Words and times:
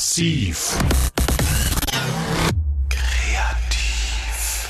Massiv. 0.00 0.78
Kreativ. 2.88 4.66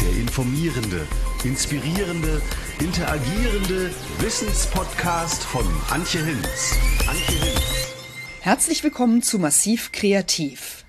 Der 0.00 0.12
informierende, 0.12 1.08
inspirierende, 1.42 2.40
interagierende 2.78 3.90
Wissenspodcast 4.20 5.42
von 5.42 5.66
Antje 5.90 6.24
Hinz. 6.24 6.78
Antje 7.08 7.34
Hinz. 7.34 7.88
Herzlich 8.42 8.84
willkommen 8.84 9.22
zu 9.22 9.40
Massiv 9.40 9.90
Kreativ. 9.90 10.84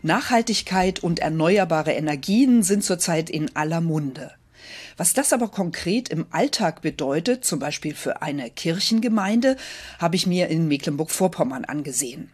Nachhaltigkeit 0.00 1.00
und 1.00 1.18
erneuerbare 1.18 1.92
Energien 1.92 2.62
sind 2.62 2.82
zurzeit 2.82 3.28
in 3.28 3.54
aller 3.54 3.82
Munde. 3.82 4.39
Was 4.96 5.14
das 5.14 5.32
aber 5.32 5.48
konkret 5.48 6.08
im 6.08 6.26
Alltag 6.30 6.82
bedeutet, 6.82 7.44
zum 7.44 7.58
Beispiel 7.58 7.94
für 7.94 8.22
eine 8.22 8.50
Kirchengemeinde, 8.50 9.56
habe 9.98 10.16
ich 10.16 10.26
mir 10.26 10.48
in 10.48 10.68
Mecklenburg-Vorpommern 10.68 11.64
angesehen. 11.64 12.30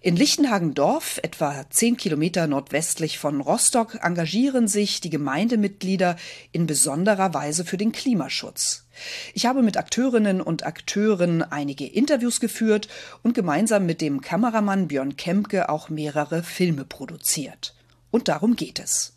In 0.00 0.16
Lichtenhagen-Dorf, 0.16 1.20
etwa 1.22 1.64
zehn 1.70 1.96
Kilometer 1.96 2.46
nordwestlich 2.46 3.18
von 3.18 3.40
Rostock, 3.40 3.98
engagieren 4.02 4.68
sich 4.68 5.00
die 5.00 5.10
Gemeindemitglieder 5.10 6.16
in 6.50 6.66
besonderer 6.66 7.32
Weise 7.34 7.64
für 7.64 7.76
den 7.76 7.92
Klimaschutz. 7.92 8.84
Ich 9.32 9.46
habe 9.46 9.62
mit 9.62 9.76
Akteurinnen 9.76 10.40
und 10.40 10.66
Akteuren 10.66 11.42
einige 11.42 11.86
Interviews 11.86 12.40
geführt 12.40 12.88
und 13.22 13.34
gemeinsam 13.34 13.86
mit 13.86 14.00
dem 14.00 14.20
Kameramann 14.20 14.88
Björn 14.88 15.16
Kempke 15.16 15.68
auch 15.68 15.88
mehrere 15.88 16.42
Filme 16.42 16.84
produziert. 16.84 17.74
Und 18.10 18.28
darum 18.28 18.56
geht 18.56 18.78
es. 18.78 19.14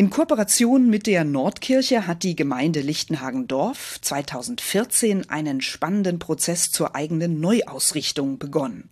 In 0.00 0.10
Kooperation 0.10 0.88
mit 0.88 1.08
der 1.08 1.24
Nordkirche 1.24 2.06
hat 2.06 2.22
die 2.22 2.36
Gemeinde 2.36 2.82
Lichtenhagen-Dorf 2.82 3.98
2014 4.00 5.28
einen 5.28 5.60
spannenden 5.60 6.20
Prozess 6.20 6.70
zur 6.70 6.94
eigenen 6.94 7.40
Neuausrichtung 7.40 8.38
begonnen. 8.38 8.90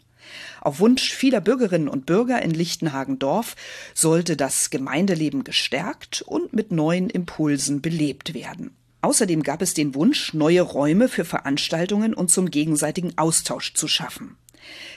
Auf 0.61 0.81
Wunsch 0.81 1.15
vieler 1.15 1.41
Bürgerinnen 1.41 1.87
und 1.87 2.07
Bürger 2.07 2.43
in 2.43 2.51
Lichtenhagen-Dorf 2.51 3.55
sollte 3.95 4.37
das 4.37 4.71
Gemeindeleben 4.71 5.45
gestärkt 5.45 6.23
und 6.23 6.53
mit 6.53 6.73
neuen 6.73 7.09
Impulsen 7.09 7.81
belebt 7.83 8.35
werden. 8.35 8.75
Außerdem 9.01 9.45
gab 9.45 9.63
es 9.63 9.75
den 9.75 9.95
Wunsch, 9.95 10.35
neue 10.35 10.63
Räume 10.63 11.09
für 11.09 11.25
Veranstaltungen 11.25 12.15
und 12.15 12.33
zum 12.33 12.51
gegenseitigen 12.51 13.17
Austausch 13.17 13.75
zu 13.75 13.87
schaffen. 13.87 14.37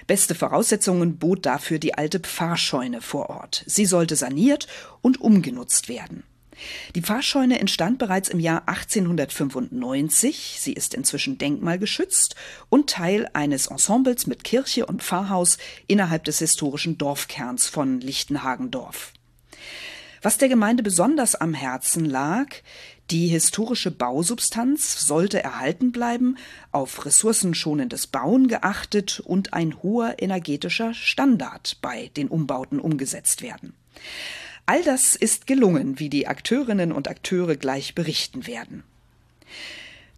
Beste 0.07 0.35
Voraussetzungen 0.35 1.17
bot 1.17 1.45
dafür 1.45 1.79
die 1.79 1.93
alte 1.93 2.19
Pfarrscheune 2.19 3.01
vor 3.01 3.29
Ort. 3.29 3.63
Sie 3.67 3.85
sollte 3.85 4.15
saniert 4.15 4.67
und 5.01 5.21
umgenutzt 5.21 5.89
werden. 5.89 6.23
Die 6.95 7.01
Pfarrscheune 7.01 7.59
entstand 7.59 7.99
bereits 7.99 8.29
im 8.29 8.39
Jahr 8.39 8.67
1895. 8.67 10.57
Sie 10.59 10.73
ist 10.73 10.93
inzwischen 10.93 11.37
denkmalgeschützt 11.37 12.35
und 12.69 12.89
Teil 12.89 13.29
eines 13.33 13.67
Ensembles 13.67 14.27
mit 14.27 14.43
Kirche 14.43 14.85
und 14.85 15.03
Pfarrhaus 15.03 15.57
innerhalb 15.87 16.23
des 16.25 16.39
historischen 16.39 16.97
Dorfkerns 16.97 17.67
von 17.67 18.01
Lichtenhagendorf. 18.01 19.13
Was 20.21 20.37
der 20.37 20.49
Gemeinde 20.49 20.83
besonders 20.83 21.35
am 21.35 21.53
Herzen 21.53 22.03
lag, 22.03 22.47
die 23.11 23.27
historische 23.27 23.91
Bausubstanz 23.91 25.05
sollte 25.05 25.43
erhalten 25.43 25.91
bleiben, 25.91 26.37
auf 26.71 27.05
ressourcenschonendes 27.05 28.07
Bauen 28.07 28.47
geachtet 28.47 29.19
und 29.19 29.53
ein 29.53 29.81
hoher 29.81 30.15
energetischer 30.19 30.93
Standard 30.93 31.77
bei 31.81 32.11
den 32.15 32.27
Umbauten 32.27 32.79
umgesetzt 32.79 33.41
werden. 33.41 33.73
All 34.65 34.83
das 34.83 35.15
ist 35.15 35.47
gelungen, 35.47 35.99
wie 35.99 36.09
die 36.09 36.27
Akteurinnen 36.27 36.91
und 36.91 37.07
Akteure 37.07 37.55
gleich 37.55 37.95
berichten 37.95 38.45
werden. 38.45 38.83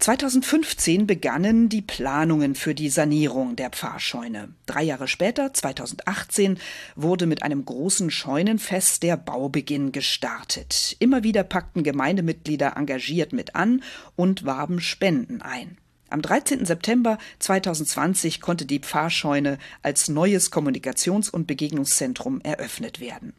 2015 0.02 1.06
begannen 1.06 1.70
die 1.70 1.84
Planungen 1.84 2.56
für 2.56 2.74
die 2.74 2.90
Sanierung 2.90 3.56
der 3.56 3.70
Pfarrscheune. 3.70 4.56
Drei 4.66 4.82
Jahre 4.82 5.08
später, 5.08 5.54
2018, 5.54 6.58
wurde 6.96 7.28
mit 7.28 7.44
einem 7.44 7.64
großen 7.64 8.10
Scheunenfest 8.10 9.04
der 9.04 9.16
Baubeginn 9.16 9.92
gestartet. 9.92 10.96
Immer 10.98 11.22
wieder 11.22 11.44
packten 11.44 11.84
Gemeindemitglieder 11.84 12.78
engagiert 12.78 13.32
mit 13.32 13.56
an 13.56 13.84
und 14.16 14.44
warben 14.44 14.82
Spenden 14.82 15.44
ein. 15.44 15.78
Am 16.10 16.24
13. 16.24 16.66
September 16.66 17.20
2020 17.38 18.42
konnte 18.42 18.66
die 18.66 18.80
Pfarrscheune 18.80 19.60
als 19.84 20.10
neues 20.10 20.52
Kommunikations- 20.52 21.30
und 21.30 21.46
Begegnungszentrum 21.46 22.42
eröffnet 22.42 23.02
werden. 23.02 23.34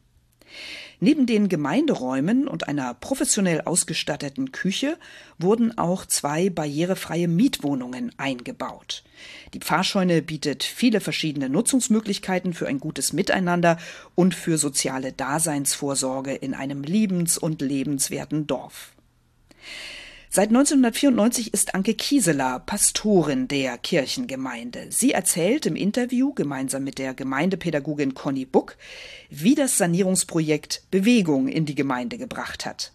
Neben 1.05 1.27
den 1.27 1.49
Gemeinderäumen 1.49 2.47
und 2.47 2.69
einer 2.69 2.95
professionell 2.95 3.63
ausgestatteten 3.63 4.53
Küche 4.53 4.97
wurden 5.37 5.77
auch 5.77 6.07
zwei 6.07 6.49
barrierefreie 6.49 7.27
Mietwohnungen 7.27 8.13
eingebaut. 8.19 9.03
Die 9.53 9.59
Pfarrscheune 9.59 10.23
bietet 10.23 10.63
viele 10.63 11.01
verschiedene 11.01 11.49
Nutzungsmöglichkeiten 11.49 12.55
für 12.55 12.69
ein 12.69 12.79
gutes 12.79 13.13
Miteinander 13.13 13.79
und 14.15 14.37
für 14.37 14.59
soziale 14.59 15.13
Daseinsvorsorge 15.13 16.35
in 16.35 16.55
einem 16.55 16.85
liebens- 16.85 17.37
und 17.37 17.63
lebenswerten 17.63 18.47
Dorf. 18.47 18.93
Seit 20.35 20.49
1994 20.49 21.53
ist 21.53 21.75
Anke 21.75 21.93
Kieseler 21.93 22.61
Pastorin 22.61 23.49
der 23.49 23.77
Kirchengemeinde. 23.77 24.87
Sie 24.89 25.13
erzählt 25.13 25.67
im 25.67 25.77
Interview 25.77 26.33
gemeinsam 26.33 26.85
mit 26.85 26.97
der 26.97 27.13
Gemeindepädagogin 27.13 28.15
Conny 28.15 28.47
Buck, 28.47 28.79
wie 29.29 29.55
das 29.55 29.77
Sanierungsprojekt 29.77 30.85
Bewegung 30.91 31.49
in 31.49 31.67
die 31.67 31.75
Gemeinde 31.75 32.17
gebracht 32.17 32.65
hat. 32.65 32.93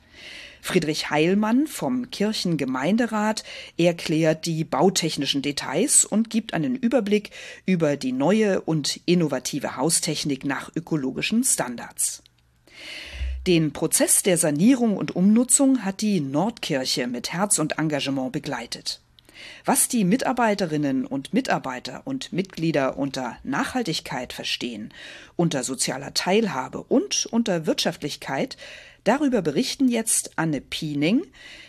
Friedrich 0.64 1.12
Heilmann 1.12 1.68
vom 1.68 2.10
Kirchengemeinderat 2.10 3.44
erklärt 3.78 4.48
die 4.48 4.64
bautechnischen 4.64 5.44
Details 5.44 6.06
und 6.06 6.32
gibt 6.32 6.56
einen 6.56 6.76
Überblick 6.76 7.30
über 7.68 7.98
die 7.98 8.14
neue 8.14 8.62
und 8.62 9.00
innovative 9.06 9.76
Haustechnik 9.76 10.44
nach 10.44 10.72
ökologischen 10.76 11.44
Standards. 11.44 12.24
Den 13.48 13.72
Prozess 13.72 14.24
der 14.24 14.38
Sanierung 14.38 14.98
und 14.98 15.16
Umnutzung 15.16 15.86
hat 15.86 16.02
die 16.02 16.20
Nordkirche 16.20 17.08
mit 17.08 17.32
Herz 17.32 17.60
und 17.60 17.80
Engagement 17.80 18.34
begleitet. 18.34 19.00
Was 19.64 19.88
die 19.88 20.04
Mitarbeiterinnen 20.04 21.06
und 21.06 21.34
Mitarbeiter 21.34 22.02
und 22.04 22.34
Mitglieder 22.34 22.98
unter 22.98 23.38
Nachhaltigkeit 23.46 24.34
verstehen, 24.34 24.94
unter 25.38 25.64
sozialer 25.64 26.14
Teilhabe 26.14 26.84
und 26.84 27.26
unter 27.32 27.66
Wirtschaftlichkeit, 27.66 28.58
darüber 29.06 29.42
berichten 29.42 29.88
jetzt 29.88 30.32
Anne 30.36 30.60
Piening. 30.60 31.24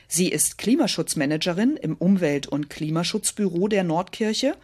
Sie 0.09 0.31
ist 0.31 0.59
Klimaschutzmanagerin 0.59 1.77
im 1.77 1.95
Umwelt- 1.95 2.49
und 2.49 2.71
Klimaschutzbüro 2.71 3.69
der 3.69 3.85
Nordkirche 3.85 4.57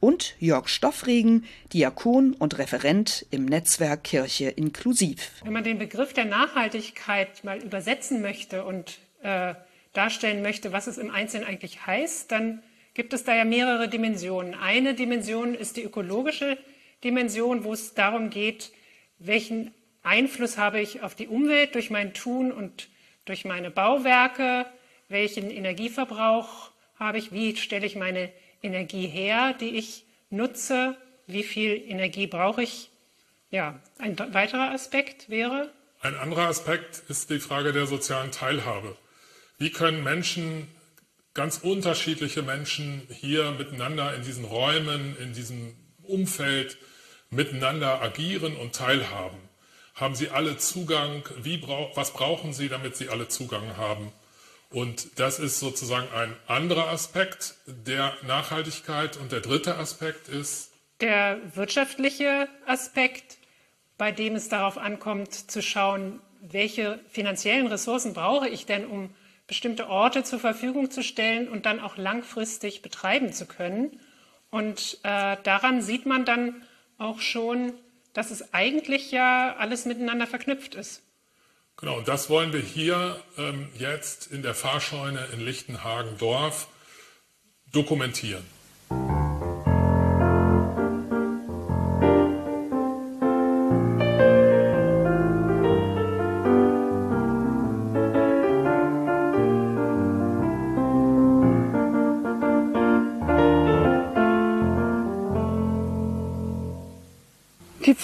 und 0.00 0.34
Jörg 0.38 0.68
Stoffregen, 0.68 1.44
Diakon 1.72 2.34
und 2.34 2.58
Referent 2.58 3.26
im 3.30 3.44
Netzwerk 3.44 4.04
Kirche 4.04 4.50
inklusiv. 4.50 5.32
Wenn 5.44 5.52
man 5.52 5.64
den 5.64 5.78
Begriff 5.78 6.12
der 6.12 6.24
Nachhaltigkeit 6.24 7.44
mal 7.44 7.62
übersetzen 7.62 8.20
möchte 8.20 8.64
und 8.64 8.98
äh, 9.22 9.54
darstellen 9.92 10.42
möchte, 10.42 10.72
was 10.72 10.86
es 10.86 10.98
im 10.98 11.10
Einzelnen 11.10 11.46
eigentlich 11.46 11.86
heißt, 11.86 12.30
dann 12.30 12.62
gibt 12.94 13.12
es 13.12 13.24
da 13.24 13.34
ja 13.34 13.44
mehrere 13.44 13.88
Dimensionen. 13.88 14.54
Eine 14.54 14.94
Dimension 14.94 15.54
ist 15.54 15.76
die 15.76 15.82
ökologische 15.82 16.58
Dimension, 17.04 17.64
wo 17.64 17.72
es 17.72 17.94
darum 17.94 18.30
geht, 18.30 18.72
welchen 19.18 19.72
Einfluss 20.02 20.58
habe 20.58 20.80
ich 20.80 21.02
auf 21.02 21.14
die 21.14 21.28
Umwelt 21.28 21.74
durch 21.74 21.90
mein 21.90 22.14
Tun 22.14 22.52
und 22.52 22.88
durch 23.24 23.44
meine 23.44 23.70
Bauwerke, 23.70 24.66
welchen 25.08 25.50
Energieverbrauch 25.50 26.70
habe 26.98 27.18
ich, 27.18 27.32
wie 27.32 27.56
stelle 27.56 27.86
ich 27.86 27.96
meine 27.96 28.32
Energie 28.62 29.06
her, 29.06 29.54
die 29.54 29.76
ich 29.76 30.04
nutze? 30.30 30.96
Wie 31.26 31.42
viel 31.42 31.72
Energie 31.72 32.26
brauche 32.26 32.62
ich? 32.62 32.90
Ja, 33.50 33.80
ein 33.98 34.18
weiterer 34.18 34.72
Aspekt 34.72 35.28
wäre? 35.30 35.70
Ein 36.00 36.16
anderer 36.16 36.48
Aspekt 36.48 37.02
ist 37.08 37.30
die 37.30 37.40
Frage 37.40 37.72
der 37.72 37.86
sozialen 37.86 38.30
Teilhabe. 38.30 38.96
Wie 39.58 39.70
können 39.70 40.04
Menschen, 40.04 40.68
ganz 41.34 41.58
unterschiedliche 41.58 42.42
Menschen 42.42 43.06
hier 43.10 43.52
miteinander 43.52 44.14
in 44.14 44.22
diesen 44.22 44.44
Räumen, 44.44 45.16
in 45.18 45.32
diesem 45.32 45.74
Umfeld 46.02 46.78
miteinander 47.30 48.00
agieren 48.00 48.56
und 48.56 48.74
teilhaben? 48.74 49.38
Haben 49.94 50.14
sie 50.14 50.30
alle 50.30 50.56
Zugang? 50.58 51.24
Wie, 51.42 51.60
was 51.94 52.12
brauchen 52.12 52.52
sie, 52.52 52.68
damit 52.68 52.96
sie 52.96 53.08
alle 53.08 53.28
Zugang 53.28 53.76
haben? 53.76 54.12
Und 54.70 55.18
das 55.18 55.38
ist 55.38 55.60
sozusagen 55.60 56.08
ein 56.12 56.34
anderer 56.46 56.88
Aspekt 56.88 57.54
der 57.66 58.14
Nachhaltigkeit. 58.26 59.16
Und 59.16 59.32
der 59.32 59.40
dritte 59.40 59.76
Aspekt 59.76 60.28
ist 60.28 60.72
der 61.00 61.40
wirtschaftliche 61.54 62.48
Aspekt, 62.66 63.38
bei 63.96 64.12
dem 64.12 64.34
es 64.34 64.48
darauf 64.48 64.78
ankommt 64.78 65.32
zu 65.32 65.62
schauen, 65.62 66.20
welche 66.40 67.00
finanziellen 67.08 67.66
Ressourcen 67.66 68.14
brauche 68.14 68.48
ich 68.48 68.66
denn, 68.66 68.86
um 68.86 69.14
bestimmte 69.46 69.88
Orte 69.88 70.24
zur 70.24 70.38
Verfügung 70.38 70.90
zu 70.90 71.02
stellen 71.02 71.48
und 71.48 71.66
dann 71.66 71.80
auch 71.80 71.96
langfristig 71.96 72.82
betreiben 72.82 73.32
zu 73.32 73.46
können. 73.46 73.98
Und 74.50 74.98
äh, 75.02 75.36
daran 75.42 75.82
sieht 75.82 76.04
man 76.04 76.24
dann 76.24 76.62
auch 76.98 77.20
schon, 77.20 77.72
dass 78.12 78.30
es 78.30 78.52
eigentlich 78.52 79.10
ja 79.10 79.56
alles 79.56 79.86
miteinander 79.86 80.26
verknüpft 80.26 80.74
ist. 80.74 81.02
Genau, 81.80 81.96
und 81.96 82.08
das 82.08 82.28
wollen 82.28 82.52
wir 82.52 82.60
hier 82.60 83.22
ähm, 83.36 83.68
jetzt 83.78 84.26
in 84.32 84.42
der 84.42 84.54
Fahrscheune 84.54 85.24
in 85.32 85.40
Lichtenhagen-Dorf 85.40 86.66
dokumentieren. 87.70 88.44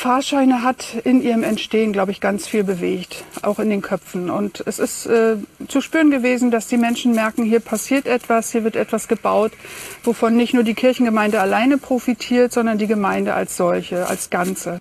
Fahrscheine 0.05 0.63
hat 0.63 0.97
in 1.05 1.23
ihrem 1.23 1.43
Entstehen, 1.43 1.95
glaube 1.95 2.13
ich, 2.13 2.21
ganz 2.21 2.47
viel 2.47 2.63
bewegt, 2.63 3.25
auch 3.41 3.59
in 3.59 3.71
den 3.71 3.81
Köpfen. 3.81 4.29
Und 4.29 4.63
es 4.67 4.79
ist 4.79 5.07
äh, 5.07 5.37
zu 5.67 5.81
spüren 5.81 6.11
gewesen, 6.11 6.51
dass 6.51 6.67
die 6.67 6.77
Menschen 6.77 7.15
merken, 7.15 7.43
hier 7.43 7.61
passiert 7.61 8.07
etwas, 8.07 8.53
hier 8.53 8.65
wird 8.65 8.77
etwas 8.77 9.09
gebaut, 9.09 9.53
wovon 10.03 10.37
nicht 10.37 10.53
nur 10.53 10.63
die 10.63 10.75
Kirchengemeinde 10.75 11.41
alleine 11.41 11.79
profitiert, 11.79 12.53
sondern 12.53 12.77
die 12.77 12.87
Gemeinde 12.87 13.33
als 13.33 13.57
solche, 13.57 14.07
als 14.07 14.29
Ganze. 14.29 14.79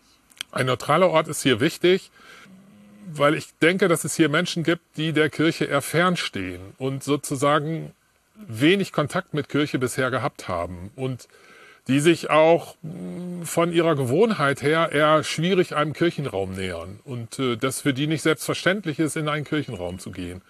Ein 0.52 0.66
neutraler 0.66 1.10
Ort 1.10 1.30
ist 1.30 1.42
hier 1.42 1.62
wichtig, 1.62 2.12
weil 3.08 3.36
ich 3.36 3.48
denke, 3.62 3.88
dass 3.88 4.04
es 4.04 4.18
hier 4.18 4.28
Menschen 4.28 4.64
gibt, 4.64 4.84
die 4.98 5.14
der 5.14 5.30
Kirche 5.30 5.64
eher 5.64 5.82
fernstehen 5.82 6.74
und 6.78 7.02
sozusagen 7.02 7.94
wenig 8.36 8.92
Kontakt 8.92 9.34
mit 9.34 9.48
Kirche 9.48 9.80
bisher 9.80 10.12
gehabt 10.12 10.50
haben 10.50 10.92
und 10.98 11.30
die 11.88 12.00
sich 12.00 12.30
auch 12.30 12.76
hm, 12.82 13.46
von 13.46 13.72
ihrer 13.74 13.96
Gewohnheit 13.96 14.62
her 14.62 14.90
eher 14.92 15.24
schwierig 15.24 15.76
einem 15.76 15.94
Kirchenraum 15.94 16.54
nähern 16.54 17.00
und 17.04 17.40
äh, 17.40 17.58
das 17.58 17.82
für 17.82 17.94
die 17.94 18.08
nicht 18.08 18.22
selbstverständlich 18.22 19.00
ist, 19.00 19.18
in 19.18 19.28
einen 19.28 19.46
Kirchenraum 19.46 20.00
zu 20.00 20.12
gehen. 20.12 20.42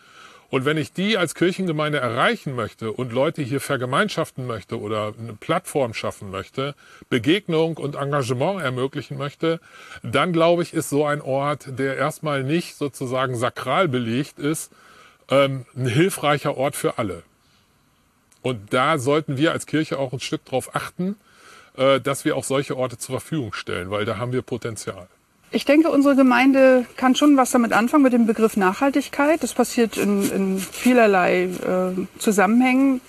Und 0.54 0.66
wenn 0.66 0.78
ich 0.78 0.94
die 0.94 1.18
als 1.18 1.34
Kirchengemeinde 1.34 1.98
erreichen 1.98 2.54
möchte 2.54 2.92
und 2.92 3.12
Leute 3.12 3.42
hier 3.42 3.60
vergemeinschaften 3.60 4.46
möchte 4.46 4.80
oder 4.80 5.16
eine 5.18 5.34
Plattform 5.34 5.96
schaffen 5.96 6.30
möchte, 6.30 6.76
Begegnung 7.10 7.78
und 7.78 7.96
Engagement 7.96 8.62
ermöglichen 8.62 9.18
möchte, 9.18 9.60
dann 10.04 10.32
glaube 10.32 10.62
ich, 10.62 10.76
ist 10.76 10.92
so 10.92 11.06
ein 11.06 11.22
Ort, 11.22 11.80
der 11.80 11.98
erstmal 11.98 12.44
nicht 12.44 12.76
sozusagen 12.76 13.36
sakral 13.36 13.88
belegt 13.88 14.38
ist, 14.38 14.72
ähm, 15.32 15.66
ein 15.76 15.88
hilfreicher 15.88 16.56
Ort 16.56 16.76
für 16.76 17.00
alle. 17.00 17.24
Und 18.44 18.74
da 18.74 19.00
sollten 19.00 19.38
wir 19.38 19.54
als 19.54 19.66
Kirche 19.66 19.98
auch 19.98 20.14
ein 20.14 20.20
Stück 20.20 20.46
darauf 20.46 20.76
achten, 20.76 21.16
äh, 21.76 22.00
dass 22.00 22.26
wir 22.26 22.38
auch 22.38 22.44
solche 22.44 22.78
Orte 22.78 23.00
zur 23.00 23.20
Verfügung 23.20 23.54
stellen, 23.54 23.90
weil 23.90 24.06
da 24.06 24.18
haben 24.18 24.34
wir 24.34 24.44
Potenzial. 24.44 25.08
Ich 25.50 25.66
denke, 25.66 25.90
unsere 25.92 26.16
Gemeinde 26.16 26.86
kann 26.98 27.16
schon 27.16 27.38
was 27.38 27.52
damit 27.52 27.74
anfangen 27.74 28.04
mit 28.04 28.12
dem 28.12 28.26
Begriff 28.26 28.58
Nachhaltigkeit. 28.58 29.42
Das 29.44 29.54
passiert 29.54 29.98
in, 29.98 30.30
in 30.32 30.60
vielerlei 30.60 31.44
äh, 31.44 32.20
Zusammenhängen, 32.20 33.02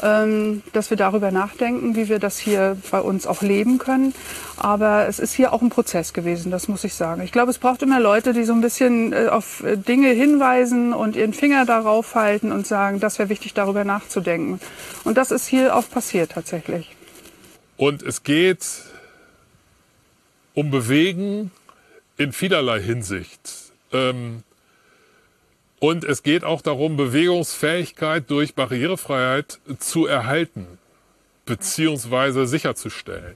dass 0.00 0.90
wir 0.90 0.96
darüber 0.96 1.30
nachdenken, 1.30 1.94
wie 1.94 2.08
wir 2.08 2.18
das 2.18 2.38
hier 2.38 2.76
bei 2.90 3.00
uns 3.00 3.26
auch 3.26 3.42
leben 3.42 3.78
können. 3.78 4.14
Aber 4.56 5.06
es 5.08 5.18
ist 5.18 5.32
hier 5.32 5.52
auch 5.52 5.62
ein 5.62 5.70
Prozess 5.70 6.12
gewesen, 6.12 6.50
das 6.50 6.68
muss 6.68 6.84
ich 6.84 6.94
sagen. 6.94 7.22
Ich 7.22 7.32
glaube, 7.32 7.50
es 7.50 7.58
braucht 7.58 7.82
immer 7.82 8.00
Leute, 8.00 8.32
die 8.32 8.44
so 8.44 8.52
ein 8.52 8.60
bisschen 8.60 9.12
äh, 9.12 9.28
auf 9.28 9.62
äh, 9.62 9.76
Dinge 9.76 10.10
hinweisen 10.10 10.92
und 10.92 11.16
ihren 11.16 11.32
Finger 11.32 11.64
darauf 11.64 12.14
halten 12.14 12.52
und 12.52 12.66
sagen, 12.66 13.00
das 13.00 13.18
wäre 13.18 13.28
wichtig, 13.28 13.54
darüber 13.54 13.84
nachzudenken. 13.84 14.60
Und 15.04 15.16
das 15.16 15.30
ist 15.30 15.46
hier 15.46 15.76
auch 15.76 15.88
passiert 15.88 16.32
tatsächlich. 16.32 16.94
Und 17.76 18.02
es 18.02 18.22
geht 18.22 18.66
um 20.54 20.70
Bewegen 20.70 21.50
in 22.18 22.32
vielerlei 22.32 22.80
Hinsicht. 22.80 23.72
Ähm, 23.92 24.42
und 25.80 26.04
es 26.04 26.22
geht 26.22 26.44
auch 26.44 26.62
darum, 26.62 26.96
Bewegungsfähigkeit 26.96 28.30
durch 28.30 28.54
Barrierefreiheit 28.54 29.58
zu 29.78 30.06
erhalten 30.06 30.78
bzw. 31.46 32.44
sicherzustellen. 32.44 33.34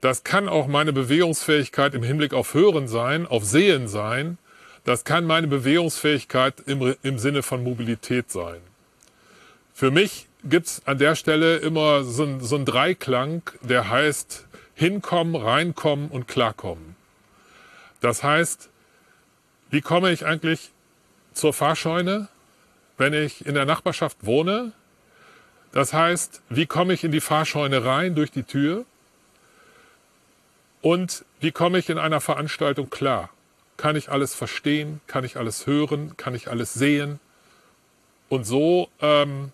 Das 0.00 0.24
kann 0.24 0.48
auch 0.48 0.66
meine 0.66 0.92
Bewegungsfähigkeit 0.92 1.94
im 1.94 2.02
Hinblick 2.02 2.34
auf 2.34 2.52
Hören 2.52 2.88
sein, 2.88 3.26
auf 3.26 3.44
Sehen 3.44 3.88
sein. 3.88 4.38
Das 4.84 5.04
kann 5.04 5.24
meine 5.24 5.46
Bewegungsfähigkeit 5.46 6.60
im, 6.66 6.94
im 7.02 7.18
Sinne 7.18 7.42
von 7.42 7.62
Mobilität 7.62 8.30
sein. 8.30 8.60
Für 9.72 9.90
mich 9.90 10.26
gibt 10.44 10.66
es 10.66 10.82
an 10.86 10.98
der 10.98 11.14
Stelle 11.14 11.56
immer 11.56 12.02
so 12.04 12.24
ein, 12.24 12.40
so 12.40 12.62
Dreiklang, 12.62 13.42
der 13.62 13.88
heißt 13.88 14.46
hinkommen, 14.74 15.36
reinkommen 15.36 16.08
und 16.08 16.28
klarkommen. 16.28 16.96
Das 18.00 18.22
heißt, 18.22 18.68
wie 19.70 19.80
komme 19.80 20.12
ich 20.12 20.26
eigentlich 20.26 20.70
zur 21.36 21.52
Fahrscheune, 21.52 22.28
wenn 22.96 23.12
ich 23.12 23.46
in 23.46 23.54
der 23.54 23.64
Nachbarschaft 23.64 24.18
wohne. 24.24 24.72
Das 25.72 25.92
heißt, 25.92 26.42
wie 26.48 26.66
komme 26.66 26.94
ich 26.94 27.04
in 27.04 27.12
die 27.12 27.20
Fahrscheune 27.20 27.84
rein 27.84 28.14
durch 28.14 28.30
die 28.30 28.44
Tür? 28.44 28.84
Und 30.80 31.24
wie 31.40 31.52
komme 31.52 31.78
ich 31.78 31.90
in 31.90 31.98
einer 31.98 32.20
Veranstaltung 32.20 32.90
klar? 32.90 33.30
Kann 33.76 33.96
ich 33.96 34.08
alles 34.08 34.34
verstehen? 34.34 35.00
Kann 35.06 35.24
ich 35.24 35.36
alles 35.36 35.66
hören? 35.66 36.16
Kann 36.16 36.34
ich 36.34 36.48
alles 36.48 36.72
sehen? 36.74 37.20
Und 38.28 38.44
so 38.46 38.88
ähm, 39.00 39.52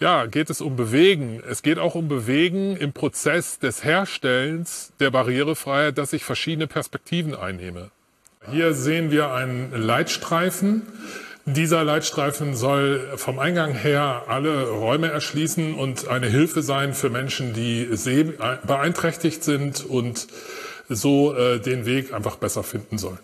ja, 0.00 0.26
geht 0.26 0.50
es 0.50 0.60
um 0.60 0.76
Bewegen. 0.76 1.42
Es 1.46 1.62
geht 1.62 1.78
auch 1.78 1.94
um 1.94 2.08
Bewegen 2.08 2.76
im 2.76 2.92
Prozess 2.92 3.58
des 3.58 3.84
Herstellens 3.84 4.92
der 4.98 5.10
Barrierefreiheit, 5.10 5.98
dass 5.98 6.12
ich 6.12 6.24
verschiedene 6.24 6.66
Perspektiven 6.66 7.34
einnehme. 7.34 7.90
Hier 8.48 8.74
sehen 8.74 9.10
wir 9.10 9.32
einen 9.32 9.70
Leitstreifen. 9.70 10.82
Dieser 11.44 11.84
Leitstreifen 11.84 12.56
soll 12.56 13.00
vom 13.16 13.38
Eingang 13.38 13.72
her 13.72 14.24
alle 14.28 14.68
Räume 14.68 15.10
erschließen 15.10 15.74
und 15.74 16.08
eine 16.08 16.26
Hilfe 16.26 16.62
sein 16.62 16.94
für 16.94 17.10
Menschen, 17.10 17.52
die 17.52 17.88
beeinträchtigt 18.66 19.44
sind 19.44 19.84
und 19.84 20.26
so 20.88 21.34
äh, 21.34 21.60
den 21.60 21.86
Weg 21.86 22.12
einfach 22.12 22.36
besser 22.36 22.62
finden 22.62 22.98
sollen. 22.98 23.18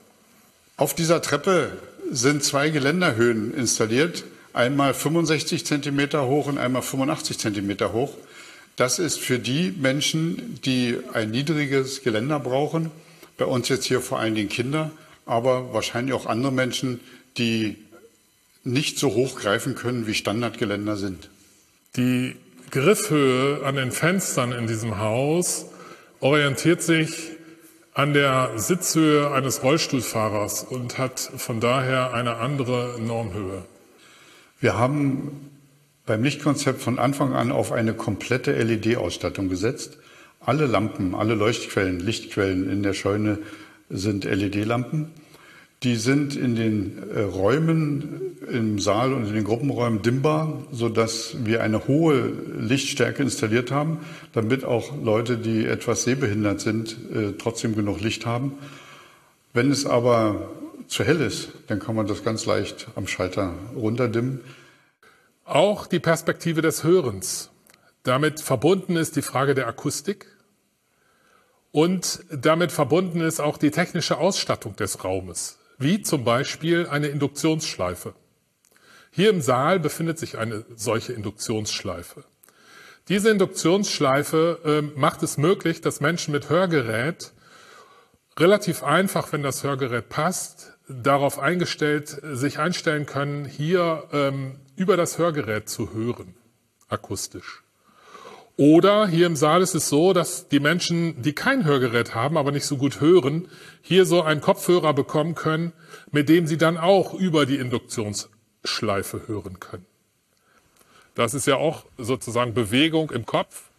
Auf 0.77 0.95
dieser 0.95 1.23
Treppe 1.23 1.73
sind 2.11 2.45
zwei 2.45 2.69
Geländerhöhen 2.69 3.53
installiert, 3.55 4.25
einmal 4.53 4.95
65 4.95 5.67
Zentimeter 5.67 6.27
hoch 6.27 6.47
und 6.47 6.59
einmal 6.59 6.83
85 6.83 7.39
Zentimeter 7.39 7.93
hoch. 7.93 8.13
Das 8.77 8.99
ist 8.99 9.19
für 9.19 9.39
die 9.39 9.75
Menschen, 9.77 10.61
die 10.65 10.99
ein 11.15 11.31
niedriges 11.31 12.03
Geländer 12.03 12.39
brauchen, 12.39 12.91
bei 13.39 13.47
uns 13.47 13.69
jetzt 13.69 13.87
hier 13.87 14.01
vor 14.01 14.21
allen 14.21 14.35
Dingen 14.35 14.49
Kinder, 14.49 14.91
aber 15.27 15.75
wahrscheinlich 15.75 16.15
auch 16.15 16.27
andere 16.27 16.53
Menschen, 16.53 17.01
die 17.37 17.77
nicht 18.65 18.99
so 18.99 19.15
hoch 19.15 19.39
greifen 19.39 19.75
können, 19.75 20.07
wie 20.07 20.15
Standardgeländer 20.15 20.97
sind. 20.97 21.29
Die 21.97 22.37
Griffhöhe 22.71 23.65
an 23.65 23.77
den 23.77 23.93
Fenstern 23.93 24.53
in 24.53 24.67
diesem 24.67 24.99
Haus 24.99 25.67
orientiert 26.21 26.83
sich 26.83 27.31
an 27.95 28.13
der 28.13 28.53
Sitzhöhe 28.57 29.31
eines 29.31 29.63
Rollstuhlfahrers 29.63 30.65
und 30.65 30.99
hat 30.99 31.19
von 31.21 31.61
daher 31.61 32.13
eine 32.13 32.37
andere 32.37 32.97
Normhöhe. 33.01 33.65
Wir 34.61 34.79
haben 34.79 35.51
beim 36.05 36.23
Lichtkonzept 36.23 36.83
von 36.83 36.99
Anfang 36.99 37.35
an 37.35 37.53
auf 37.53 37.73
eine 37.73 37.95
komplette 37.95 38.53
LED-Ausstattung 38.53 39.49
gesetzt. 39.49 39.99
Alle 40.41 40.67
Lampen, 40.67 41.15
alle 41.15 41.35
Leuchtquellen, 41.35 42.01
Lichtquellen 42.01 42.71
in 42.71 42.83
der 42.83 42.93
Scheune 42.93 43.39
sind 43.89 44.25
LED-Lampen. 44.25 45.11
Die 45.83 45.97
sind 45.97 46.37
in 46.37 46.57
den 46.57 46.99
äh, 47.15 47.21
Räumen 47.21 48.37
im 48.51 48.79
Saal 48.79 49.13
und 49.13 49.27
in 49.27 49.35
den 49.35 49.45
Gruppenräumen 49.45 50.03
dimmbar, 50.03 50.65
sodass 50.73 51.37
wir 51.45 51.63
eine 51.63 51.87
hohe 51.87 52.33
Lichtstärke 52.59 53.23
installiert 53.23 53.71
haben, 53.71 53.99
damit 54.33 54.65
auch 54.65 54.93
Leute, 55.03 55.37
die 55.37 55.67
etwas 55.67 56.05
sehbehindert 56.05 56.61
sind, 56.61 56.97
äh, 57.15 57.33
trotzdem 57.39 57.75
genug 57.77 58.01
Licht 58.01 58.25
haben. 58.25 58.53
Wenn 59.53 59.71
es 59.71 59.87
aber 59.87 60.51
zu 60.89 61.05
hell 61.05 61.21
ist, 61.21 61.51
dann 61.67 61.79
kann 61.79 61.95
man 61.95 62.07
das 62.07 62.25
ganz 62.25 62.47
leicht 62.47 62.89
am 62.95 63.07
Schalter 63.07 63.55
runterdimmen. 63.75 64.41
Auch 65.45 65.87
die 65.87 66.01
Perspektive 66.01 66.63
des 66.63 66.85
Hörens. 66.85 67.51
Damit 68.03 68.41
verbunden 68.41 68.97
ist 68.97 69.17
die 69.17 69.23
Frage 69.23 69.55
der 69.55 69.67
Akustik. 69.67 70.27
Und 71.77 72.21
damit 72.31 72.73
verbunden 72.73 73.21
ist 73.21 73.39
auch 73.39 73.59
die 73.59 73.71
technische 73.71 74.17
Ausstattung 74.17 74.77
des 74.77 75.05
Raumes, 75.05 75.59
wie 75.77 76.01
zum 76.01 76.25
Beispiel 76.25 76.87
eine 76.87 77.09
Induktionsschleife. 77.09 78.15
Hier 79.11 79.29
im 79.29 79.43
Saal 79.43 79.79
befindet 79.79 80.19
sich 80.19 80.39
eine 80.39 80.65
solche 80.75 81.13
Induktionsschleife. 81.13 82.25
Diese 83.11 83.29
Induktionsschleife 83.29 84.59
äh, 84.65 84.99
macht 84.99 85.23
es 85.23 85.37
möglich, 85.37 85.83
dass 85.83 86.01
Menschen 86.01 86.33
mit 86.33 86.49
Hörgerät 86.49 87.35
relativ 88.39 88.83
einfach, 88.83 89.31
wenn 89.35 89.43
das 89.43 89.63
Hörgerät 89.63 90.09
passt, 90.09 90.79
darauf 90.89 91.39
eingestellt, 91.39 92.09
sich 92.23 92.59
einstellen 92.59 93.05
können, 93.05 93.45
hier 93.45 94.05
ähm, 94.13 94.61
über 94.77 94.97
das 94.97 95.19
Hörgerät 95.19 95.69
zu 95.69 95.93
hören, 95.93 96.37
akustisch. 96.89 97.66
Oder 98.57 99.07
hier 99.07 99.27
im 99.27 99.37
Saal 99.37 99.61
ist 99.61 99.75
es 99.75 99.89
so, 99.89 100.15
dass 100.15 100.49
die 100.49 100.61
Menschen, 100.61 101.21
die 101.21 101.35
kein 101.35 101.65
Hörgerät 101.65 102.15
haben, 102.15 102.39
aber 102.39 102.53
nicht 102.53 102.65
so 102.65 102.79
gut 102.79 103.01
hören, 103.01 103.49
hier 103.83 104.07
so 104.07 104.23
einen 104.23 104.41
Kopfhörer 104.41 104.95
bekommen 104.95 105.35
können, 105.35 105.75
mit 106.11 106.31
dem 106.31 106.47
sie 106.47 106.57
dann 106.57 106.79
auch 106.79 107.13
über 107.13 107.45
die 107.45 107.57
Induktionsschleife 107.57 109.29
hören 109.29 109.61
können. 109.61 109.85
Das 111.15 111.35
ist 111.35 111.47
ja 111.47 111.57
auch 111.57 111.85
sozusagen 111.99 112.55
Bewegung 112.55 113.11
im 113.11 113.27
Kopf, 113.27 113.71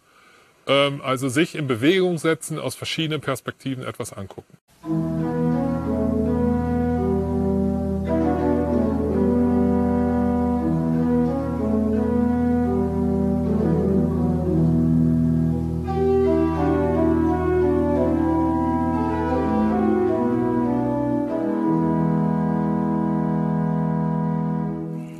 ähm, 0.68 1.00
also 1.02 1.28
sich 1.28 1.56
in 1.56 1.66
Bewegung 1.66 2.18
setzen, 2.18 2.58
aus 2.60 2.76
verschiedenen 2.76 3.20
Perspektiven 3.20 3.84
etwas 3.84 4.12
angucken. 4.12 4.58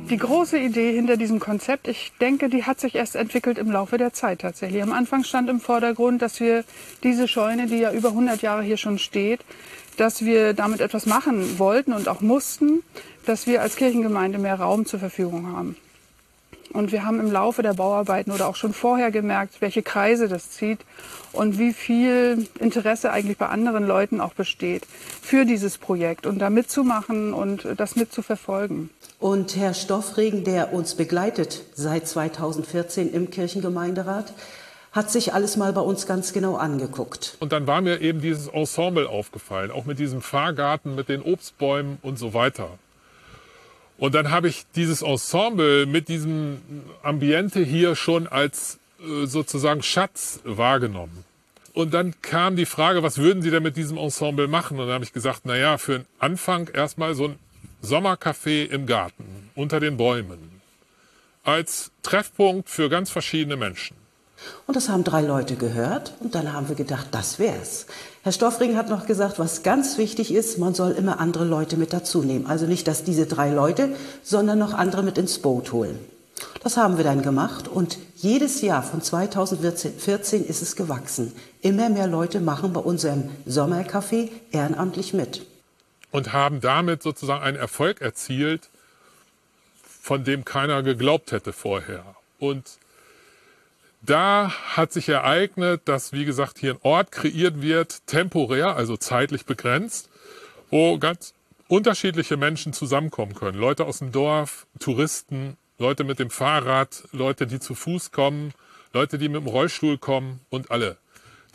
Die 0.09 0.17
große 0.17 0.57
Idee 0.57 0.93
hinter 0.93 1.17
diesem 1.17 1.39
Konzept, 1.39 1.87
ich 1.87 2.11
denke, 2.19 2.49
die 2.49 2.63
hat 2.63 2.79
sich 2.79 2.95
erst 2.95 3.15
entwickelt 3.15 3.57
im 3.57 3.71
Laufe 3.71 3.97
der 3.97 4.13
Zeit 4.13 4.41
tatsächlich. 4.41 4.81
Am 4.81 4.91
Anfang 4.91 5.23
stand 5.23 5.49
im 5.49 5.59
Vordergrund, 5.59 6.21
dass 6.21 6.39
wir 6.39 6.63
diese 7.03 7.27
Scheune, 7.27 7.67
die 7.67 7.77
ja 7.77 7.91
über 7.91 8.09
100 8.09 8.41
Jahre 8.41 8.63
hier 8.63 8.77
schon 8.77 8.97
steht, 8.97 9.41
dass 9.97 10.25
wir 10.25 10.53
damit 10.53 10.81
etwas 10.81 11.05
machen 11.05 11.59
wollten 11.59 11.93
und 11.93 12.07
auch 12.07 12.21
mussten, 12.21 12.81
dass 13.25 13.47
wir 13.47 13.61
als 13.61 13.75
Kirchengemeinde 13.75 14.39
mehr 14.39 14.55
Raum 14.55 14.85
zur 14.85 14.99
Verfügung 14.99 15.55
haben. 15.55 15.75
Und 16.71 16.91
wir 16.91 17.05
haben 17.05 17.19
im 17.19 17.31
Laufe 17.31 17.61
der 17.61 17.73
Bauarbeiten 17.73 18.31
oder 18.31 18.47
auch 18.47 18.55
schon 18.55 18.73
vorher 18.73 19.11
gemerkt, 19.11 19.61
welche 19.61 19.81
Kreise 19.81 20.27
das 20.27 20.51
zieht 20.51 20.79
und 21.31 21.57
wie 21.57 21.73
viel 21.73 22.47
Interesse 22.59 23.11
eigentlich 23.11 23.37
bei 23.37 23.47
anderen 23.47 23.85
Leuten 23.85 24.21
auch 24.21 24.33
besteht 24.33 24.85
für 25.21 25.45
dieses 25.45 25.77
Projekt 25.77 26.25
und 26.25 26.39
da 26.39 26.49
mitzumachen 26.49 27.33
und 27.33 27.67
das 27.77 27.95
mitzuverfolgen. 27.95 28.89
Und 29.19 29.55
Herr 29.55 29.73
Stoffregen, 29.73 30.43
der 30.43 30.73
uns 30.73 30.95
begleitet 30.95 31.63
seit 31.73 32.07
2014 32.07 33.11
im 33.11 33.29
Kirchengemeinderat, 33.29 34.33
hat 34.91 35.11
sich 35.11 35.33
alles 35.33 35.57
mal 35.57 35.73
bei 35.73 35.81
uns 35.81 36.07
ganz 36.07 36.33
genau 36.33 36.55
angeguckt. 36.55 37.37
Und 37.39 37.51
dann 37.51 37.67
war 37.67 37.81
mir 37.81 38.01
eben 38.01 38.21
dieses 38.21 38.47
Ensemble 38.47 39.07
aufgefallen, 39.07 39.71
auch 39.71 39.85
mit 39.85 39.99
diesem 39.99 40.21
Fahrgarten, 40.21 40.95
mit 40.95 41.09
den 41.09 41.21
Obstbäumen 41.21 41.99
und 42.01 42.17
so 42.17 42.33
weiter. 42.33 42.79
Und 43.99 44.15
dann 44.15 44.31
habe 44.31 44.47
ich 44.47 44.65
dieses 44.75 45.01
Ensemble 45.01 45.85
mit 45.85 46.07
diesem 46.07 46.61
Ambiente 47.03 47.59
hier 47.59 47.95
schon 47.95 48.27
als 48.27 48.79
äh, 48.99 49.25
sozusagen 49.25 49.83
Schatz 49.83 50.39
wahrgenommen. 50.45 51.25
Und 51.73 51.93
dann 51.93 52.13
kam 52.21 52.55
die 52.55 52.65
Frage, 52.65 53.03
was 53.03 53.17
würden 53.17 53.41
Sie 53.41 53.51
denn 53.51 53.63
mit 53.63 53.77
diesem 53.77 53.97
Ensemble 53.97 54.47
machen? 54.47 54.79
Und 54.79 54.87
dann 54.87 54.95
habe 54.95 55.03
ich 55.03 55.13
gesagt, 55.13 55.41
na 55.43 55.55
ja, 55.55 55.77
für 55.77 55.99
den 55.99 56.05
Anfang 56.17 56.69
erstmal 56.73 57.13
so 57.13 57.25
ein 57.29 57.35
Sommercafé 57.83 58.65
im 58.65 58.85
Garten, 58.85 59.49
unter 59.55 59.79
den 59.79 59.97
Bäumen, 59.97 60.61
als 61.43 61.91
Treffpunkt 62.03 62.69
für 62.69 62.89
ganz 62.89 63.09
verschiedene 63.09 63.55
Menschen. 63.55 63.95
Und 64.67 64.75
das 64.75 64.89
haben 64.89 65.03
drei 65.03 65.21
Leute 65.21 65.55
gehört 65.55 66.13
und 66.19 66.35
dann 66.35 66.53
haben 66.53 66.69
wir 66.69 66.75
gedacht, 66.75 67.07
das 67.11 67.39
wär's. 67.39 67.85
Herr 68.29 68.33
Stoffring 68.33 68.77
hat 68.77 68.89
noch 68.89 69.07
gesagt, 69.07 69.39
was 69.39 69.63
ganz 69.63 69.97
wichtig 69.97 70.31
ist, 70.31 70.59
man 70.59 70.75
soll 70.75 70.91
immer 70.91 71.19
andere 71.19 71.45
Leute 71.45 71.77
mit 71.77 71.93
dazu 71.93 72.21
nehmen. 72.21 72.45
Also 72.45 72.67
nicht, 72.67 72.87
dass 72.87 73.03
diese 73.03 73.25
drei 73.25 73.49
Leute, 73.49 73.95
sondern 74.21 74.59
noch 74.59 74.75
andere 74.75 75.01
mit 75.01 75.17
ins 75.17 75.39
Boot 75.39 75.71
holen. 75.71 75.97
Das 76.63 76.77
haben 76.77 76.97
wir 76.97 77.03
dann 77.03 77.23
gemacht 77.23 77.67
und 77.67 77.97
jedes 78.17 78.61
Jahr 78.61 78.83
von 78.83 79.01
2014 79.01 80.45
ist 80.45 80.61
es 80.61 80.75
gewachsen. 80.75 81.33
Immer 81.61 81.89
mehr 81.89 82.05
Leute 82.05 82.39
machen 82.39 82.71
bei 82.71 82.81
unserem 82.81 83.31
Sommercafé 83.47 84.29
ehrenamtlich 84.51 85.15
mit. 85.15 85.47
Und 86.11 86.31
haben 86.31 86.61
damit 86.61 87.01
sozusagen 87.01 87.41
einen 87.41 87.57
Erfolg 87.57 87.99
erzielt, 87.99 88.69
von 89.81 90.23
dem 90.23 90.45
keiner 90.45 90.83
geglaubt 90.83 91.31
hätte 91.31 91.51
vorher. 91.51 92.03
Und 92.37 92.77
da 94.01 94.51
hat 94.75 94.93
sich 94.93 95.09
ereignet, 95.09 95.81
dass, 95.85 96.13
wie 96.13 96.25
gesagt, 96.25 96.57
hier 96.59 96.73
ein 96.73 96.79
Ort 96.83 97.11
kreiert 97.11 97.61
wird, 97.61 98.05
temporär, 98.07 98.75
also 98.75 98.97
zeitlich 98.97 99.45
begrenzt, 99.45 100.09
wo 100.69 100.97
ganz 100.97 101.33
unterschiedliche 101.67 102.37
Menschen 102.37 102.73
zusammenkommen 102.73 103.35
können. 103.35 103.59
Leute 103.59 103.85
aus 103.85 103.99
dem 103.99 104.11
Dorf, 104.11 104.67
Touristen, 104.79 105.57
Leute 105.77 106.03
mit 106.03 106.19
dem 106.19 106.29
Fahrrad, 106.29 107.03
Leute, 107.11 107.45
die 107.45 107.59
zu 107.59 107.75
Fuß 107.75 108.11
kommen, 108.11 108.53
Leute, 108.93 109.17
die 109.17 109.29
mit 109.29 109.41
dem 109.41 109.47
Rollstuhl 109.47 109.97
kommen 109.97 110.41
und 110.49 110.71
alle. 110.71 110.97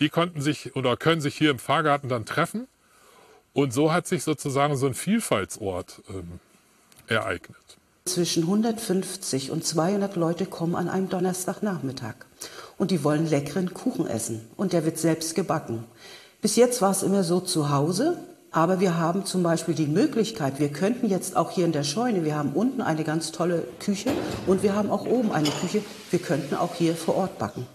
Die 0.01 0.09
konnten 0.09 0.41
sich 0.41 0.77
oder 0.77 0.97
können 0.97 1.21
sich 1.21 1.37
hier 1.37 1.51
im 1.51 1.59
Fahrgarten 1.59 2.09
dann 2.09 2.27
treffen. 2.27 2.69
Und 3.53 3.73
so 3.73 3.93
hat 3.93 4.07
sich 4.07 4.25
sozusagen 4.25 4.77
so 4.77 4.87
ein 4.87 4.95
Vielfaltsort 4.95 6.03
ähm, 6.11 6.41
ereignet. 7.07 7.57
Zwischen 8.05 8.43
150 8.43 9.51
und 9.51 9.65
200 9.65 10.17
Leute 10.17 10.47
kommen 10.47 10.75
an 10.75 10.89
einem 10.89 11.09
Donnerstagnachmittag 11.09 12.17
und 12.79 12.91
die 12.91 13.05
wollen 13.05 13.29
leckeren 13.29 13.75
Kuchen 13.75 14.07
essen 14.07 14.41
und 14.57 14.73
der 14.73 14.85
wird 14.85 14.99
selbst 14.99 15.35
gebacken. 15.35 15.85
Bis 16.41 16.57
jetzt 16.57 16.83
war 16.83 16.91
es 16.91 17.03
immer 17.03 17.25
so 17.25 17.41
zu 17.41 17.71
Hause, 17.71 18.19
aber 18.51 18.79
wir 18.79 18.99
haben 18.99 19.25
zum 19.25 19.43
Beispiel 19.43 19.75
die 19.75 19.87
Möglichkeit, 19.87 20.61
wir 20.61 20.69
könnten 20.69 21.09
jetzt 21.09 21.37
auch 21.37 21.51
hier 21.51 21.65
in 21.65 21.73
der 21.73 21.83
Scheune, 21.83 22.25
wir 22.25 22.37
haben 22.37 22.53
unten 22.53 22.83
eine 22.83 23.03
ganz 23.03 23.33
tolle 23.33 23.67
Küche 23.81 24.11
und 24.47 24.63
wir 24.63 24.75
haben 24.77 24.91
auch 24.91 25.07
oben 25.07 25.33
eine 25.33 25.49
Küche, 25.49 25.83
wir 26.11 26.19
könnten 26.21 26.55
auch 26.55 26.75
hier 26.75 26.95
vor 26.95 27.17
Ort 27.17 27.39
backen. 27.39 27.67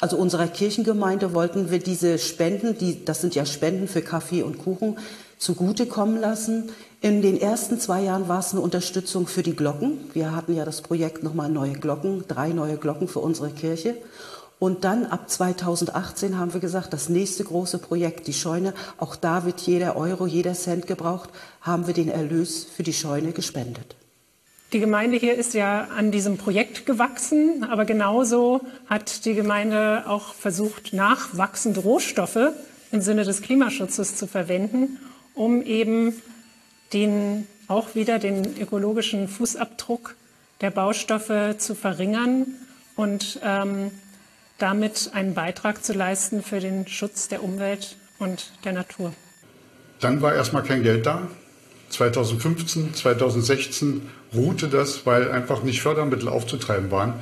Also 0.00 0.16
unserer 0.16 0.46
Kirchengemeinde 0.46 1.34
wollten 1.34 1.70
wir 1.70 1.78
diese 1.78 2.18
Spenden, 2.18 2.78
die, 2.78 3.04
das 3.04 3.20
sind 3.20 3.34
ja 3.34 3.44
Spenden 3.44 3.86
für 3.86 4.02
Kaffee 4.02 4.42
und 4.42 4.58
Kuchen, 4.58 4.98
zugutekommen 5.38 6.20
lassen. 6.20 6.70
In 7.00 7.22
den 7.22 7.40
ersten 7.40 7.80
zwei 7.80 8.02
Jahren 8.02 8.28
war 8.28 8.40
es 8.40 8.52
eine 8.52 8.60
Unterstützung 8.60 9.26
für 9.26 9.42
die 9.42 9.56
Glocken. 9.56 10.10
Wir 10.12 10.34
hatten 10.36 10.54
ja 10.54 10.64
das 10.64 10.82
Projekt 10.82 11.22
nochmal 11.22 11.50
neue 11.50 11.72
Glocken, 11.72 12.24
drei 12.28 12.50
neue 12.50 12.76
Glocken 12.76 13.08
für 13.08 13.20
unsere 13.20 13.50
Kirche. 13.50 13.96
Und 14.60 14.84
dann 14.84 15.06
ab 15.06 15.30
2018 15.30 16.38
haben 16.38 16.52
wir 16.52 16.60
gesagt, 16.60 16.92
das 16.92 17.08
nächste 17.08 17.42
große 17.44 17.78
Projekt, 17.78 18.26
die 18.26 18.34
Scheune, 18.34 18.74
auch 18.98 19.16
da 19.16 19.46
wird 19.46 19.58
jeder 19.62 19.96
Euro, 19.96 20.26
jeder 20.26 20.52
Cent 20.52 20.86
gebraucht, 20.86 21.30
haben 21.62 21.86
wir 21.86 21.94
den 21.94 22.10
Erlös 22.10 22.64
für 22.64 22.82
die 22.82 22.92
Scheune 22.92 23.32
gespendet. 23.32 23.96
Die 24.74 24.78
Gemeinde 24.78 25.16
hier 25.16 25.34
ist 25.34 25.54
ja 25.54 25.88
an 25.96 26.10
diesem 26.10 26.36
Projekt 26.36 26.84
gewachsen, 26.84 27.64
aber 27.64 27.86
genauso 27.86 28.60
hat 28.86 29.24
die 29.24 29.34
Gemeinde 29.34 30.04
auch 30.06 30.34
versucht, 30.34 30.92
nachwachsende 30.92 31.80
Rohstoffe 31.80 32.52
im 32.92 33.00
Sinne 33.00 33.24
des 33.24 33.40
Klimaschutzes 33.40 34.16
zu 34.16 34.26
verwenden, 34.26 34.98
um 35.34 35.62
eben 35.62 36.20
den, 36.92 37.46
auch 37.66 37.94
wieder 37.94 38.18
den 38.18 38.60
ökologischen 38.60 39.26
Fußabdruck 39.26 40.16
der 40.60 40.70
Baustoffe 40.70 41.56
zu 41.56 41.74
verringern 41.74 42.46
und 42.94 43.40
ähm, 43.42 43.90
damit 44.60 45.10
einen 45.14 45.34
Beitrag 45.34 45.84
zu 45.84 45.92
leisten 45.92 46.42
für 46.42 46.60
den 46.60 46.86
Schutz 46.86 47.28
der 47.28 47.42
Umwelt 47.42 47.96
und 48.18 48.52
der 48.64 48.72
Natur. 48.72 49.12
Dann 50.00 50.22
war 50.22 50.34
erstmal 50.34 50.62
kein 50.62 50.82
Geld 50.82 51.06
da. 51.06 51.28
2015, 51.90 52.94
2016 52.94 54.02
ruhte 54.34 54.68
das, 54.68 55.06
weil 55.06 55.30
einfach 55.30 55.62
nicht 55.62 55.82
Fördermittel 55.82 56.28
aufzutreiben 56.28 56.90
waren. 56.90 57.14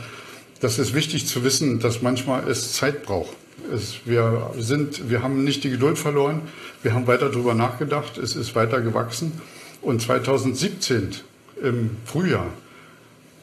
Das 0.61 0.79
ist 0.79 0.95
wichtig 0.95 1.27
zu 1.27 1.45
wissen, 1.45 1.81
dass 1.81 2.03
manchmal 2.03 2.49
es 2.49 2.75
Zeit 2.75 3.03
braucht. 3.05 3.35
Es, 3.73 4.01
wir, 4.05 4.51
sind, 4.59 5.09
wir 5.11 5.23
haben 5.23 5.45
nicht 5.45 5.65
die 5.65 5.71
Geduld 5.71 5.99
verloren, 5.99 6.43
wir 6.83 6.95
haben 6.95 7.07
weiter 7.07 7.29
darüber 7.31 7.55
nachgedacht, 7.55 8.19
es 8.19 8.37
ist 8.37 8.55
weiter 8.55 8.81
gewachsen. 8.81 9.41
Und 9.81 10.03
2017 10.03 11.17
im 11.63 11.91
Frühjahr 12.05 12.49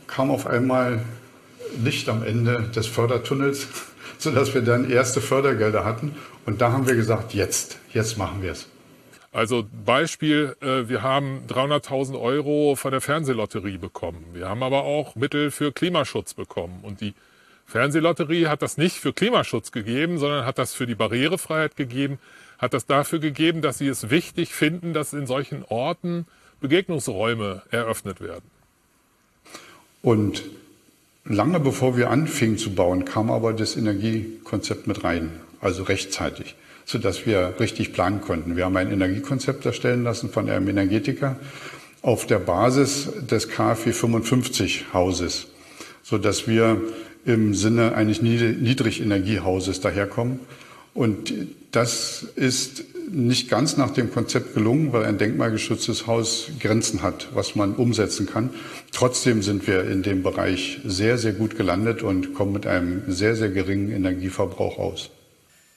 kam 0.08 0.32
auf 0.32 0.48
einmal 0.48 1.04
Licht 1.84 2.10
am 2.10 2.24
Ende 2.24 2.70
des 2.76 2.88
Fördertunnels, 2.88 3.68
sodass 4.18 4.54
wir 4.54 4.62
dann 4.62 4.90
erste 4.90 5.22
Fördergelder 5.22 5.86
hatten. 5.86 6.16
Und 6.46 6.62
da 6.62 6.72
haben 6.72 6.88
wir 6.88 6.96
gesagt, 6.96 7.34
jetzt, 7.34 7.80
jetzt 7.94 8.18
machen 8.18 8.42
wir 8.42 8.52
es. 8.52 8.68
Also 9.32 9.66
Beispiel, 9.86 10.56
äh, 10.62 10.88
wir 10.88 11.02
haben 11.02 11.42
300.000 11.50 12.20
Euro 12.20 12.76
von 12.76 12.92
der 12.92 13.02
Fernsehlotterie 13.02 13.78
bekommen. 13.78 14.26
Wir 14.32 14.48
haben 14.48 14.64
aber 14.64 14.84
auch 14.84 15.16
Mittel 15.16 15.52
für 15.52 15.74
Klimaschutz 15.74 16.34
bekommen. 16.34 16.80
Und 16.84 17.02
die 17.02 17.14
Fernsehlotterie 17.66 18.48
hat 18.48 18.62
das 18.62 18.78
nicht 18.78 18.96
für 18.96 19.12
Klimaschutz 19.12 19.74
gegeben, 19.74 20.20
sondern 20.20 20.46
hat 20.46 20.58
das 20.58 20.74
für 20.74 20.86
die 20.86 20.96
Barrierefreiheit 20.96 21.76
gegeben, 21.76 22.20
hat 22.60 22.74
das 22.74 22.86
dafür 22.86 23.20
gegeben, 23.20 23.62
dass 23.62 23.80
sie 23.80 23.88
es 23.88 24.10
wichtig 24.10 24.54
finden, 24.54 24.94
dass 24.94 25.12
in 25.12 25.28
solchen 25.28 25.66
Orten 25.66 26.28
Begegnungsräume 26.62 27.64
eröffnet 27.72 28.22
werden. 28.22 28.50
Und 30.02 30.44
lange 31.26 31.60
bevor 31.60 31.98
wir 31.98 32.10
anfingen 32.10 32.58
zu 32.58 32.74
bauen, 32.74 33.06
kam 33.06 33.32
aber 33.32 33.54
das 33.54 33.76
Energiekonzept 33.76 34.88
mit 34.88 35.04
rein, 35.04 35.32
also 35.62 35.84
rechtzeitig, 35.84 36.56
sodass 36.86 37.26
wir 37.26 37.56
richtig 37.60 37.94
planen 37.94 38.22
konnten. 38.22 38.56
Wir 38.56 38.66
haben 38.66 38.78
ein 38.78 38.92
Energiekonzept 38.92 39.66
erstellen 39.66 40.04
lassen 40.04 40.30
von 40.30 40.50
einem 40.50 40.68
Energetiker 40.68 41.38
auf 42.02 42.28
der 42.28 42.40
Basis 42.40 43.10
des 43.30 43.50
KfW 43.50 43.92
55 43.92 44.94
Hauses, 44.94 45.48
sodass 46.04 46.48
wir 46.48 46.82
im 47.26 47.56
Sinne 47.56 47.96
eines 47.96 48.22
Niedrigenergiehauses 48.22 49.82
daherkommen. 49.82 50.40
Und 50.94 51.34
das 51.76 52.26
ist 52.36 52.84
nicht 53.12 53.50
ganz 53.50 53.78
nach 53.78 53.92
dem 53.92 54.12
Konzept 54.12 54.54
gelungen, 54.54 54.94
weil 54.94 55.06
ein 55.06 55.18
denkmalgeschütztes 55.18 56.08
Haus 56.08 56.50
Grenzen 56.60 57.04
hat, 57.04 57.28
was 57.34 57.56
man 57.56 57.76
umsetzen 57.76 58.26
kann. 58.26 58.50
Trotzdem 58.92 59.42
sind 59.42 59.68
wir 59.68 59.84
in 59.84 60.02
dem 60.02 60.24
Bereich 60.24 60.80
sehr, 60.86 61.18
sehr 61.18 61.34
gut 61.34 61.58
gelandet 61.58 62.02
und 62.02 62.34
kommen 62.34 62.54
mit 62.54 62.66
einem 62.66 63.04
sehr, 63.08 63.36
sehr 63.36 63.50
geringen 63.50 63.92
Energieverbrauch 63.92 64.78
aus. 64.80 65.12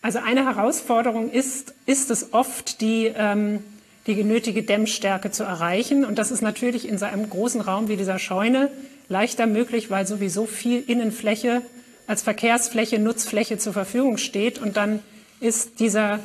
Also 0.00 0.20
eine 0.20 0.44
Herausforderung 0.46 1.30
ist, 1.30 1.74
ist 1.86 2.10
es 2.10 2.32
oft, 2.32 2.80
die, 2.80 3.12
ähm, 3.14 3.60
die 4.06 4.14
genötige 4.14 4.62
Dämmstärke 4.62 5.30
zu 5.30 5.42
erreichen. 5.42 6.04
Und 6.04 6.18
das 6.18 6.30
ist 6.30 6.40
natürlich 6.40 6.88
in 6.88 6.98
so 6.98 7.04
einem 7.04 7.28
großen 7.28 7.60
Raum 7.60 7.88
wie 7.88 7.96
dieser 7.96 8.18
Scheune 8.18 8.70
leichter 9.08 9.46
möglich, 9.46 9.90
weil 9.90 10.06
sowieso 10.06 10.46
viel 10.46 10.82
Innenfläche 10.86 11.62
als 12.06 12.22
Verkehrsfläche, 12.22 12.98
Nutzfläche 12.98 13.58
zur 13.58 13.72
Verfügung 13.72 14.16
steht. 14.16 14.60
Und 14.60 14.76
dann 14.76 15.00
ist 15.40 15.80
dieser 15.80 16.20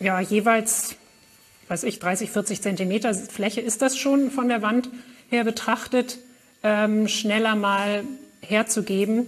ja, 0.00 0.20
jeweils, 0.20 0.96
weiß 1.68 1.84
ich, 1.84 1.98
30, 1.98 2.30
40 2.30 2.62
Zentimeter 2.62 3.14
Fläche 3.14 3.60
ist 3.60 3.82
das 3.82 3.96
schon 3.96 4.30
von 4.30 4.48
der 4.48 4.62
Wand 4.62 4.90
her 5.30 5.44
betrachtet, 5.44 6.18
ähm, 6.62 7.08
schneller 7.08 7.56
mal 7.56 8.04
herzugeben 8.40 9.26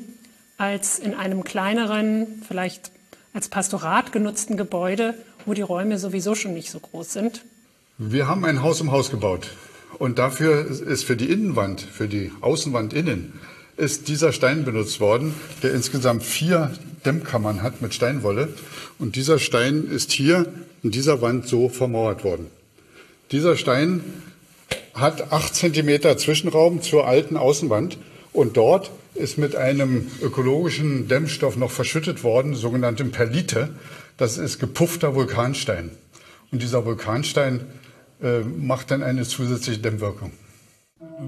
als 0.56 0.98
in 0.98 1.14
einem 1.14 1.44
kleineren, 1.44 2.42
vielleicht 2.46 2.90
als 3.32 3.48
Pastorat 3.48 4.12
genutzten 4.12 4.56
Gebäude, 4.56 5.14
wo 5.46 5.54
die 5.54 5.62
Räume 5.62 5.98
sowieso 5.98 6.34
schon 6.34 6.54
nicht 6.54 6.70
so 6.70 6.78
groß 6.78 7.12
sind. 7.12 7.44
Wir 7.98 8.28
haben 8.28 8.44
ein 8.44 8.62
Haus 8.62 8.80
im 8.80 8.90
Haus 8.92 9.10
gebaut. 9.10 9.50
Und 9.98 10.18
dafür 10.18 10.66
ist 10.66 11.04
für 11.04 11.16
die 11.16 11.30
Innenwand, 11.30 11.80
für 11.80 12.08
die 12.08 12.32
Außenwand 12.40 12.92
innen, 12.92 13.38
ist 13.76 14.08
dieser 14.08 14.32
Stein 14.32 14.64
benutzt 14.64 15.00
worden, 15.00 15.34
der 15.62 15.72
insgesamt 15.72 16.22
vier 16.22 16.72
Dämmkammern 17.04 17.62
hat 17.62 17.82
mit 17.82 17.94
Steinwolle. 17.94 18.48
Und 18.98 19.16
dieser 19.16 19.38
Stein 19.38 19.88
ist 19.90 20.12
hier 20.12 20.46
in 20.82 20.90
dieser 20.90 21.20
Wand 21.20 21.48
so 21.48 21.68
vermauert 21.68 22.24
worden. 22.24 22.46
Dieser 23.32 23.56
Stein 23.56 24.02
hat 24.94 25.32
acht 25.32 25.54
Zentimeter 25.54 26.16
Zwischenraum 26.16 26.82
zur 26.82 27.06
alten 27.06 27.36
Außenwand. 27.36 27.98
Und 28.32 28.56
dort 28.56 28.90
ist 29.14 29.38
mit 29.38 29.56
einem 29.56 30.10
ökologischen 30.20 31.08
Dämmstoff 31.08 31.56
noch 31.56 31.70
verschüttet 31.70 32.24
worden, 32.24 32.54
sogenanntem 32.54 33.10
Perlite. 33.10 33.70
Das 34.16 34.38
ist 34.38 34.58
gepuffter 34.58 35.14
Vulkanstein. 35.14 35.90
Und 36.52 36.62
dieser 36.62 36.84
Vulkanstein 36.84 37.60
äh, 38.22 38.40
macht 38.40 38.90
dann 38.90 39.02
eine 39.02 39.24
zusätzliche 39.24 39.80
Dämmwirkung. 39.80 40.32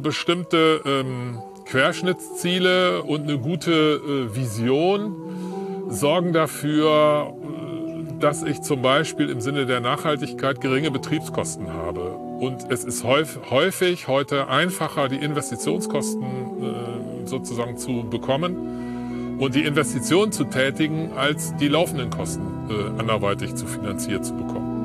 Bestimmte 0.03 0.81
ähm, 0.85 1.39
Querschnittsziele 1.67 3.03
und 3.03 3.23
eine 3.23 3.39
gute 3.39 4.31
äh, 4.33 4.37
Vision 4.37 5.15
sorgen 5.89 6.33
dafür, 6.33 7.35
dass 8.21 8.43
ich 8.43 8.63
zum 8.63 8.83
Beispiel 8.83 9.29
im 9.29 9.41
Sinne 9.41 9.67
der 9.67 9.81
Nachhaltigkeit 9.81 10.61
geringe 10.61 10.91
Betriebskosten 10.91 11.73
habe. 11.73 12.17
Und 12.41 12.71
es 12.71 12.85
ist 12.85 13.05
häufig 13.05 14.09
heute 14.09 14.49
einfacher, 14.49 15.09
die 15.09 15.17
Investitionskosten 15.17 16.23
äh, 16.23 17.27
sozusagen 17.27 17.77
zu 17.77 18.07
bekommen 18.09 19.37
und 19.39 19.55
die 19.55 19.65
Investitionen 19.65 20.33
zu 20.33 20.45
tätigen, 20.45 21.13
als 21.17 21.55
die 21.57 21.69
laufenden 21.69 22.11
Kosten 22.11 22.69
äh, 22.71 23.01
anderweitig 23.01 23.55
zu 23.55 23.67
finanziert 23.67 24.25
zu 24.25 24.35
bekommen. 24.35 24.76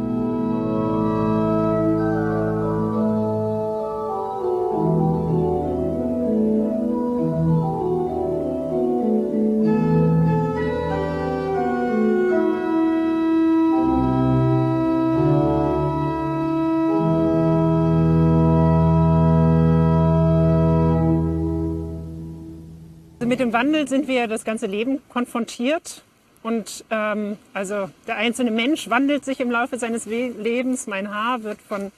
Wandel 23.62 23.88
sind 23.88 24.08
wir 24.08 24.26
das 24.26 24.44
ganze 24.44 24.66
Leben 24.66 25.04
konfrontiert. 25.08 26.02
Und 26.42 26.84
ähm, 26.90 27.38
also 27.54 27.92
der 28.08 28.16
einzelne 28.16 28.50
Mensch 28.50 28.90
wandelt 28.90 29.24
sich 29.24 29.40
im 29.40 29.52
Laufe 29.52 29.78
seines 29.78 30.08
Lebens. 30.08 30.88
Mein 30.88 31.14
Haar 31.14 31.44
wird 31.44 31.62
von, 31.62 31.92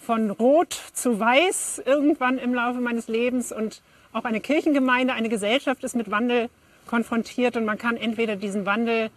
von 0.00 0.30
rot 0.30 0.72
zu 0.94 1.20
weiß 1.20 1.82
irgendwann 1.84 2.38
im 2.38 2.54
Laufe 2.54 2.80
meines 2.80 3.08
Lebens. 3.08 3.52
Und 3.52 3.82
auch 4.14 4.24
eine 4.24 4.40
Kirchengemeinde, 4.40 5.12
eine 5.12 5.28
Gesellschaft 5.28 5.84
ist 5.84 5.94
mit 5.94 6.10
Wandel 6.10 6.48
konfrontiert. 6.86 7.58
Und 7.58 7.66
man 7.66 7.76
kann 7.76 7.98
entweder 7.98 8.36
diesen 8.36 8.64
Wandel 8.64 9.10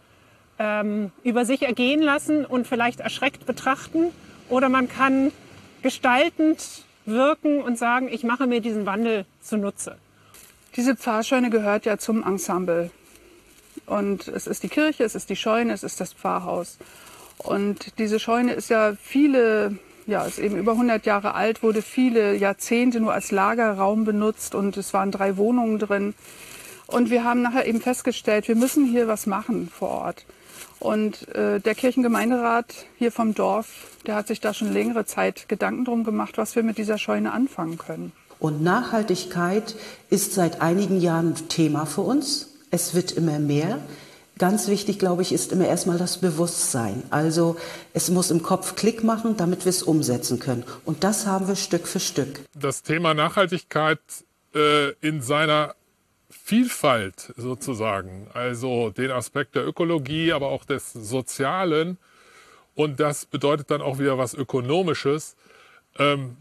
ähm, 0.59 1.13
über 1.23 1.45
sich 1.45 1.61
ergehen 1.61 2.01
lassen 2.01 2.43
und 2.43 2.67
vielleicht 2.67 2.99
erschreckt 2.99 3.45
betrachten. 3.45 4.07
Oder 4.49 4.67
man 4.67 4.89
kann 4.89 5.31
gestaltend 5.83 6.83
wirken 7.05 7.61
und 7.61 7.77
sagen, 7.77 8.09
ich 8.11 8.25
mache 8.25 8.45
mir 8.45 8.59
diesen 8.59 8.85
Wandel 8.85 9.25
zunutze. 9.39 9.95
Diese 10.75 10.95
Pfarrscheune 10.95 11.49
gehört 11.49 11.85
ja 11.85 11.97
zum 11.97 12.23
Ensemble. 12.23 12.91
Und 13.85 14.27
es 14.27 14.47
ist 14.47 14.63
die 14.63 14.69
Kirche, 14.69 15.03
es 15.03 15.15
ist 15.15 15.29
die 15.29 15.35
Scheune, 15.35 15.73
es 15.73 15.83
ist 15.83 16.01
das 16.01 16.13
Pfarrhaus. 16.13 16.77
Und 17.37 17.97
diese 17.99 18.19
Scheune 18.19 18.53
ist 18.53 18.69
ja 18.69 18.93
viele, 19.01 19.77
ja, 20.05 20.25
ist 20.25 20.39
eben 20.39 20.57
über 20.57 20.73
100 20.73 21.05
Jahre 21.05 21.33
alt, 21.33 21.63
wurde 21.63 21.81
viele 21.81 22.35
Jahrzehnte 22.35 22.99
nur 22.99 23.13
als 23.13 23.31
Lagerraum 23.31 24.05
benutzt 24.05 24.55
und 24.55 24.75
es 24.77 24.93
waren 24.93 25.11
drei 25.11 25.37
Wohnungen 25.37 25.79
drin. 25.79 26.13
Und 26.87 27.09
wir 27.09 27.23
haben 27.23 27.41
nachher 27.41 27.65
eben 27.65 27.81
festgestellt, 27.81 28.47
wir 28.47 28.55
müssen 28.55 28.85
hier 28.85 29.07
was 29.07 29.25
machen 29.27 29.69
vor 29.69 29.89
Ort. 29.89 30.25
Und 30.79 31.33
äh, 31.35 31.59
der 31.59 31.73
Kirchengemeinderat 31.73 32.85
hier 32.97 33.11
vom 33.11 33.33
Dorf, 33.33 33.87
der 34.05 34.15
hat 34.15 34.27
sich 34.27 34.39
da 34.39 34.53
schon 34.53 34.71
längere 34.71 35.05
Zeit 35.05 35.47
Gedanken 35.47 35.85
drum 35.85 36.03
gemacht, 36.03 36.37
was 36.37 36.55
wir 36.55 36.63
mit 36.63 36.77
dieser 36.77 36.97
Scheune 36.97 37.31
anfangen 37.31 37.77
können. 37.77 38.11
Und 38.45 38.61
Nachhaltigkeit 38.61 39.75
ist 40.11 40.33
seit 40.33 40.61
einigen 40.61 41.01
Jahren 41.01 41.33
Thema 41.49 41.87
für 41.87 42.01
uns. 42.01 42.53
Es 42.69 42.93
wird 42.93 43.11
immer 43.11 43.39
mehr. 43.39 43.79
Ganz 44.37 44.67
wichtig, 44.67 44.99
glaube 44.99 45.23
ich, 45.23 45.31
ist 45.31 45.51
immer 45.51 45.65
erstmal 45.65 45.97
das 45.97 46.19
Bewusstsein. 46.19 47.01
Also 47.09 47.55
es 47.93 48.11
muss 48.11 48.29
im 48.29 48.43
Kopf 48.43 48.75
Klick 48.75 49.03
machen, 49.03 49.35
damit 49.35 49.65
wir 49.65 49.71
es 49.71 49.81
umsetzen 49.81 50.37
können. 50.37 50.63
Und 50.85 51.03
das 51.03 51.25
haben 51.25 51.47
wir 51.47 51.55
Stück 51.55 51.87
für 51.87 51.99
Stück. 51.99 52.41
Das 52.53 52.83
Thema 52.83 53.15
Nachhaltigkeit 53.15 53.97
äh, 54.53 54.91
in 55.01 55.23
seiner 55.23 55.73
Vielfalt 56.29 57.33
sozusagen, 57.37 58.27
also 58.31 58.91
den 58.91 59.09
Aspekt 59.09 59.55
der 59.55 59.65
Ökologie, 59.65 60.33
aber 60.33 60.49
auch 60.49 60.65
des 60.65 60.93
Sozialen 60.93 61.97
und 62.75 62.99
das 62.99 63.25
bedeutet 63.25 63.71
dann 63.71 63.81
auch 63.81 63.97
wieder 63.97 64.19
was 64.19 64.35
Ökonomisches. 64.35 65.35
Ähm, 65.97 66.37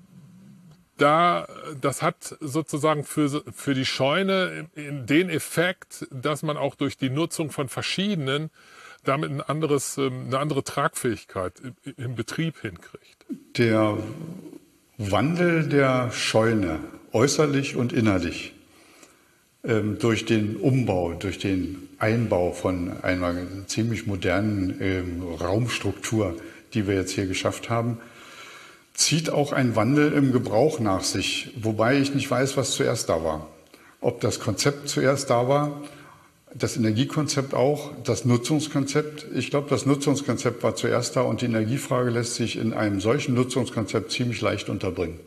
da, 0.96 1.48
das 1.80 2.02
hat 2.02 2.36
sozusagen 2.40 3.04
für, 3.04 3.42
für 3.52 3.74
die 3.74 3.86
Scheune 3.86 4.68
den 4.76 5.28
Effekt, 5.28 6.06
dass 6.10 6.42
man 6.42 6.56
auch 6.56 6.74
durch 6.74 6.96
die 6.96 7.10
Nutzung 7.10 7.50
von 7.50 7.68
verschiedenen 7.68 8.50
damit 9.04 9.30
ein 9.30 9.40
anderes, 9.40 9.98
ähm, 9.98 10.26
eine 10.26 10.38
andere 10.38 10.64
Tragfähigkeit 10.64 11.54
im 11.96 12.14
Betrieb 12.14 12.60
hinkriegt. 12.60 13.26
Der 13.56 13.98
Wandel 14.98 15.68
der 15.68 16.10
Scheune, 16.12 16.80
äußerlich 17.12 17.76
und 17.76 17.92
innerlich, 17.92 18.54
ähm, 19.62 19.98
durch 19.98 20.24
den 20.24 20.56
Umbau, 20.56 21.12
durch 21.14 21.38
den 21.38 21.88
Einbau 21.98 22.52
von 22.52 23.02
einer 23.02 23.34
ziemlich 23.66 24.06
modernen 24.06 24.76
ähm, 24.80 25.22
Raumstruktur, 25.22 26.36
die 26.74 26.86
wir 26.86 26.94
jetzt 26.94 27.12
hier 27.12 27.26
geschafft 27.26 27.70
haben, 27.70 27.98
zieht 28.94 29.30
auch 29.30 29.52
ein 29.52 29.76
Wandel 29.76 30.12
im 30.12 30.32
Gebrauch 30.32 30.78
nach 30.78 31.02
sich, 31.02 31.52
wobei 31.60 31.98
ich 31.98 32.14
nicht 32.14 32.30
weiß, 32.30 32.56
was 32.56 32.70
zuerst 32.70 33.08
da 33.08 33.22
war. 33.24 33.48
Ob 34.00 34.20
das 34.20 34.40
Konzept 34.40 34.88
zuerst 34.88 35.30
da 35.30 35.48
war, 35.48 35.82
das 36.54 36.76
Energiekonzept 36.76 37.52
auch, 37.52 37.90
das 38.04 38.24
Nutzungskonzept. 38.24 39.26
Ich 39.34 39.50
glaube, 39.50 39.68
das 39.68 39.86
Nutzungskonzept 39.86 40.62
war 40.62 40.76
zuerst 40.76 41.16
da 41.16 41.22
und 41.22 41.40
die 41.40 41.46
Energiefrage 41.46 42.10
lässt 42.10 42.36
sich 42.36 42.56
in 42.56 42.72
einem 42.72 43.00
solchen 43.00 43.34
Nutzungskonzept 43.34 44.12
ziemlich 44.12 44.40
leicht 44.40 44.68
unterbringen. 44.68 45.18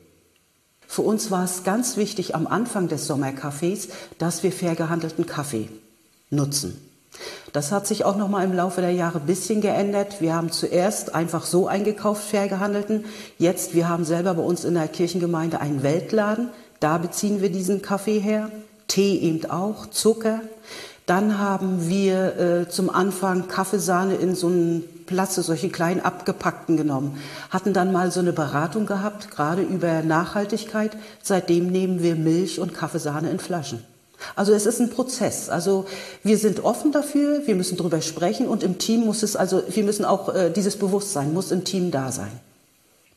Für 0.87 1.01
uns 1.01 1.29
war 1.31 1.43
es 1.43 1.65
ganz 1.65 1.97
wichtig 1.97 2.33
am 2.33 2.47
Anfang 2.47 2.87
des 2.87 3.09
Sommercafés, 3.09 3.89
dass 4.19 4.41
wir 4.43 4.53
fair 4.53 4.75
gehandelten 4.75 5.25
Kaffee 5.25 5.67
nutzen. 6.29 6.79
Das 7.53 7.71
hat 7.71 7.87
sich 7.87 8.05
auch 8.05 8.17
noch 8.17 8.29
mal 8.29 8.43
im 8.43 8.53
Laufe 8.53 8.81
der 8.81 8.91
Jahre 8.91 9.19
ein 9.19 9.25
bisschen 9.25 9.61
geändert. 9.61 10.21
Wir 10.21 10.35
haben 10.35 10.51
zuerst 10.51 11.15
einfach 11.15 11.45
so 11.45 11.67
eingekauft, 11.67 12.23
fair 12.23 12.47
gehandelten. 12.47 13.05
Jetzt, 13.37 13.73
wir 13.73 13.89
haben 13.89 14.05
selber 14.05 14.35
bei 14.35 14.43
uns 14.43 14.63
in 14.65 14.75
der 14.75 14.87
Kirchengemeinde 14.87 15.59
einen 15.59 15.83
Weltladen. 15.83 16.49
Da 16.79 16.97
beziehen 16.97 17.41
wir 17.41 17.51
diesen 17.51 17.81
Kaffee 17.81 18.19
her. 18.19 18.51
Tee 18.87 19.17
eben 19.17 19.49
auch, 19.49 19.87
Zucker. 19.87 20.41
Dann 21.07 21.39
haben 21.39 21.87
wir 21.89 22.37
äh, 22.37 22.69
zum 22.69 22.89
Anfang 22.89 23.47
Kaffeesahne 23.47 24.15
in 24.15 24.35
so 24.35 24.47
einen 24.47 24.83
Platz, 25.05 25.35
solche 25.35 25.69
kleinen 25.69 26.01
abgepackten 26.01 26.75
genommen. 26.75 27.17
Hatten 27.49 27.73
dann 27.73 27.93
mal 27.93 28.11
so 28.11 28.19
eine 28.19 28.33
Beratung 28.33 28.85
gehabt, 28.85 29.31
gerade 29.31 29.61
über 29.61 30.01
Nachhaltigkeit. 30.01 30.97
Seitdem 31.23 31.67
nehmen 31.67 32.03
wir 32.03 32.15
Milch 32.15 32.59
und 32.59 32.73
Kaffeesahne 32.73 33.29
in 33.29 33.39
Flaschen. 33.39 33.83
Also 34.35 34.53
es 34.53 34.65
ist 34.65 34.79
ein 34.79 34.89
Prozess. 34.89 35.49
Also 35.49 35.85
wir 36.23 36.37
sind 36.37 36.63
offen 36.63 36.91
dafür, 36.91 37.45
wir 37.45 37.55
müssen 37.55 37.77
darüber 37.77 38.01
sprechen 38.01 38.47
und 38.47 38.63
im 38.63 38.77
Team 38.77 39.01
muss 39.01 39.23
es, 39.23 39.35
also 39.35 39.63
wir 39.69 39.83
müssen 39.83 40.05
auch 40.05 40.33
äh, 40.33 40.49
dieses 40.49 40.77
Bewusstsein 40.77 41.33
muss 41.33 41.51
im 41.51 41.63
Team 41.63 41.91
da 41.91 42.11
sein. 42.11 42.31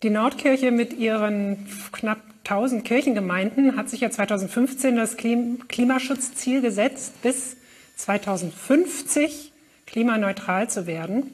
Die 0.03 0.11
Nordkirche 0.11 0.71
mit 0.71 0.95
ihren 0.95 1.67
knapp 1.93 2.21
1000 2.45 2.85
Kirchengemeinden 2.85 3.77
hat 3.77 3.91
sich 3.91 4.01
ja 4.01 4.11
2015 4.11 4.97
das 4.97 5.17
Klimaschutzziel 5.17 6.63
gesetzt, 6.63 7.21
bis 7.23 7.57
2050 7.97 9.53
klimaneutral 9.87 10.71
zu 10.71 10.87
werden. 10.87 11.31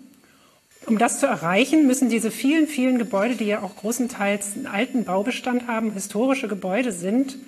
Um 0.86 0.98
das 0.98 1.20
zu 1.20 1.26
erreichen, 1.26 1.86
müssen 1.86 2.08
diese 2.08 2.30
vielen, 2.30 2.66
vielen 2.66 2.98
Gebäude, 2.98 3.36
die 3.36 3.46
ja 3.46 3.62
auch 3.62 3.76
großenteils 3.76 4.54
einen 4.54 4.66
alten 4.66 5.04
Baubestand 5.04 5.66
haben, 5.68 5.92
historische 5.92 6.48
Gebäude 6.48 6.92
sind, 6.92 7.38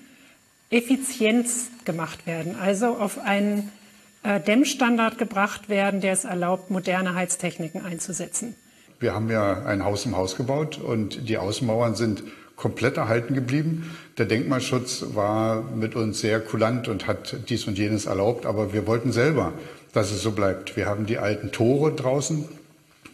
Effizienz 0.71 1.71
gemacht 1.85 2.27
werden, 2.27 2.57
also 2.61 2.89
auf 2.89 3.19
einen 3.19 3.73
äh, 4.23 4.41
Dämmstandard 4.41 5.19
gebracht 5.19 5.69
werden, 5.69 6.01
der 6.01 6.13
es 6.13 6.25
erlaubt, 6.25 6.71
moderne 6.71 7.15
Heiztechniken 7.15 7.85
einzusetzen. 7.85 8.55
Wir 9.01 9.15
haben 9.15 9.31
ja 9.31 9.65
ein 9.65 9.85
Haus 9.85 10.05
im 10.05 10.17
Haus 10.17 10.37
gebaut 10.37 10.79
und 10.79 11.29
die 11.29 11.39
Außenmauern 11.39 11.95
sind 11.95 12.25
komplett 12.57 12.97
erhalten 12.97 13.35
geblieben. 13.35 13.95
Der 14.19 14.27
Denkmalschutz 14.27 15.05
war 15.15 15.63
mit 15.63 15.95
uns 15.95 16.21
sehr 16.21 16.41
kulant 16.41 16.89
und 16.89 17.07
hat 17.07 17.37
dies 17.49 17.67
und 17.67 17.79
jenes 17.79 18.07
erlaubt, 18.07 18.45
aber 18.45 18.73
wir 18.73 18.87
wollten 18.87 19.13
selber, 19.13 19.53
dass 19.93 20.11
es 20.11 20.23
so 20.23 20.33
bleibt. 20.33 20.77
Wir 20.77 20.87
haben 20.87 21.07
die 21.07 21.19
alten 21.19 21.53
Tore 21.53 21.93
draußen 21.93 22.47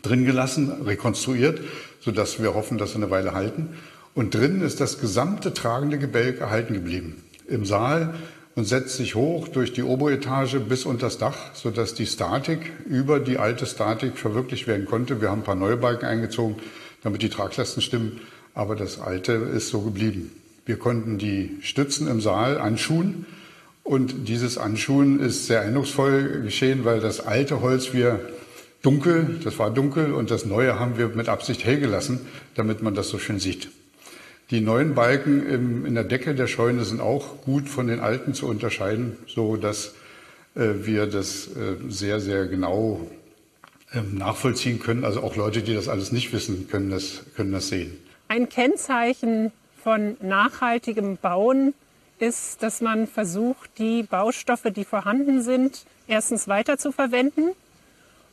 drin 0.02 0.24
gelassen, 0.24 0.72
rekonstruiert, 0.84 1.60
sodass 2.00 2.42
wir 2.42 2.54
hoffen, 2.54 2.78
dass 2.78 2.90
sie 2.92 2.96
eine 2.96 3.10
Weile 3.10 3.34
halten. 3.34 3.76
Und 4.14 4.34
drinnen 4.34 4.62
ist 4.62 4.80
das 4.80 5.00
gesamte 5.00 5.52
tragende 5.52 5.98
Gebälk 5.98 6.40
erhalten 6.40 6.74
geblieben. 6.74 7.23
Im 7.46 7.64
Saal 7.64 8.14
und 8.54 8.64
setzt 8.66 8.96
sich 8.96 9.14
hoch 9.14 9.48
durch 9.48 9.72
die 9.72 9.82
Oberetage 9.82 10.60
bis 10.60 10.84
unter 10.84 11.06
das 11.06 11.18
Dach, 11.18 11.54
sodass 11.54 11.94
die 11.94 12.06
Statik 12.06 12.72
über 12.88 13.20
die 13.20 13.38
alte 13.38 13.66
Statik 13.66 14.16
verwirklicht 14.16 14.66
werden 14.66 14.86
konnte. 14.86 15.20
Wir 15.20 15.30
haben 15.30 15.40
ein 15.40 15.44
paar 15.44 15.54
neue 15.54 15.76
Balken 15.76 16.06
eingezogen, 16.06 16.56
damit 17.02 17.22
die 17.22 17.28
Traglasten 17.28 17.82
stimmen, 17.82 18.20
aber 18.54 18.76
das 18.76 19.00
alte 19.00 19.32
ist 19.32 19.68
so 19.68 19.80
geblieben. 19.80 20.30
Wir 20.66 20.78
konnten 20.78 21.18
die 21.18 21.58
Stützen 21.60 22.08
im 22.08 22.20
Saal 22.20 22.58
anschuhen 22.58 23.26
und 23.82 24.28
dieses 24.28 24.56
Anschuhen 24.56 25.20
ist 25.20 25.46
sehr 25.46 25.60
eindrucksvoll 25.60 26.42
geschehen, 26.42 26.84
weil 26.84 27.00
das 27.00 27.20
alte 27.20 27.60
Holz 27.60 27.92
wir 27.92 28.20
dunkel, 28.82 29.40
das 29.42 29.58
war 29.58 29.70
dunkel 29.70 30.12
und 30.12 30.30
das 30.30 30.46
neue 30.46 30.78
haben 30.78 30.96
wir 30.96 31.08
mit 31.08 31.28
Absicht 31.28 31.64
hell 31.64 31.80
gelassen, 31.80 32.20
damit 32.54 32.82
man 32.82 32.94
das 32.94 33.08
so 33.08 33.18
schön 33.18 33.40
sieht. 33.40 33.68
Die 34.50 34.60
neuen 34.60 34.94
Balken 34.94 35.46
im, 35.46 35.86
in 35.86 35.94
der 35.94 36.04
Decke 36.04 36.34
der 36.34 36.46
Scheune 36.46 36.84
sind 36.84 37.00
auch 37.00 37.40
gut 37.42 37.68
von 37.68 37.86
den 37.86 38.00
alten 38.00 38.34
zu 38.34 38.46
unterscheiden, 38.46 39.16
so 39.26 39.56
dass 39.56 39.94
äh, 40.54 40.68
wir 40.82 41.06
das 41.06 41.48
äh, 41.48 41.76
sehr, 41.88 42.20
sehr 42.20 42.46
genau 42.46 43.00
äh, 43.92 44.00
nachvollziehen 44.02 44.80
können. 44.80 45.04
Also 45.04 45.22
auch 45.22 45.36
Leute, 45.36 45.62
die 45.62 45.74
das 45.74 45.88
alles 45.88 46.12
nicht 46.12 46.32
wissen, 46.34 46.68
können 46.68 46.90
das, 46.90 47.22
können 47.36 47.52
das 47.52 47.68
sehen. 47.68 47.96
Ein 48.28 48.50
Kennzeichen 48.50 49.50
von 49.82 50.16
nachhaltigem 50.20 51.16
Bauen 51.16 51.72
ist, 52.18 52.62
dass 52.62 52.82
man 52.82 53.06
versucht, 53.06 53.70
die 53.78 54.02
Baustoffe, 54.02 54.70
die 54.74 54.84
vorhanden 54.84 55.42
sind, 55.42 55.86
erstens 56.06 56.48
weiterzuverwenden 56.48 57.52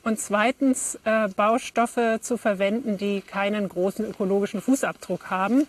und 0.04 0.19
zweitens 0.19 1.00
äh, 1.06 1.30
Baustoffe 1.30 2.19
zu 2.19 2.38
verwenden, 2.38 2.97
die 2.97 3.21
keinen 3.21 3.69
großen 3.69 4.06
ökologischen 4.10 4.62
Fußabdruck 4.62 5.30
haben 5.30 5.67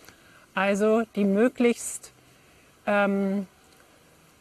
also 0.55 1.03
die 1.17 1.25
möglichst 1.25 2.13
ähm, 2.87 3.47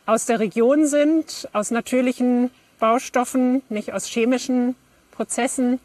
aus 0.05 0.25
der 0.25 0.39
Region 0.39 0.87
sind, 0.87 1.47
aus 1.53 1.71
natürlichen 1.71 2.51
Baustoffen, 2.79 3.61
nicht 3.69 3.93
aus 3.93 4.05
chemischen 4.05 4.75
Prozessen. 5.11 5.79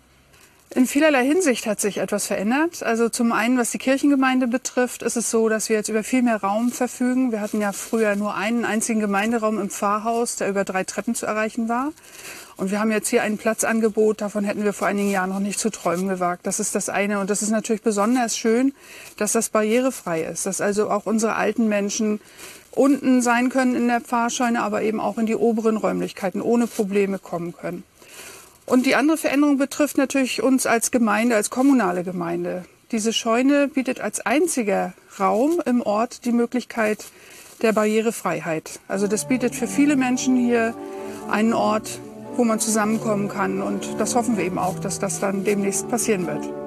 In 0.75 0.87
vielerlei 0.87 1.25
Hinsicht 1.25 1.67
hat 1.67 1.81
sich 1.81 1.99
etwas 1.99 2.27
verändert. 2.27 2.83
Also 2.83 3.09
zum 3.09 3.33
einen, 3.33 3.57
was 3.57 3.71
die 3.71 3.79
Kirchengemeinde 3.79 4.47
betrifft, 4.47 5.03
ist 5.03 5.17
es 5.17 5.31
so, 5.31 5.49
dass 5.49 5.69
wir 5.69 5.77
jetzt 5.77 5.89
über 5.89 6.03
viel 6.03 6.23
mehr 6.23 6.43
Raum 6.43 6.71
verfügen. 6.71 7.33
Wir 7.33 7.41
hatten 7.41 7.61
ja 7.61 7.73
früher 7.73 8.15
nur 8.17 8.35
einen 8.35 8.65
einzigen 8.65 9.01
Gemeinderaum 9.01 9.59
im 9.59 9.71
Pfarrhaus, 9.71 10.37
der 10.37 10.49
über 10.49 10.65
drei 10.65 10.85
Treppen 10.85 11.15
zu 11.15 11.25
erreichen 11.25 11.69
war. 11.69 11.93
Und 12.57 12.71
wir 12.71 12.81
haben 12.81 12.91
jetzt 12.91 13.09
hier 13.09 13.23
ein 13.23 13.39
Platzangebot, 13.39 14.21
davon 14.21 14.45
hätten 14.45 14.65
wir 14.65 14.73
vor 14.73 14.89
einigen 14.89 15.11
Jahren 15.11 15.31
noch 15.31 15.41
nicht 15.41 15.61
zu 15.61 15.71
träumen 15.71 16.09
gewagt. 16.09 16.47
Das 16.47 16.59
ist 16.59 16.75
das 16.75 16.89
eine. 16.89 17.21
Und 17.21 17.31
das 17.31 17.43
ist 17.43 17.51
natürlich 17.51 17.83
besonders 17.83 18.37
schön, 18.37 18.75
dass 19.17 19.33
das 19.33 19.51
barrierefrei 19.51 20.23
ist, 20.23 20.47
dass 20.47 20.61
also 20.61 20.91
auch 20.91 21.07
unsere 21.07 21.37
alten 21.37 21.69
Menschen 21.69 22.21
unten 22.71 23.23
sein 23.23 23.49
können 23.49 23.75
in 23.75 23.89
der 23.89 24.01
Pfarrscheune, 24.01 24.63
aber 24.63 24.83
eben 24.83 25.01
auch 25.01 25.17
in 25.17 25.27
die 25.27 25.37
oberen 25.37 25.77
Räumlichkeiten 25.77 26.43
ohne 26.43 26.67
Probleme 26.67 27.19
kommen 27.19 27.55
können. 27.55 27.85
Und 28.67 28.85
die 28.85 28.97
andere 28.97 29.17
Veränderung 29.17 29.59
betrifft 29.59 29.97
natürlich 29.97 30.43
uns 30.43 30.67
als 30.67 30.91
Gemeinde, 30.91 31.37
als 31.37 31.51
kommunale 31.51 32.03
Gemeinde. 32.03 32.65
Diese 32.91 33.13
Scheune 33.13 33.69
bietet 33.69 34.01
als 34.01 34.21
einziger 34.21 34.93
Raum 35.19 35.63
im 35.65 35.83
Ort 35.83 36.25
die 36.25 36.33
Möglichkeit 36.33 37.05
der 37.63 37.73
Barrierefreiheit. 37.73 38.81
Also 38.89 39.07
das 39.07 39.29
bietet 39.29 39.55
für 39.55 39.69
viele 39.69 39.97
Menschen 39.97 40.37
hier 40.37 40.75
einen 41.31 41.53
Ort, 41.53 42.01
wo 42.37 42.45
man 42.45 42.61
zusammenkommen 42.61 43.29
kann. 43.29 43.63
Und 43.63 43.99
das 43.99 44.15
hoffen 44.17 44.37
wir 44.37 44.45
eben 44.45 44.59
auch, 44.59 44.79
dass 44.81 44.99
das 44.99 45.21
dann 45.21 45.45
demnächst 45.45 45.89
passieren 45.89 46.27
wird. 46.27 46.66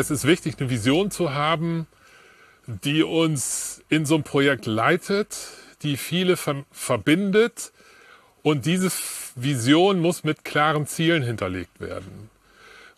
Es 0.00 0.10
ist 0.10 0.26
wichtig, 0.26 0.56
eine 0.58 0.70
Vision 0.70 1.10
zu 1.10 1.32
haben, 1.32 1.86
die 2.66 3.02
uns 3.02 3.82
in 3.88 4.06
so 4.06 4.14
einem 4.14 4.24
Projekt 4.24 4.66
leitet, 4.66 5.36
die 5.82 5.96
viele 5.96 6.36
ver 6.36 6.64
verbindet. 6.72 7.72
Und 8.42 8.64
diese 8.64 8.90
Vision 9.34 10.00
muss 10.00 10.24
mit 10.24 10.44
klaren 10.44 10.86
Zielen 10.86 11.22
hinterlegt 11.22 11.78
werden. 11.78 12.30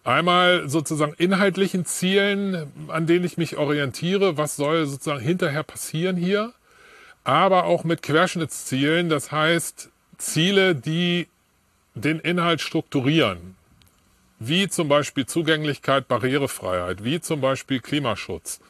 Einmal 0.05 0.69
sozusagen 0.69 1.15
inhaltlichen 1.15 1.85
Zielen, 1.85 2.73
an 2.89 3.07
denen 3.07 3.25
ich 3.25 3.37
mich 3.37 3.57
orientiere, 3.57 4.37
was 4.37 4.57
soll 4.57 4.87
sozusagen 4.87 5.21
hinterher 5.21 5.63
passieren 5.63 6.17
hier, 6.17 6.53
aber 7.25 7.65
auch 7.65 7.85
mit 7.85 8.03
Querschnittszielen, 8.03 9.09
das 9.09 9.31
heißt 9.31 9.91
Ziele, 10.19 10.75
die 10.75 11.29
den 11.95 12.21
Inhalt 12.21 12.61
strukturieren 12.61 13.57
wie 14.47 14.69
zum 14.69 14.89
Beispiel 14.89 15.27
Zugänglichkeit, 15.27 16.09
Barrierefreiheit, 16.09 17.05
wie 17.05 17.21
zum 17.21 17.41
Beispiel 17.41 17.81
Klimaschutz, 17.81 18.61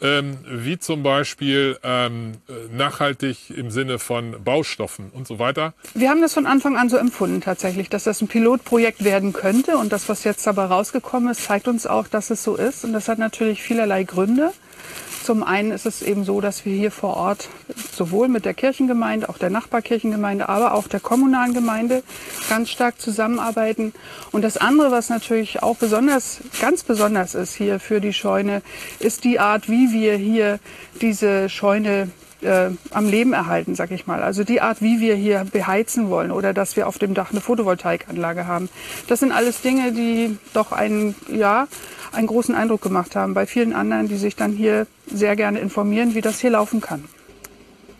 ähm, 0.00 0.38
wie 0.46 0.78
zum 0.78 1.02
Beispiel 1.02 1.78
ähm, 1.82 2.32
nachhaltig 2.70 3.50
im 3.50 3.70
Sinne 3.70 3.98
von 3.98 4.42
Baustoffen 4.44 5.10
und 5.10 5.26
so 5.26 5.38
weiter. 5.38 5.74
Wir 5.94 6.10
haben 6.10 6.20
das 6.20 6.34
von 6.34 6.46
Anfang 6.46 6.76
an 6.76 6.88
so 6.88 6.96
empfunden 6.96 7.40
tatsächlich, 7.40 7.88
dass 7.88 8.04
das 8.04 8.20
ein 8.20 8.28
Pilotprojekt 8.28 9.04
werden 9.04 9.32
könnte 9.32 9.78
und 9.78 9.92
das, 9.92 10.08
was 10.08 10.24
jetzt 10.24 10.46
dabei 10.46 10.66
rausgekommen 10.66 11.30
ist, 11.30 11.44
zeigt 11.44 11.68
uns 11.68 11.86
auch, 11.86 12.08
dass 12.08 12.30
es 12.30 12.42
so 12.42 12.56
ist 12.56 12.84
und 12.84 12.92
das 12.92 13.08
hat 13.08 13.18
natürlich 13.18 13.62
vielerlei 13.62 14.04
Gründe. 14.04 14.52
Zum 15.26 15.42
einen 15.42 15.72
ist 15.72 15.86
es 15.86 16.02
eben 16.02 16.22
so, 16.22 16.40
dass 16.40 16.64
wir 16.64 16.72
hier 16.72 16.92
vor 16.92 17.16
Ort 17.16 17.48
sowohl 17.92 18.28
mit 18.28 18.44
der 18.44 18.54
Kirchengemeinde, 18.54 19.28
auch 19.28 19.38
der 19.38 19.50
Nachbarkirchengemeinde, 19.50 20.48
aber 20.48 20.72
auch 20.72 20.86
der 20.86 21.00
kommunalen 21.00 21.52
Gemeinde 21.52 22.04
ganz 22.48 22.70
stark 22.70 23.00
zusammenarbeiten. 23.00 23.92
Und 24.30 24.42
das 24.42 24.56
andere, 24.56 24.92
was 24.92 25.08
natürlich 25.08 25.64
auch 25.64 25.78
besonders, 25.78 26.38
ganz 26.60 26.84
besonders 26.84 27.34
ist 27.34 27.56
hier 27.56 27.80
für 27.80 28.00
die 28.00 28.12
Scheune, 28.12 28.62
ist 29.00 29.24
die 29.24 29.40
Art, 29.40 29.68
wie 29.68 29.90
wir 29.90 30.14
hier 30.14 30.60
diese 31.00 31.48
Scheune 31.48 32.08
äh, 32.42 32.70
am 32.90 33.08
Leben 33.08 33.32
erhalten, 33.32 33.74
sag 33.74 33.90
ich 33.90 34.06
mal. 34.06 34.22
Also 34.22 34.44
die 34.44 34.60
Art, 34.60 34.80
wie 34.80 35.00
wir 35.00 35.16
hier 35.16 35.44
beheizen 35.44 36.08
wollen 36.08 36.30
oder 36.30 36.52
dass 36.52 36.76
wir 36.76 36.86
auf 36.86 36.98
dem 36.98 37.14
Dach 37.14 37.32
eine 37.32 37.40
Photovoltaikanlage 37.40 38.46
haben. 38.46 38.68
Das 39.08 39.18
sind 39.18 39.32
alles 39.32 39.60
Dinge, 39.60 39.90
die 39.90 40.38
doch 40.52 40.70
einen, 40.70 41.16
ja, 41.26 41.66
einen 42.16 42.26
großen 42.26 42.54
Eindruck 42.54 42.82
gemacht 42.82 43.14
haben 43.14 43.34
bei 43.34 43.46
vielen 43.46 43.72
anderen, 43.72 44.08
die 44.08 44.16
sich 44.16 44.36
dann 44.36 44.52
hier 44.52 44.86
sehr 45.06 45.36
gerne 45.36 45.58
informieren, 45.60 46.14
wie 46.14 46.20
das 46.20 46.40
hier 46.40 46.50
laufen 46.50 46.80
kann. 46.80 47.04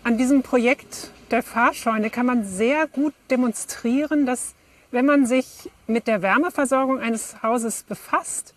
An 0.04 0.18
diesem 0.18 0.42
Projekt 0.42 1.10
der 1.30 1.42
Fahrscheune 1.42 2.10
kann 2.10 2.26
man 2.26 2.44
sehr 2.44 2.86
gut 2.86 3.14
demonstrieren, 3.30 4.26
dass 4.26 4.54
wenn 4.90 5.04
man 5.04 5.26
sich 5.26 5.70
mit 5.86 6.06
der 6.06 6.22
Wärmeversorgung 6.22 7.00
eines 7.00 7.42
Hauses 7.42 7.82
befasst, 7.82 8.54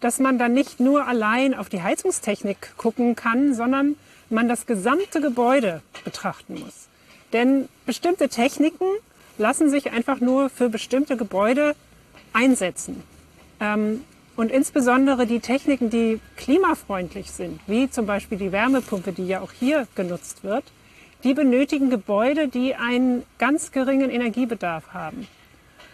dass 0.00 0.18
man 0.18 0.38
dann 0.38 0.52
nicht 0.52 0.80
nur 0.80 1.06
allein 1.06 1.54
auf 1.54 1.68
die 1.68 1.82
Heizungstechnik 1.82 2.76
gucken 2.76 3.16
kann, 3.16 3.54
sondern 3.54 3.96
man 4.28 4.48
das 4.48 4.66
gesamte 4.66 5.20
Gebäude 5.20 5.82
betrachten 6.04 6.60
muss. 6.60 6.88
Denn 7.32 7.68
bestimmte 7.86 8.28
Techniken 8.28 8.86
lassen 9.38 9.70
sich 9.70 9.90
einfach 9.90 10.20
nur 10.20 10.50
für 10.50 10.68
bestimmte 10.68 11.16
Gebäude 11.16 11.74
einsetzen. 12.32 13.02
Ähm, 13.60 14.04
und 14.40 14.50
insbesondere 14.50 15.26
die 15.26 15.40
Techniken, 15.40 15.90
die 15.90 16.18
klimafreundlich 16.38 17.30
sind, 17.30 17.60
wie 17.66 17.90
zum 17.90 18.06
Beispiel 18.06 18.38
die 18.38 18.52
Wärmepumpe, 18.52 19.12
die 19.12 19.26
ja 19.26 19.42
auch 19.42 19.52
hier 19.52 19.86
genutzt 19.94 20.44
wird, 20.44 20.64
die 21.24 21.34
benötigen 21.34 21.90
Gebäude, 21.90 22.48
die 22.48 22.74
einen 22.74 23.22
ganz 23.36 23.70
geringen 23.70 24.08
Energiebedarf 24.08 24.94
haben. 24.94 25.28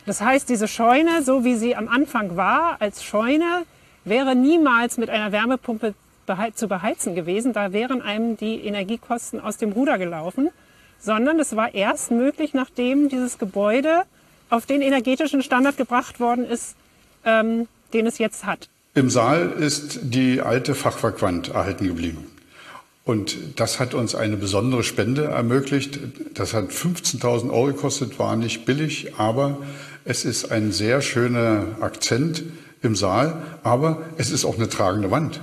Das 0.06 0.20
heißt, 0.20 0.48
diese 0.48 0.68
Scheune, 0.68 1.24
so 1.24 1.44
wie 1.44 1.56
sie 1.56 1.74
am 1.74 1.88
Anfang 1.88 2.36
war, 2.36 2.76
als 2.78 3.02
Scheune, 3.02 3.64
wäre 4.04 4.36
niemals 4.36 4.96
mit 4.96 5.10
einer 5.10 5.32
Wärmepumpe 5.32 5.94
zu 6.54 6.68
beheizen 6.68 7.16
gewesen. 7.16 7.52
Da 7.52 7.72
wären 7.72 8.00
einem 8.00 8.36
die 8.36 8.64
Energiekosten 8.64 9.40
aus 9.40 9.56
dem 9.56 9.72
Ruder 9.72 9.98
gelaufen, 9.98 10.50
sondern 11.00 11.40
es 11.40 11.56
war 11.56 11.74
erst 11.74 12.12
möglich, 12.12 12.54
nachdem 12.54 13.08
dieses 13.08 13.38
Gebäude 13.38 14.04
auf 14.50 14.66
den 14.66 14.82
energetischen 14.82 15.42
Standard 15.42 15.76
gebracht 15.76 16.20
worden 16.20 16.44
ist, 16.44 16.76
ähm, 17.24 17.66
den 17.92 18.06
es 18.06 18.18
jetzt 18.18 18.44
hat. 18.44 18.68
Im 18.94 19.10
Saal 19.10 19.52
ist 19.58 19.98
die 20.02 20.40
alte 20.40 20.74
Fachwerkwand 20.74 21.48
erhalten 21.48 21.86
geblieben. 21.86 22.26
Und 23.04 23.36
das 23.56 23.78
hat 23.78 23.94
uns 23.94 24.14
eine 24.14 24.36
besondere 24.36 24.82
Spende 24.82 25.26
ermöglicht. 25.26 26.00
Das 26.34 26.54
hat 26.54 26.70
15.000 26.70 27.50
Euro 27.50 27.66
gekostet, 27.66 28.18
war 28.18 28.34
nicht 28.36 28.64
billig, 28.64 29.14
aber 29.16 29.58
es 30.04 30.24
ist 30.24 30.50
ein 30.50 30.72
sehr 30.72 31.02
schöner 31.02 31.76
Akzent 31.80 32.42
im 32.82 32.96
Saal, 32.96 33.42
aber 33.62 34.02
es 34.16 34.30
ist 34.30 34.44
auch 34.44 34.56
eine 34.56 34.68
tragende 34.68 35.10
Wand. 35.10 35.40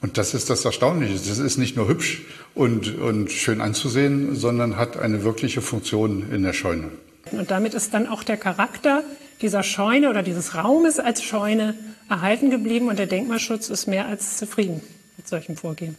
Und 0.00 0.16
das 0.16 0.34
ist 0.34 0.48
das 0.48 0.64
Erstaunliche. 0.64 1.14
Das 1.14 1.38
ist 1.38 1.58
nicht 1.58 1.76
nur 1.76 1.86
hübsch 1.86 2.22
und, 2.54 2.98
und 2.98 3.30
schön 3.30 3.60
anzusehen, 3.60 4.34
sondern 4.34 4.76
hat 4.76 4.96
eine 4.96 5.22
wirkliche 5.22 5.60
Funktion 5.60 6.32
in 6.32 6.42
der 6.42 6.52
Scheune. 6.52 6.88
Und 7.30 7.50
damit 7.50 7.74
ist 7.74 7.94
dann 7.94 8.06
auch 8.06 8.22
der 8.24 8.36
Charakter 8.36 9.04
dieser 9.42 9.62
Scheune 9.62 10.08
oder 10.08 10.22
dieses 10.22 10.54
Raumes 10.54 10.98
als 10.98 11.22
Scheune 11.22 11.74
erhalten 12.08 12.50
geblieben 12.50 12.88
und 12.88 12.98
der 12.98 13.06
Denkmalschutz 13.06 13.68
ist 13.68 13.86
mehr 13.86 14.06
als 14.06 14.38
zufrieden 14.38 14.80
mit 15.16 15.28
solchem 15.28 15.56
Vorgehen. 15.56 15.96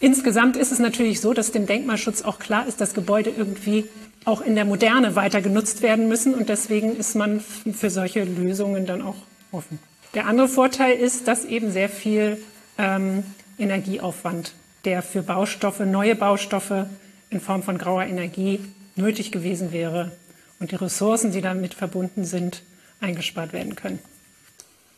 Insgesamt 0.00 0.56
ist 0.56 0.72
es 0.72 0.78
natürlich 0.78 1.20
so, 1.20 1.32
dass 1.32 1.52
dem 1.52 1.66
Denkmalschutz 1.66 2.22
auch 2.22 2.38
klar 2.38 2.66
ist, 2.66 2.80
dass 2.80 2.94
Gebäude 2.94 3.30
irgendwie 3.30 3.84
auch 4.24 4.40
in 4.40 4.54
der 4.54 4.64
Moderne 4.64 5.16
weiter 5.16 5.40
genutzt 5.40 5.82
werden 5.82 6.08
müssen 6.08 6.34
und 6.34 6.48
deswegen 6.48 6.96
ist 6.96 7.14
man 7.14 7.40
für 7.40 7.90
solche 7.90 8.24
Lösungen 8.24 8.86
dann 8.86 9.02
auch 9.02 9.16
offen. 9.52 9.78
Der 10.14 10.26
andere 10.26 10.48
Vorteil 10.48 10.96
ist, 10.96 11.28
dass 11.28 11.44
eben 11.44 11.70
sehr 11.70 11.88
viel 11.88 12.38
ähm, 12.78 13.24
Energieaufwand, 13.58 14.52
der 14.84 15.02
für 15.02 15.22
Baustoffe, 15.22 15.80
neue 15.80 16.14
Baustoffe 16.14 16.86
in 17.30 17.40
Form 17.40 17.62
von 17.62 17.78
grauer 17.78 18.04
Energie 18.04 18.60
nötig 18.96 19.32
gewesen 19.32 19.72
wäre 19.72 20.12
und 20.60 20.70
die 20.70 20.76
Ressourcen, 20.76 21.32
die 21.32 21.40
damit 21.40 21.74
verbunden 21.74 22.24
sind, 22.24 22.62
eingespart 23.00 23.52
werden 23.52 23.76
können. 23.76 23.98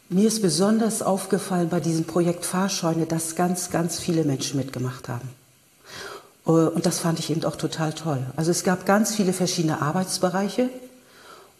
Mir 0.08 0.28
ist 0.28 0.40
besonders 0.40 1.02
aufgefallen 1.02 1.68
bei 1.68 1.80
diesem 1.80 2.04
Projekt 2.04 2.44
Fahrscheune, 2.44 3.06
dass 3.06 3.34
ganz, 3.34 3.70
ganz 3.70 3.98
viele 3.98 4.24
Menschen 4.24 4.58
mitgemacht 4.58 5.08
haben. 5.08 5.28
Äh, 6.46 6.50
und 6.50 6.86
das 6.86 7.00
fand 7.00 7.18
ich 7.18 7.30
eben 7.30 7.44
auch 7.44 7.56
total 7.56 7.92
toll. 7.92 8.24
Also 8.36 8.52
es 8.52 8.62
gab 8.62 8.86
ganz 8.86 9.14
viele 9.14 9.32
verschiedene 9.32 9.82
Arbeitsbereiche. 9.82 10.70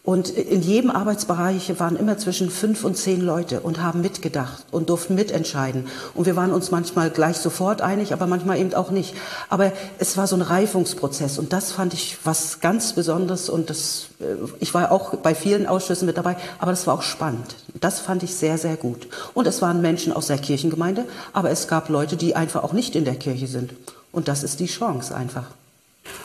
Und 0.07 0.29
in 0.29 0.61
jedem 0.61 0.89
Arbeitsbereich 0.89 1.81
waren 1.81 1.97
immer 1.97 2.17
zwischen 2.17 2.49
fünf 2.49 2.85
und 2.85 2.95
zehn 2.95 3.19
Leute 3.19 3.59
und 3.59 3.81
haben 3.81 3.99
mitgedacht 3.99 4.63
und 4.71 4.89
durften 4.89 5.15
mitentscheiden. 5.15 5.87
Und 6.13 6.25
wir 6.25 6.37
waren 6.37 6.53
uns 6.53 6.71
manchmal 6.71 7.09
gleich 7.09 7.35
sofort 7.35 7.81
einig, 7.81 8.13
aber 8.13 8.25
manchmal 8.25 8.57
eben 8.57 8.73
auch 8.73 8.89
nicht. 8.89 9.15
Aber 9.49 9.73
es 9.99 10.15
war 10.15 10.25
so 10.25 10.37
ein 10.37 10.41
Reifungsprozess 10.41 11.37
und 11.37 11.51
das 11.51 11.73
fand 11.73 11.93
ich 11.93 12.19
was 12.23 12.61
ganz 12.61 12.93
Besonderes 12.93 13.49
und 13.49 13.69
das, 13.69 14.07
äh, 14.21 14.35
ich 14.61 14.73
war 14.73 14.93
auch 14.93 15.13
bei 15.17 15.35
vielen 15.35 15.67
Ausschüssen 15.67 16.05
mit 16.05 16.15
dabei, 16.15 16.37
aber 16.57 16.71
das 16.71 16.87
war 16.87 16.93
auch 16.93 17.03
spannend. 17.03 17.57
Das 17.81 17.99
fand 17.99 18.23
ich 18.23 18.33
sehr, 18.33 18.57
sehr 18.57 18.77
gut. 18.77 19.09
Und 19.33 19.45
es 19.45 19.61
waren 19.61 19.81
Menschen 19.81 20.13
aus 20.13 20.27
der 20.27 20.37
Kirchengemeinde, 20.37 21.03
aber 21.33 21.49
es 21.49 21.67
gab 21.67 21.89
Leute, 21.89 22.15
die 22.15 22.33
einfach 22.33 22.63
auch 22.63 22.71
nicht 22.71 22.95
in 22.95 23.03
der 23.03 23.15
Kirche 23.15 23.47
sind. 23.47 23.73
Und 24.13 24.29
das 24.29 24.43
ist 24.43 24.61
die 24.61 24.67
Chance 24.67 25.13
einfach. 25.13 25.47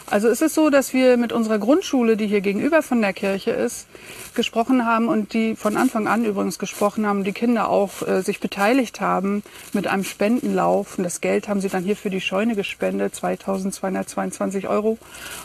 Also 0.07 0.29
es 0.29 0.43
ist 0.43 0.55
so, 0.55 0.69
dass 0.69 0.93
wir 0.93 1.17
mit 1.17 1.33
unserer 1.33 1.59
Grundschule, 1.59 2.17
die 2.17 2.27
hier 2.27 2.41
gegenüber 2.41 2.83
von 2.83 3.01
der 3.01 3.13
Kirche 3.13 3.51
ist, 3.51 3.87
gesprochen 4.35 4.85
haben 4.85 5.09
und 5.09 5.33
die 5.33 5.57
von 5.57 5.77
Anfang 5.77 6.07
an 6.07 6.25
übrigens 6.25 6.59
gesprochen 6.59 7.07
haben, 7.07 7.25
die 7.25 7.33
Kinder 7.33 7.69
auch 7.69 8.07
äh, 8.07 8.23
sich 8.23 8.41
beteiligt 8.41 9.01
haben 9.01 9.43
mit 9.73 9.87
einem 9.87 10.05
Spendenlauf. 10.05 10.99
Und 10.99 11.05
das 11.05 11.21
Geld 11.21 11.49
haben 11.49 11.61
sie 11.61 11.69
dann 11.69 11.85
hier 11.85 11.97
für 11.97 12.11
die 12.11 12.21
Scheune 12.21 12.57
gespendet, 12.57 13.15
2222 13.15 14.69
Euro. 14.69 14.99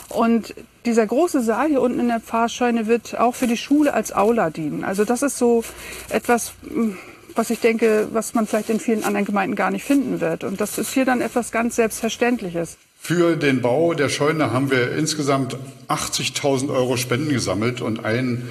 Und 0.10 0.54
dieser 0.86 1.06
große 1.06 1.42
Saal 1.42 1.68
hier 1.70 1.82
unten 1.82 2.00
in 2.00 2.08
der 2.08 2.20
Pfarrscheune 2.20 2.88
wird 2.88 3.20
auch 3.20 3.36
für 3.36 3.48
die 3.48 3.58
Schule 3.58 3.94
als 3.94 4.14
Aula 4.14 4.50
dienen. 4.50 4.84
Also 4.84 5.06
das 5.06 5.22
ist 5.22 5.38
so 5.38 5.64
etwas, 6.10 6.54
hm, 6.68 6.98
was 7.36 7.50
ich 7.50 7.60
denke, 7.60 8.10
was 8.12 8.34
man 8.34 8.48
vielleicht 8.48 8.70
in 8.70 8.80
vielen 8.80 9.04
anderen 9.04 9.26
Gemeinden 9.26 9.56
gar 9.56 9.72
nicht 9.72 9.84
finden 9.84 10.20
wird. 10.20 10.44
Und 10.44 10.60
das 10.60 10.78
ist 10.78 10.94
hier 10.94 11.06
dann 11.06 11.22
etwas 11.22 11.52
ganz 11.52 11.76
Selbstverständliches. 11.76 12.78
Für 13.00 13.36
den 13.38 13.62
Bau 13.62 13.94
der 13.94 14.10
Scheune 14.10 14.52
haben 14.52 14.70
wir 14.70 14.92
insgesamt 14.98 15.58
80.000 15.88 16.70
Euro 16.70 16.98
Spenden 16.98 17.30
gesammelt 17.30 17.82
und 17.82 18.04
ein 18.04 18.44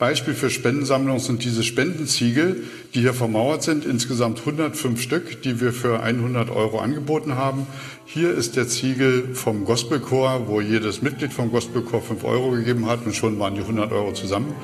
Beispiel 0.00 0.32
für 0.32 0.48
Spendensammlung 0.48 1.18
sind 1.18 1.44
diese 1.44 1.62
Spendenziegel, 1.62 2.64
die 2.94 3.00
hier 3.00 3.12
vermauert 3.12 3.62
sind, 3.62 3.84
insgesamt 3.84 4.40
105 4.40 5.00
Stück, 5.00 5.42
die 5.42 5.60
wir 5.60 5.74
für 5.74 6.00
100 6.00 6.48
Euro 6.48 6.78
angeboten 6.78 7.36
haben. 7.36 7.66
Hier 8.06 8.34
ist 8.34 8.56
der 8.56 8.66
Ziegel 8.66 9.34
vom 9.34 9.66
Gospelchor, 9.66 10.48
wo 10.48 10.62
jedes 10.62 11.02
Mitglied 11.02 11.34
vom 11.34 11.50
Gospelchor 11.50 12.00
5 12.00 12.24
Euro 12.24 12.52
gegeben 12.52 12.86
hat 12.86 13.04
und 13.04 13.14
schon 13.14 13.38
waren 13.38 13.54
die 13.54 13.60
100 13.60 13.92
Euro 13.92 14.14
zusammen. 14.14 14.54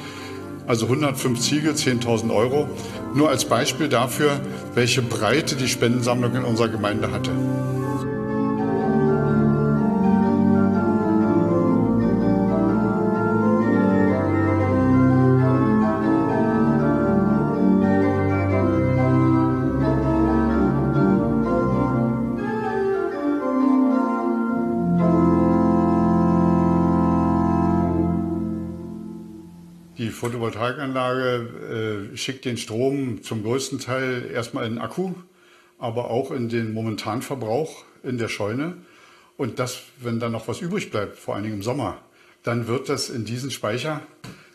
Also 0.66 0.87
105 0.87 1.38
Ziegel, 1.38 1.75
10.000 1.75 2.35
Euro. 2.35 2.66
Nur 3.14 3.29
als 3.29 3.44
Beispiel 3.44 3.88
dafür, 3.88 4.40
welche 4.75 5.03
Breite 5.03 5.55
die 5.55 5.68
Spendensammlung 5.68 6.35
in 6.35 6.44
unserer 6.44 6.68
Gemeinde 6.68 7.12
hatte. 7.12 7.31
Photovoltaikanlage 30.87 32.12
äh, 32.12 32.16
schickt 32.16 32.44
den 32.44 32.57
Strom 32.57 33.22
zum 33.22 33.42
größten 33.42 33.79
Teil 33.79 34.31
erstmal 34.33 34.66
in 34.66 34.75
den 34.75 34.81
Akku, 34.81 35.14
aber 35.79 36.11
auch 36.11 36.31
in 36.31 36.49
den 36.49 36.72
momentanen 36.72 37.22
Verbrauch 37.22 37.85
in 38.03 38.18
der 38.18 38.29
Scheune. 38.29 38.77
Und 39.37 39.59
das, 39.59 39.83
wenn 40.01 40.20
dann 40.20 40.33
noch 40.33 40.49
was 40.49 40.61
übrig 40.61 40.90
bleibt, 40.90 41.18
vor 41.18 41.35
allen 41.35 41.44
Dingen 41.44 41.57
im 41.57 41.62
Sommer, 41.62 41.99
dann 42.42 42.66
wird 42.68 42.88
das 42.88 43.11
in 43.11 43.25
diesen 43.25 43.51
Speicher 43.51 44.01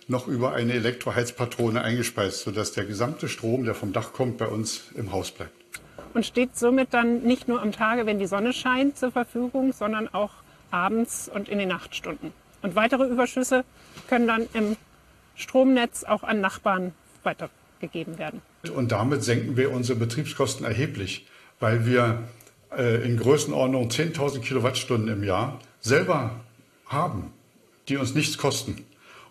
noch 0.07 0.27
über 0.27 0.53
eine 0.53 0.73
Elektroheizpatrone 0.73 1.81
eingespeist, 1.81 2.41
sodass 2.41 2.71
der 2.71 2.85
gesamte 2.85 3.27
Strom, 3.27 3.63
der 3.63 3.75
vom 3.75 3.93
Dach 3.93 4.13
kommt, 4.13 4.37
bei 4.37 4.47
uns 4.47 4.85
im 4.95 5.11
Haus 5.11 5.31
bleibt. 5.31 5.53
Und 6.13 6.25
steht 6.25 6.57
somit 6.57 6.93
dann 6.93 7.21
nicht 7.21 7.47
nur 7.47 7.61
am 7.61 7.71
Tage, 7.71 8.05
wenn 8.05 8.19
die 8.19 8.25
Sonne 8.25 8.51
scheint, 8.51 8.97
zur 8.97 9.11
Verfügung, 9.11 9.71
sondern 9.71 10.09
auch 10.13 10.31
abends 10.71 11.29
und 11.33 11.47
in 11.47 11.59
den 11.59 11.69
Nachtstunden. 11.69 12.33
Und 12.61 12.75
weitere 12.75 13.05
Überschüsse 13.05 13.63
können 14.07 14.27
dann 14.27 14.47
im 14.53 14.75
Stromnetz 15.35 16.03
auch 16.03 16.23
an 16.23 16.41
Nachbarn 16.41 16.93
weitergegeben 17.23 18.17
werden. 18.17 18.41
Und 18.75 18.91
damit 18.91 19.23
senken 19.23 19.57
wir 19.57 19.71
unsere 19.71 19.97
Betriebskosten 19.97 20.65
erheblich, 20.65 21.27
weil 21.59 21.85
wir 21.85 22.23
äh, 22.75 23.03
in 23.05 23.17
Größenordnung 23.17 23.89
10.000 23.89 24.39
Kilowattstunden 24.41 25.09
im 25.09 25.23
Jahr 25.23 25.59
selber 25.79 26.41
haben, 26.85 27.31
die 27.87 27.97
uns 27.97 28.13
nichts 28.13 28.37
kosten 28.37 28.85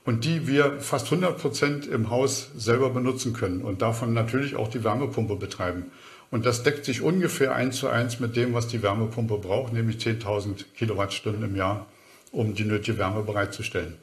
und 0.05 0.25
die 0.25 0.47
wir 0.47 0.81
fast 0.81 1.07
100 1.07 1.39
Prozent 1.39 1.87
im 1.87 2.11
Haus 2.11 2.51
selber 2.57 2.91
benutzen 2.91 3.33
können 3.33 3.63
und 3.63 3.83
davon 3.83 4.13
natürlich 4.13 4.57
auch 4.57 4.69
die 4.69 4.83
Wärmepumpe 4.83 5.37
betreiben. 5.37 5.91
Und 6.31 6.47
das 6.47 6.63
deckt 6.63 6.85
sich 6.85 7.03
ungefähr 7.03 7.55
eins 7.55 7.77
zu 7.77 7.89
eins 7.89 8.21
mit 8.21 8.37
dem, 8.37 8.55
was 8.55 8.69
die 8.69 8.83
Wärmepumpe 8.83 9.39
braucht, 9.39 9.73
nämlich 9.73 9.97
10.000 9.97 10.65
Kilowattstunden 10.77 11.43
im 11.43 11.57
Jahr, 11.57 11.87
um 12.31 12.55
die 12.55 12.65
nötige 12.65 12.99
Wärme 12.99 13.23
bereitzustellen. 13.23 13.97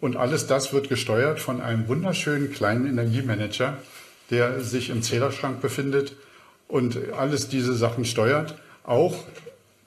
Und 0.00 0.16
alles 0.16 0.46
das 0.46 0.72
wird 0.72 0.88
gesteuert 0.88 1.40
von 1.40 1.60
einem 1.60 1.88
wunderschönen 1.88 2.52
kleinen 2.52 2.86
Energiemanager, 2.86 3.78
der 4.30 4.60
sich 4.60 4.90
im 4.90 5.02
Zählerschrank 5.02 5.60
befindet 5.60 6.14
und 6.68 6.98
alles 7.16 7.48
diese 7.48 7.74
Sachen 7.74 8.04
steuert. 8.04 8.56
Auch 8.84 9.24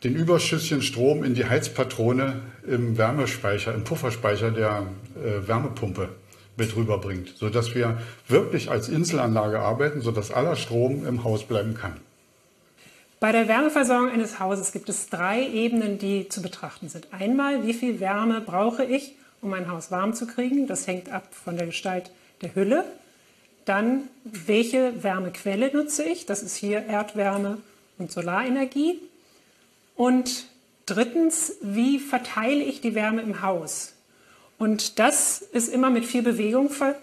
den 0.04 0.16
überschüssigen 0.16 0.82
Strom 0.82 1.24
in 1.24 1.36
die 1.36 1.46
Heizpatrone 1.46 2.42
im 2.68 2.98
Wärmespeicher, 2.98 3.74
im 3.74 3.84
Pufferspeicher 3.84 4.52
der 4.52 4.88
äh, 5.16 5.48
Wärmepumpe 5.48 6.10
mit 6.58 6.76
rüberbringt, 6.76 7.34
sodass 7.38 7.76
wir 7.76 8.02
wirklich 8.28 8.70
als 8.70 8.90
Inselanlage 8.90 9.60
arbeiten, 9.60 10.02
sodass 10.02 10.32
aller 10.32 10.56
Strom 10.56 11.06
im 11.06 11.24
Haus 11.24 11.44
bleiben 11.44 11.76
kann. 11.76 11.94
Bei 13.20 13.32
der 13.32 13.48
Wärmeversorgung 13.48 14.10
eines 14.10 14.40
Hauses 14.40 14.72
gibt 14.72 14.90
es 14.90 15.10
drei 15.10 15.48
Ebenen, 15.48 16.00
die 16.00 16.28
zu 16.28 16.42
betrachten 16.42 16.90
sind. 16.90 17.08
Einmal, 17.12 17.66
wie 17.66 17.74
viel 17.74 18.00
Wärme 18.00 18.42
brauche 18.42 18.84
ich, 18.84 19.14
um 19.42 19.50
mein 19.50 19.70
Haus 19.70 19.92
warm 19.92 20.14
zu 20.14 20.28
kriegen. 20.28 20.68
Das 20.68 20.88
hängt 20.88 21.12
ab 21.12 21.28
von 21.34 21.58
der 21.58 21.66
Gestalt 21.66 22.12
der 22.42 22.56
Hülle. 22.56 22.86
Dann, 23.66 24.08
welche 24.24 25.04
Wärmequelle 25.04 25.72
nutze 25.74 26.04
ich? 26.04 26.26
Das 26.26 26.44
ist 26.44 26.56
hier 26.56 26.86
Erdwärme 26.86 27.58
und 27.98 28.12
Solarenergie. 28.12 29.00
Und 29.96 30.46
drittens, 30.86 31.54
wie 31.62 32.00
verteile 32.00 32.64
ich 32.64 32.82
die 32.82 32.96
Wärme 32.96 33.22
im 33.22 33.42
Haus? 33.42 33.94
Und 34.58 35.00
das 35.00 35.42
ist 35.42 35.74
immer 35.74 35.90
mit 35.90 36.06
viel 36.06 36.22
Bewegung 36.22 36.70
ver 36.70 36.96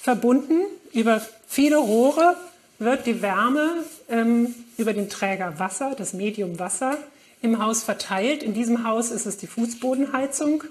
verbunden. 0.00 0.60
Über 0.92 1.22
viele 1.48 1.78
Rohre 1.78 2.36
wird 2.78 3.06
die 3.06 3.22
Wärme 3.22 3.84
ähm, 4.10 4.54
über 4.76 4.92
den 4.92 5.08
Träger 5.08 5.58
Wasser, 5.58 5.94
das 5.96 6.12
Medium 6.12 6.58
Wasser, 6.58 6.98
im 7.40 7.64
Haus 7.64 7.82
verteilt. 7.82 8.42
In 8.42 8.52
diesem 8.52 8.86
Haus 8.86 9.10
ist 9.10 9.26
es 9.26 9.36
die 9.38 9.46
Fußbodenheizung. 9.46 10.64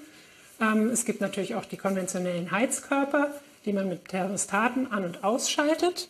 Ähm, 0.64 0.90
es 0.90 1.06
gibt 1.06 1.22
natürlich 1.22 1.56
auch 1.56 1.66
die 1.66 1.78
konventionellen 1.78 2.52
Heizkörper, 2.52 3.32
die 3.66 3.74
man 3.74 3.90
mit 3.90 4.10
Thermostaten 4.10 4.92
an- 4.92 5.06
und 5.06 5.24
ausschaltet. 5.24 6.10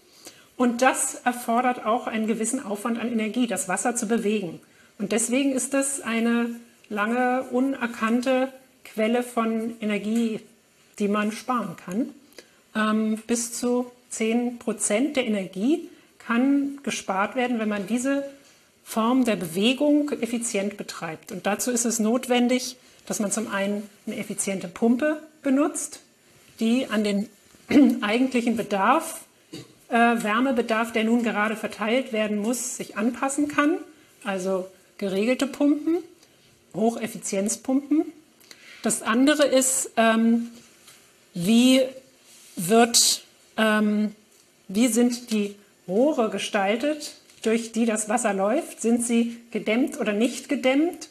Und 0.56 0.82
das 0.82 1.16
erfordert 1.26 1.86
auch 1.86 2.08
einen 2.08 2.28
gewissen 2.28 2.64
Aufwand 2.64 3.00
an 3.00 3.12
Energie, 3.12 3.48
das 3.48 3.68
Wasser 3.68 3.96
zu 3.96 4.08
bewegen. 4.08 4.60
Und 5.00 5.12
deswegen 5.12 5.54
ist 5.54 5.74
das 5.74 6.02
eine 6.02 6.50
lange 6.90 7.44
unerkannte 7.52 8.50
Quelle 8.86 9.24
von 9.24 9.76
Energie, 9.82 10.42
die 11.00 11.08
man 11.08 11.32
sparen 11.32 11.76
kann. 11.84 12.10
Ähm, 12.76 13.18
bis 13.26 13.54
zu 13.54 13.92
10 14.10 14.60
Prozent 14.60 15.16
der 15.16 15.26
Energie 15.26 15.90
kann 16.20 16.80
gespart 16.84 17.36
werden, 17.36 17.60
wenn 17.60 17.70
man 17.70 17.88
diese 17.88 18.24
Form 18.84 19.26
der 19.26 19.36
Bewegung 19.36 20.12
effizient 20.12 20.78
betreibt. 20.78 21.32
Und 21.32 21.46
dazu 21.46 21.72
ist 21.72 21.86
es 21.86 22.00
notwendig, 22.00 22.78
dass 23.06 23.20
man 23.20 23.32
zum 23.32 23.48
einen 23.48 23.90
eine 24.06 24.18
effiziente 24.18 24.68
Pumpe 24.68 25.22
benutzt, 25.42 26.00
die 26.60 26.88
an 26.88 27.04
den 27.04 27.30
eigentlichen 28.02 28.56
Bedarf, 28.58 29.22
äh, 29.90 29.96
Wärmebedarf, 29.96 30.92
der 30.92 31.04
nun 31.04 31.24
gerade 31.24 31.56
verteilt 31.56 32.14
werden 32.14 32.38
muss, 32.38 32.78
sich 32.78 32.98
anpassen 32.98 33.48
kann. 33.48 33.78
Also 34.24 34.68
geregelte 34.98 35.48
Pumpen, 35.48 35.98
Hocheffizienzpumpen. 36.74 38.06
Das 38.82 39.02
andere 39.02 39.46
ist, 39.46 39.92
ähm, 39.98 40.50
wie, 41.34 41.82
wird, 42.56 43.24
ähm, 43.58 44.16
wie 44.68 44.88
sind 44.88 45.32
die 45.32 45.56
Rohre 45.88 46.30
gestaltet, 46.30 47.16
durch 47.44 47.72
die 47.72 47.86
das 47.86 48.10
Wasser 48.10 48.34
läuft? 48.34 48.82
Sind 48.82 49.06
sie 49.06 49.38
gedämmt 49.52 50.00
oder 50.00 50.14
nicht 50.14 50.50
gedämmt? 50.50 51.10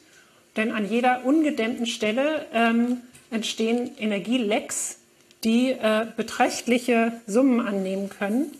Denn 0.56 0.70
an 0.72 0.88
jeder 0.88 1.24
ungedämmten 1.24 1.86
Stelle 1.86 2.46
ähm, 2.52 2.98
entstehen 3.30 3.90
Energielecks, 3.98 4.98
die 5.44 5.70
äh, 5.70 6.06
beträchtliche 6.16 7.12
Summen 7.26 7.60
annehmen 7.60 8.08
können. 8.10 8.52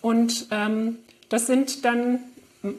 Und 0.00 0.48
ähm, 0.50 0.96
das 1.28 1.46
sind 1.46 1.84
dann 1.84 2.20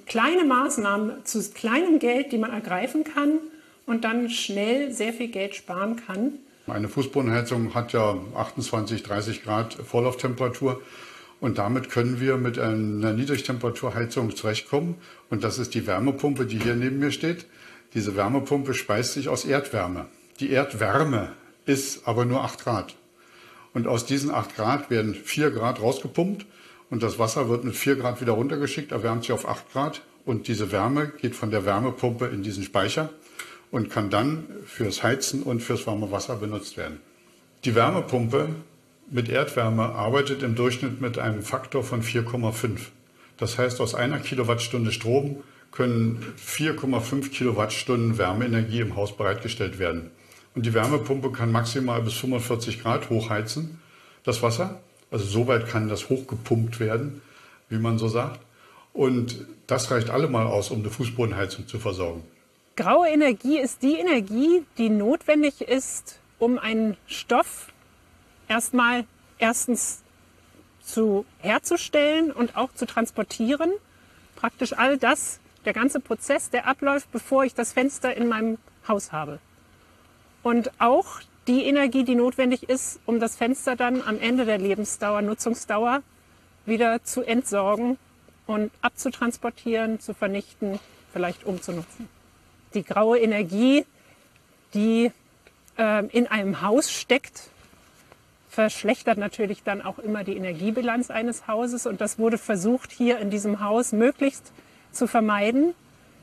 kleine 0.06 0.43
Maßnahmen 0.43 1.25
zu 1.25 1.41
kleinem 1.51 1.99
Geld, 1.99 2.32
die 2.32 2.38
man 2.38 2.51
ergreifen 2.51 3.04
kann 3.04 3.39
und 3.86 4.04
dann 4.04 4.30
schnell 4.30 4.91
sehr 4.91 5.13
viel 5.13 5.28
Geld 5.28 5.56
sparen 5.56 5.95
kann. 5.95 6.34
Eine 6.67 6.89
Fußbodenheizung 6.89 7.75
hat 7.75 7.93
ja 7.93 8.17
28, 8.36 9.04
30 9.04 9.43
Grad 9.43 9.73
Vorlauftemperatur. 9.73 10.82
Und 11.39 11.60
damit 11.60 11.91
können 11.91 12.19
wir 12.19 12.38
mit 12.38 12.58
einer 12.58 13.13
Niedrigtemperaturheizung 13.13 14.36
zurechtkommen. 14.36 14.95
Und 15.30 15.43
das 15.43 15.60
ist 15.60 15.75
die 15.75 15.86
Wärmepumpe, 15.86 16.45
die 16.45 16.58
hier 16.60 16.75
neben 16.75 16.97
mir 16.97 17.12
steht. 17.12 17.45
Diese 17.96 18.18
Wärmepumpe 18.18 18.74
speist 18.74 19.14
sich 19.14 19.30
aus 19.30 19.46
Erdwärme. 19.46 20.08
Die 20.42 20.52
Erdwärme 20.52 21.32
ist 21.66 22.06
aber 22.06 22.26
nur 22.26 22.44
8 22.44 22.60
Grad. 22.60 22.96
Und 23.74 23.88
aus 23.88 24.06
diesen 24.06 24.32
8 24.32 24.56
Grad 24.56 24.90
werden 24.90 25.16
4 25.16 25.50
Grad 25.52 25.82
rausgepumpt 25.82 26.46
und 26.90 27.02
das 27.02 27.20
Wasser 27.20 27.48
wird 27.48 27.64
mit 27.64 27.76
4 27.76 27.96
Grad 27.96 28.20
wieder 28.20 28.34
runtergeschickt, 28.34 28.92
erwärmt 28.92 29.24
sich 29.24 29.32
auf 29.32 29.48
8 29.48 29.72
Grad 29.72 30.02
und 30.26 30.50
diese 30.50 30.74
Wärme 30.74 31.14
geht 31.22 31.36
von 31.36 31.52
der 31.52 31.66
Wärmepumpe 31.66 32.26
in 32.26 32.44
diesen 32.44 32.64
Speicher 32.64 33.10
und 33.72 33.90
kann 33.90 34.10
dann 34.10 34.46
fürs 34.66 35.02
Heizen 35.02 35.42
und 35.44 35.62
fürs 35.62 35.88
warme 35.88 36.12
Wasser 36.12 36.36
benutzt 36.36 36.76
werden. 36.76 37.00
Die 37.64 37.76
Wärmepumpe 37.76 38.50
mit 39.10 39.30
Erdwärme 39.30 39.84
arbeitet 39.84 40.44
im 40.44 40.56
Durchschnitt 40.56 41.00
mit 41.00 41.18
einem 41.18 41.44
Faktor 41.44 41.84
von 41.84 42.04
4,5. 42.04 42.80
Das 43.38 43.58
heißt, 43.58 43.80
aus 43.80 43.96
einer 43.96 44.20
Kilowattstunde 44.20 44.92
Strom 44.92 45.44
können 45.76 46.34
4,5 46.40 47.30
Kilowattstunden 47.30 48.18
Wärmeenergie 48.18 48.80
im 48.80 48.96
Haus 48.96 49.16
bereitgestellt 49.16 49.78
werden. 49.78 50.12
Und 50.56 50.66
die 50.66 50.74
Wärmepumpe 50.74 51.32
kann 51.32 51.52
maximal 51.52 52.02
bis 52.02 52.14
45 52.14 52.82
Grad 52.82 53.10
hochheizen, 53.10 53.80
das 54.24 54.42
Wasser. 54.42 54.82
Also 55.12 55.26
soweit 55.26 55.68
kann 55.68 55.90
das 55.90 56.10
hochgepumpt 56.10 56.80
werden, 56.80 57.22
wie 57.70 57.78
man 57.78 57.98
so 57.98 58.08
sagt. 58.08 58.40
Und 58.94 59.46
das 59.68 59.92
reicht 59.92 60.10
allemal 60.10 60.48
aus, 60.48 60.72
um 60.72 60.80
eine 60.80 60.90
Fußbodenheizung 60.90 61.68
zu 61.68 61.80
versorgen. 61.80 62.24
Graue 62.78 63.10
Energie 63.10 63.60
ist 63.60 63.84
die 63.84 63.96
Energie, 63.96 64.64
die 64.78 64.90
notwendig 64.90 65.62
ist, 65.62 66.20
um 66.40 66.58
einen 66.58 66.98
Stoff 67.08 67.68
erstmal 68.48 69.06
erstens 69.38 70.02
zu 70.82 71.26
herzustellen 71.40 72.32
und 72.32 72.56
auch 72.56 72.74
zu 72.74 72.86
transportieren. 72.86 73.72
Praktisch 74.36 74.74
all 74.74 74.98
das, 74.98 75.40
der 75.65 75.73
ganze 75.73 75.99
Prozess, 75.99 76.49
der 76.49 76.67
abläuft, 76.67 77.12
bevor 77.12 77.43
ich 77.43 77.54
das 77.54 77.73
Fenster 77.73 78.15
in 78.15 78.28
meinem 78.28 78.58
Haus 78.88 79.12
habe. 79.12 79.39
Und 80.43 80.71
auch 80.80 81.21
die 81.47 81.65
Energie, 81.65 82.04
die 82.04 82.15
notwendig 82.15 82.69
ist, 82.69 82.99
um 83.06 83.19
das 83.19 83.36
Fenster 83.36 83.75
dann 83.75 84.01
am 84.01 84.19
Ende 84.19 84.45
der 84.45 84.58
Lebensdauer, 84.58 85.21
Nutzungsdauer 85.21 86.01
wieder 86.65 87.04
zu 87.04 87.23
entsorgen 87.23 87.97
und 88.47 88.71
abzutransportieren, 88.82 89.99
zu 89.99 90.13
vernichten, 90.13 90.80
vielleicht 91.12 91.45
umzunutzen 91.45 92.08
die 92.75 92.84
graue 92.84 93.17
Energie, 93.17 93.86
die 94.73 95.12
äh, 95.78 96.06
in 96.08 96.28
einem 96.28 96.62
Haus 96.62 96.91
steckt, 96.91 97.49
verschlechtert 98.49 99.17
natürlich 99.17 99.63
dann 99.63 99.82
auch 99.82 99.99
immer 99.99 100.23
die 100.23 100.38
Energiebilanz 100.38 101.10
eines 101.10 101.47
Hauses. 101.47 101.88
Und 101.88 102.01
das 102.01 102.19
wurde 102.19 102.38
versucht, 102.38 102.91
hier 102.91 103.19
in 103.19 103.30
diesem 103.30 103.62
Haus 103.62 103.91
möglichst 103.91 104.51
zu 104.96 105.08
vermeiden, 105.08 105.74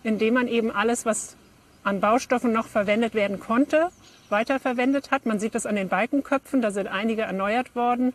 indem 0.03 0.35
man 0.35 0.49
eben 0.49 0.71
alles, 0.71 1.07
was 1.07 1.37
an 1.85 2.01
Baustoffen 2.01 2.53
noch 2.53 2.67
verwendet 2.67 3.15
werden 3.15 3.41
konnte, 3.41 3.89
weiterverwendet 4.29 5.11
hat. 5.11 5.27
Man 5.27 5.39
sieht 5.39 5.55
das 5.55 5.67
an 5.67 5.77
den 5.77 5.89
Balkenköpfen, 5.89 6.63
da 6.63 6.71
sind 6.71 6.87
einige 6.87 7.23
erneuert 7.23 7.75
worden 7.75 8.13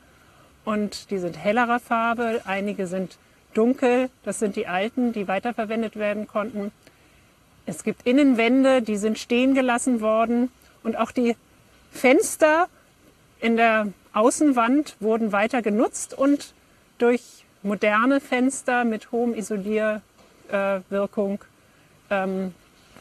und 0.66 1.12
die 1.12 1.18
sind 1.18 1.38
hellerer 1.38 1.80
Farbe, 1.80 2.42
einige 2.46 2.88
sind 2.88 3.18
dunkel, 3.54 4.10
das 4.24 4.40
sind 4.40 4.56
die 4.56 4.68
alten, 4.68 5.14
die 5.14 5.28
weiterverwendet 5.28 5.96
werden 5.96 6.28
konnten. 6.28 6.72
Es 7.66 7.84
gibt 7.84 8.08
Innenwände, 8.08 8.82
die 8.82 8.98
sind 8.98 9.20
stehen 9.20 9.54
gelassen 9.54 10.02
worden 10.02 10.52
und 10.84 10.98
auch 10.98 11.12
die 11.12 11.36
Fenster 11.92 12.68
in 13.40 13.58
der 13.58 13.88
Außenwand 14.14 14.96
wurden 15.00 15.32
weiter 15.32 15.62
genutzt 15.62 16.18
und 16.18 16.54
durch 16.98 17.46
moderne 17.64 18.20
Fenster 18.20 18.86
mit 18.86 19.12
hohem 19.12 19.34
Isolierwirkung 20.48 21.44
ähm, 22.10 22.54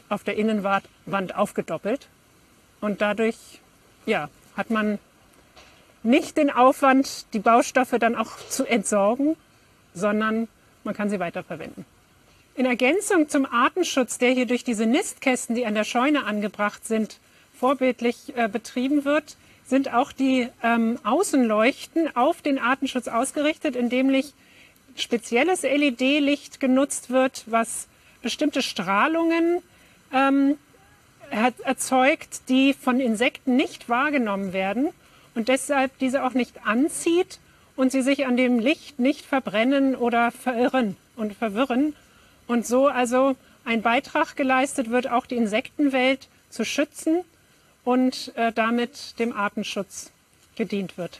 auf 0.09 0.23
der 0.23 0.37
Innenwand 0.37 1.35
aufgedoppelt. 1.35 2.07
Und 2.79 3.01
dadurch 3.01 3.37
ja, 4.05 4.29
hat 4.55 4.69
man 4.69 4.99
nicht 6.03 6.37
den 6.37 6.49
Aufwand, 6.49 7.25
die 7.33 7.39
Baustoffe 7.39 7.95
dann 7.99 8.15
auch 8.15 8.37
zu 8.49 8.65
entsorgen, 8.65 9.35
sondern 9.93 10.47
man 10.83 10.93
kann 10.93 11.09
sie 11.09 11.19
weiterverwenden. 11.19 11.85
In 12.55 12.65
Ergänzung 12.65 13.29
zum 13.29 13.45
Artenschutz, 13.45 14.17
der 14.17 14.31
hier 14.31 14.45
durch 14.45 14.63
diese 14.63 14.85
Nistkästen, 14.85 15.55
die 15.55 15.65
an 15.65 15.75
der 15.75 15.83
Scheune 15.83 16.25
angebracht 16.25 16.85
sind, 16.85 17.19
vorbildlich 17.53 18.35
äh, 18.35 18.47
betrieben 18.47 19.05
wird, 19.05 19.37
sind 19.65 19.93
auch 19.93 20.11
die 20.11 20.47
ähm, 20.63 20.97
Außenleuchten 21.03 22.15
auf 22.15 22.41
den 22.41 22.57
Artenschutz 22.57 23.07
ausgerichtet, 23.07 23.75
indem 23.75 24.07
nämlich 24.07 24.33
spezielles 25.01 25.63
LED-Licht 25.63 26.59
genutzt 26.59 27.09
wird, 27.09 27.43
was 27.47 27.87
bestimmte 28.21 28.61
Strahlungen 28.61 29.61
ähm, 30.13 30.57
erzeugt, 31.63 32.49
die 32.49 32.73
von 32.73 32.99
Insekten 32.99 33.55
nicht 33.55 33.89
wahrgenommen 33.89 34.53
werden 34.53 34.89
und 35.35 35.49
deshalb 35.49 35.97
diese 35.99 36.23
auch 36.23 36.33
nicht 36.33 36.65
anzieht 36.65 37.39
und 37.75 37.91
sie 37.91 38.01
sich 38.01 38.25
an 38.25 38.37
dem 38.37 38.59
Licht 38.59 38.99
nicht 38.99 39.25
verbrennen 39.25 39.95
oder 39.95 40.31
verirren 40.31 40.97
und 41.15 41.33
verwirren 41.33 41.93
und 42.47 42.65
so 42.65 42.87
also 42.87 43.35
ein 43.65 43.81
Beitrag 43.81 44.35
geleistet 44.35 44.89
wird, 44.89 45.09
auch 45.09 45.25
die 45.25 45.35
Insektenwelt 45.35 46.27
zu 46.49 46.63
schützen 46.63 47.23
und 47.83 48.31
äh, 48.35 48.51
damit 48.53 49.19
dem 49.19 49.33
Artenschutz 49.33 50.11
gedient 50.55 50.97
wird. 50.97 51.19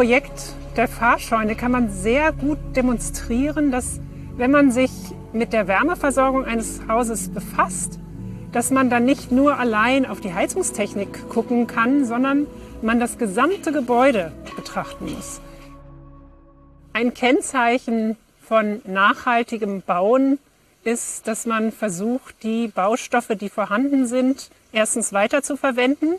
Projekt 0.00 0.54
der 0.78 0.88
Fahrscheune 0.88 1.54
kann 1.56 1.72
man 1.72 1.90
sehr 1.90 2.32
gut 2.32 2.56
demonstrieren, 2.74 3.70
dass 3.70 4.00
wenn 4.38 4.50
man 4.50 4.70
sich 4.70 4.90
mit 5.34 5.52
der 5.52 5.68
Wärmeversorgung 5.68 6.46
eines 6.46 6.80
Hauses 6.88 7.28
befasst, 7.28 7.98
dass 8.50 8.70
man 8.70 8.88
dann 8.88 9.04
nicht 9.04 9.30
nur 9.30 9.58
allein 9.58 10.06
auf 10.06 10.22
die 10.22 10.32
Heizungstechnik 10.32 11.28
gucken 11.28 11.66
kann, 11.66 12.06
sondern 12.06 12.46
man 12.80 12.98
das 12.98 13.18
gesamte 13.18 13.72
Gebäude 13.72 14.32
betrachten 14.56 15.04
muss. 15.04 15.42
Ein 16.94 17.12
Kennzeichen 17.12 18.16
von 18.40 18.80
nachhaltigem 18.86 19.82
Bauen 19.82 20.38
ist, 20.82 21.28
dass 21.28 21.44
man 21.44 21.72
versucht, 21.72 22.42
die 22.42 22.68
Baustoffe, 22.68 23.36
die 23.38 23.50
vorhanden 23.50 24.06
sind, 24.06 24.48
erstens 24.72 25.12
weiter 25.12 25.42
zu 25.42 25.58
verwenden 25.58 26.14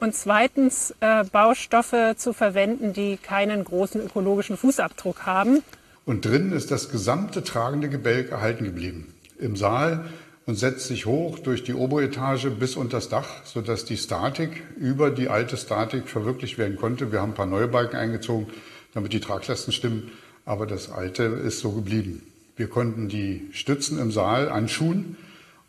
und 0.00 0.14
zweitens 0.14 0.94
äh, 1.00 1.24
Baustoffe 1.24 2.14
zu 2.16 2.32
verwenden, 2.32 2.92
die 2.92 3.16
keinen 3.16 3.64
großen 3.64 4.00
ökologischen 4.00 4.56
Fußabdruck 4.56 5.26
haben. 5.26 5.62
Und 6.04 6.24
drinnen 6.24 6.52
ist 6.52 6.70
das 6.70 6.90
gesamte 6.90 7.42
tragende 7.42 7.88
Gebälk 7.88 8.30
erhalten 8.30 8.64
geblieben. 8.64 9.12
Im 9.38 9.56
Saal 9.56 10.08
und 10.46 10.54
setzt 10.54 10.86
sich 10.86 11.04
hoch 11.04 11.38
durch 11.38 11.62
die 11.62 11.74
Oberetage 11.74 12.50
bis 12.50 12.76
unter 12.76 12.96
das 12.96 13.10
Dach, 13.10 13.44
sodass 13.44 13.84
die 13.84 13.98
Statik 13.98 14.62
über 14.78 15.10
die 15.10 15.28
alte 15.28 15.58
Statik 15.58 16.08
verwirklicht 16.08 16.56
werden 16.56 16.76
konnte. 16.76 17.12
Wir 17.12 17.20
haben 17.20 17.32
ein 17.32 17.34
paar 17.34 17.44
neue 17.44 17.68
Balken 17.68 17.96
eingezogen, 17.96 18.46
damit 18.94 19.12
die 19.12 19.20
Traglasten 19.20 19.74
stimmen, 19.74 20.10
aber 20.46 20.66
das 20.66 20.90
alte 20.90 21.24
ist 21.24 21.58
so 21.60 21.72
geblieben. 21.72 22.22
Wir 22.56 22.68
konnten 22.68 23.08
die 23.08 23.46
Stützen 23.52 23.98
im 23.98 24.10
Saal 24.10 24.48
anschuhen 24.48 25.18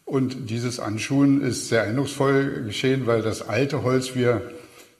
und 0.10 0.50
dieses 0.50 0.80
Anschuhen 0.80 1.42
ist 1.44 1.70
sehr 1.70 1.84
eindrucksvoll 1.84 2.64
geschehen, 2.66 3.06
weil 3.06 3.22
das 3.22 3.48
alte 3.48 3.84
Holz 3.84 4.16
wir 4.16 4.42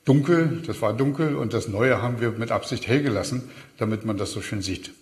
dunkel, 0.04 0.62
das 0.64 0.80
war 0.82 0.92
dunkel 0.92 1.34
und 1.34 1.52
das 1.52 1.66
neue 1.66 2.00
haben 2.00 2.20
wir 2.20 2.30
mit 2.30 2.52
Absicht 2.52 2.86
hell 2.86 3.02
gelassen, 3.02 3.50
damit 3.76 4.04
man 4.04 4.18
das 4.18 4.30
so 4.30 4.40
schön 4.40 4.62
sieht. 4.62 4.92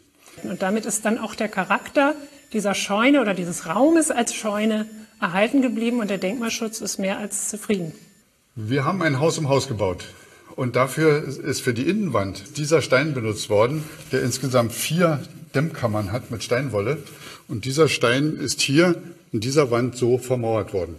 Und 0.45 0.63
damit 0.63 0.87
ist 0.87 1.05
dann 1.05 1.19
auch 1.19 1.35
der 1.35 1.49
Charakter 1.49 2.15
dieser 2.55 2.75
Scheune 2.75 3.21
oder 3.21 3.35
dieses 3.35 3.67
Raumes 3.67 4.11
als 4.11 4.35
Scheune 4.35 4.87
erhalten 5.21 5.61
geblieben 5.61 6.01
und 6.01 6.09
der 6.09 6.19
Denkmalschutz 6.19 6.81
ist 6.81 6.99
mehr 6.99 7.19
als 7.19 7.51
zufrieden. 7.51 7.93
Wir 8.55 8.87
haben 8.87 9.03
ein 9.03 9.21
Haus 9.21 9.37
im 9.37 9.51
Haus 9.51 9.69
gebaut. 9.69 10.07
Und 10.57 10.75
dafür 10.75 11.23
ist 11.23 11.61
für 11.61 11.75
die 11.75 11.87
Innenwand 11.87 12.57
dieser 12.57 12.81
Stein 12.81 13.13
benutzt 13.13 13.51
worden, 13.51 13.85
der 14.11 14.23
insgesamt 14.23 14.73
vier 14.73 15.23
Dämmkammern 15.55 16.13
hat 16.13 16.31
mit 16.31 16.43
Steinwolle. 16.43 16.97
Und 17.47 17.67
dieser 17.67 17.89
Stein 17.89 18.37
ist 18.37 18.63
hier 18.63 19.01
in 19.33 19.41
dieser 19.41 19.71
Wand 19.71 19.97
so 19.97 20.19
vermauert 20.19 20.73
worden. 20.73 20.97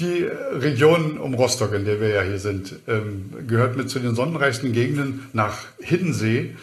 Die 0.00 0.22
Region 0.52 1.18
um 1.18 1.34
Rostock, 1.34 1.74
in 1.74 1.84
der 1.84 2.00
wir 2.00 2.08
ja 2.08 2.22
hier 2.22 2.38
sind, 2.38 2.76
ähm, 2.86 3.32
gehört 3.46 3.76
mit 3.76 3.90
zu 3.90 3.98
den 3.98 4.14
sonnenreichsten 4.14 4.72
Gegenden 4.72 5.26
nach 5.32 5.58
Hiddensee. 5.80 6.54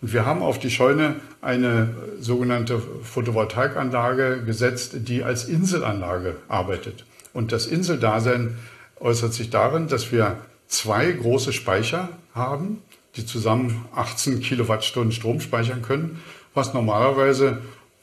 Und 0.00 0.12
wir 0.12 0.26
haben 0.26 0.42
auf 0.42 0.58
die 0.58 0.70
Scheune 0.70 1.16
eine 1.40 1.94
sogenannte 2.20 2.80
Photovoltaikanlage 3.02 4.42
gesetzt, 4.44 4.92
die 5.08 5.22
als 5.22 5.44
Inselanlage 5.44 6.36
arbeitet. 6.48 7.04
Und 7.32 7.52
das 7.52 7.66
Inseldasein 7.66 8.56
äußert 9.00 9.34
sich 9.34 9.50
darin, 9.50 9.88
dass 9.88 10.10
wir 10.10 10.38
zwei 10.66 11.10
große 11.12 11.52
Speicher 11.52 12.08
haben, 12.34 12.82
die 13.16 13.26
zusammen 13.26 13.84
18 13.94 14.40
Kilowattstunden 14.40 15.12
Strom 15.12 15.40
speichern 15.40 15.82
können, 15.82 16.20
was 16.54 16.74
normalerweise 16.74 17.58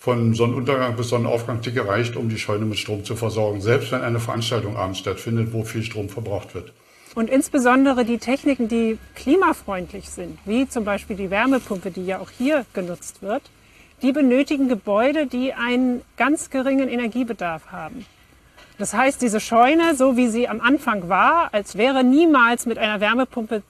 von 0.05 0.35
Sonnenuntergang 0.35 0.95
bis 0.95 1.09
Sonnenaufgang 1.09 1.61
dicke 1.61 1.87
reicht, 1.87 2.15
um 2.15 2.29
die 2.29 2.37
Scheune 2.37 2.65
mit 2.65 2.77
Strom 2.77 3.03
zu 3.03 3.15
versorgen, 3.15 3.59
selbst 3.59 3.91
wenn 3.91 4.01
eine 4.01 4.19
Veranstaltung 4.19 4.77
abends 4.77 4.99
stattfindet, 4.99 5.51
wo 5.51 5.63
viel 5.63 5.81
Strom 5.81 6.09
verbraucht 6.09 6.53
wird. 6.53 6.73
Und 7.15 7.27
insbesondere 7.27 8.05
die 8.05 8.19
Techniken, 8.19 8.67
die 8.67 8.99
klimafreundlich 9.15 10.11
sind, 10.11 10.37
wie 10.45 10.69
zum 10.69 10.85
Beispiel 10.85 11.15
die 11.15 11.31
Wärmepumpe, 11.31 11.89
die 11.89 12.05
ja 12.05 12.19
auch 12.19 12.29
hier 12.29 12.67
genutzt 12.73 13.23
wird, 13.23 13.41
die 14.03 14.11
benötigen 14.11 14.67
Gebäude, 14.67 15.25
die 15.25 15.53
einen 15.53 16.03
ganz 16.17 16.51
geringen 16.51 16.87
Energiebedarf 16.87 17.71
haben. 17.71 18.05
Das 18.77 18.93
heißt, 18.93 19.23
diese 19.23 19.39
Scheune, 19.39 19.95
so 19.95 20.17
wie 20.17 20.27
sie 20.27 20.47
am 20.47 20.61
Anfang 20.61 21.09
war, 21.09 21.49
als 21.51 21.79
wäre 21.79 22.03
niemals 22.03 22.67
mit 22.67 22.77
einer 22.77 22.99
Wärmepumpe 22.99 23.63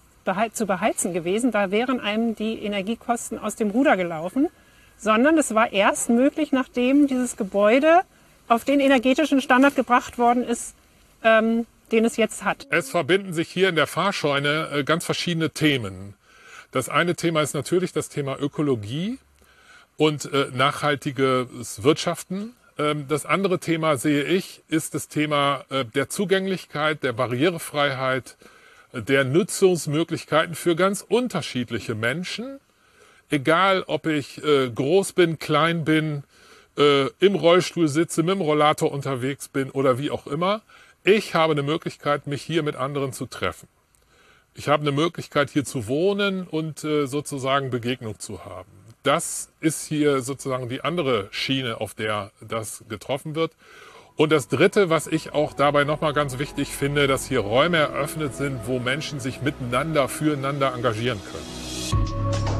zu 0.51 0.65
beheizen 0.65 1.13
gewesen, 1.13 1.51
da 1.51 1.71
wären 1.71 2.01
einem 2.01 2.35
die 2.35 2.61
Energiekosten 2.61 3.39
aus 3.39 3.55
dem 3.55 3.69
Ruder 3.69 3.95
gelaufen 3.95 4.49
sondern 4.97 5.37
es 5.37 5.53
war 5.53 5.71
erst 5.71 6.09
möglich, 6.09 6.51
nachdem 6.51 7.07
dieses 7.07 7.37
Gebäude 7.37 8.01
auf 8.47 8.63
den 8.63 8.79
energetischen 8.79 9.41
Standard 9.41 9.75
gebracht 9.75 10.17
worden 10.17 10.43
ist, 10.43 10.75
ähm, 11.23 11.65
den 11.91 12.05
es 12.05 12.17
jetzt 12.17 12.43
hat. 12.43 12.67
Es 12.69 12.89
verbinden 12.89 13.33
sich 13.33 13.49
hier 13.49 13.69
in 13.69 13.75
der 13.75 13.87
Fahrscheune 13.87 14.69
äh, 14.71 14.83
ganz 14.83 15.05
verschiedene 15.05 15.51
Themen. 15.51 16.15
Das 16.71 16.89
eine 16.89 17.15
Thema 17.15 17.41
ist 17.41 17.53
natürlich 17.53 17.93
das 17.93 18.09
Thema 18.09 18.37
Ökologie 18.39 19.19
und 19.97 20.25
äh, 20.25 20.47
nachhaltiges 20.53 21.83
Wirtschaften. 21.83 22.53
Ähm, 22.77 23.07
das 23.07 23.25
andere 23.25 23.59
Thema 23.59 23.97
sehe 23.97 24.23
ich, 24.23 24.61
ist 24.67 24.93
das 24.93 25.07
Thema 25.07 25.65
äh, 25.69 25.85
der 25.85 26.09
Zugänglichkeit, 26.09 27.03
der 27.03 27.13
Barrierefreiheit, 27.13 28.35
der 28.93 29.23
Nutzungsmöglichkeiten 29.23 30.55
für 30.55 30.75
ganz 30.75 31.01
unterschiedliche 31.07 31.95
Menschen 31.95 32.59
egal 33.29 33.83
ob 33.87 34.05
ich 34.07 34.43
äh, 34.43 34.69
groß 34.69 35.13
bin, 35.13 35.39
klein 35.39 35.85
bin, 35.85 36.23
äh, 36.77 37.07
im 37.19 37.35
Rollstuhl 37.35 37.87
sitze, 37.87 38.23
mit 38.23 38.35
dem 38.35 38.41
Rollator 38.41 38.91
unterwegs 38.91 39.47
bin 39.47 39.69
oder 39.71 39.97
wie 39.97 40.11
auch 40.11 40.27
immer, 40.27 40.61
ich 41.03 41.35
habe 41.35 41.51
eine 41.51 41.63
Möglichkeit, 41.63 42.27
mich 42.27 42.41
hier 42.41 42.63
mit 42.63 42.75
anderen 42.75 43.13
zu 43.13 43.25
treffen. 43.27 43.67
Ich 44.55 44.69
habe 44.69 44.81
eine 44.81 44.91
Möglichkeit, 44.91 45.49
hier 45.49 45.65
zu 45.65 45.87
wohnen 45.87 46.47
und 46.47 46.83
äh, 46.83 47.05
sozusagen 47.05 47.69
Begegnung 47.69 48.19
zu 48.19 48.45
haben. 48.45 48.69
Das 49.03 49.49
ist 49.59 49.85
hier 49.85 50.21
sozusagen 50.21 50.67
die 50.67 50.81
andere 50.81 51.27
Schiene, 51.29 51.79
auf 51.79 51.93
der 51.93 52.31
das 52.41 52.83
getroffen 52.89 53.35
wird. 53.35 53.51
Und 54.15 54.31
das 54.31 54.47
Dritte, 54.47 54.89
was 54.89 55.07
ich 55.07 55.33
auch 55.33 55.53
dabei 55.53 55.83
nochmal 55.83 56.13
ganz 56.13 56.39
wichtig 56.39 56.69
finde, 56.69 57.05
dass 57.05 57.27
hier 57.27 57.41
Räume 57.41 57.77
eröffnet 57.77 58.33
sind, 58.33 58.61
wo 58.65 58.79
Menschen 58.79 59.19
sich 59.19 59.41
miteinander, 59.41 60.07
füreinander 60.07 60.73
engagieren 60.73 61.19
können. 61.31 62.54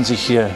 Treffen 0.00 0.04
sich 0.04 0.22
hier 0.22 0.50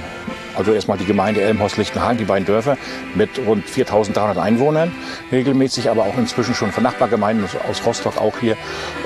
also 0.56 0.72
erstmal 0.72 0.96
die 0.96 1.04
Gemeinde 1.04 1.42
Elmhorst-Lichtenhagen, 1.42 2.16
die 2.16 2.24
beiden 2.24 2.46
Dörfer 2.46 2.78
mit 3.14 3.28
rund 3.44 3.66
4.300 3.66 4.40
Einwohnern 4.40 4.92
regelmäßig, 5.32 5.90
aber 5.90 6.04
auch 6.04 6.16
inzwischen 6.16 6.54
schon 6.54 6.72
von 6.72 6.82
Nachbargemeinden 6.82 7.46
aus 7.68 7.84
Rostock 7.84 8.16
auch 8.18 8.38
hier 8.38 8.56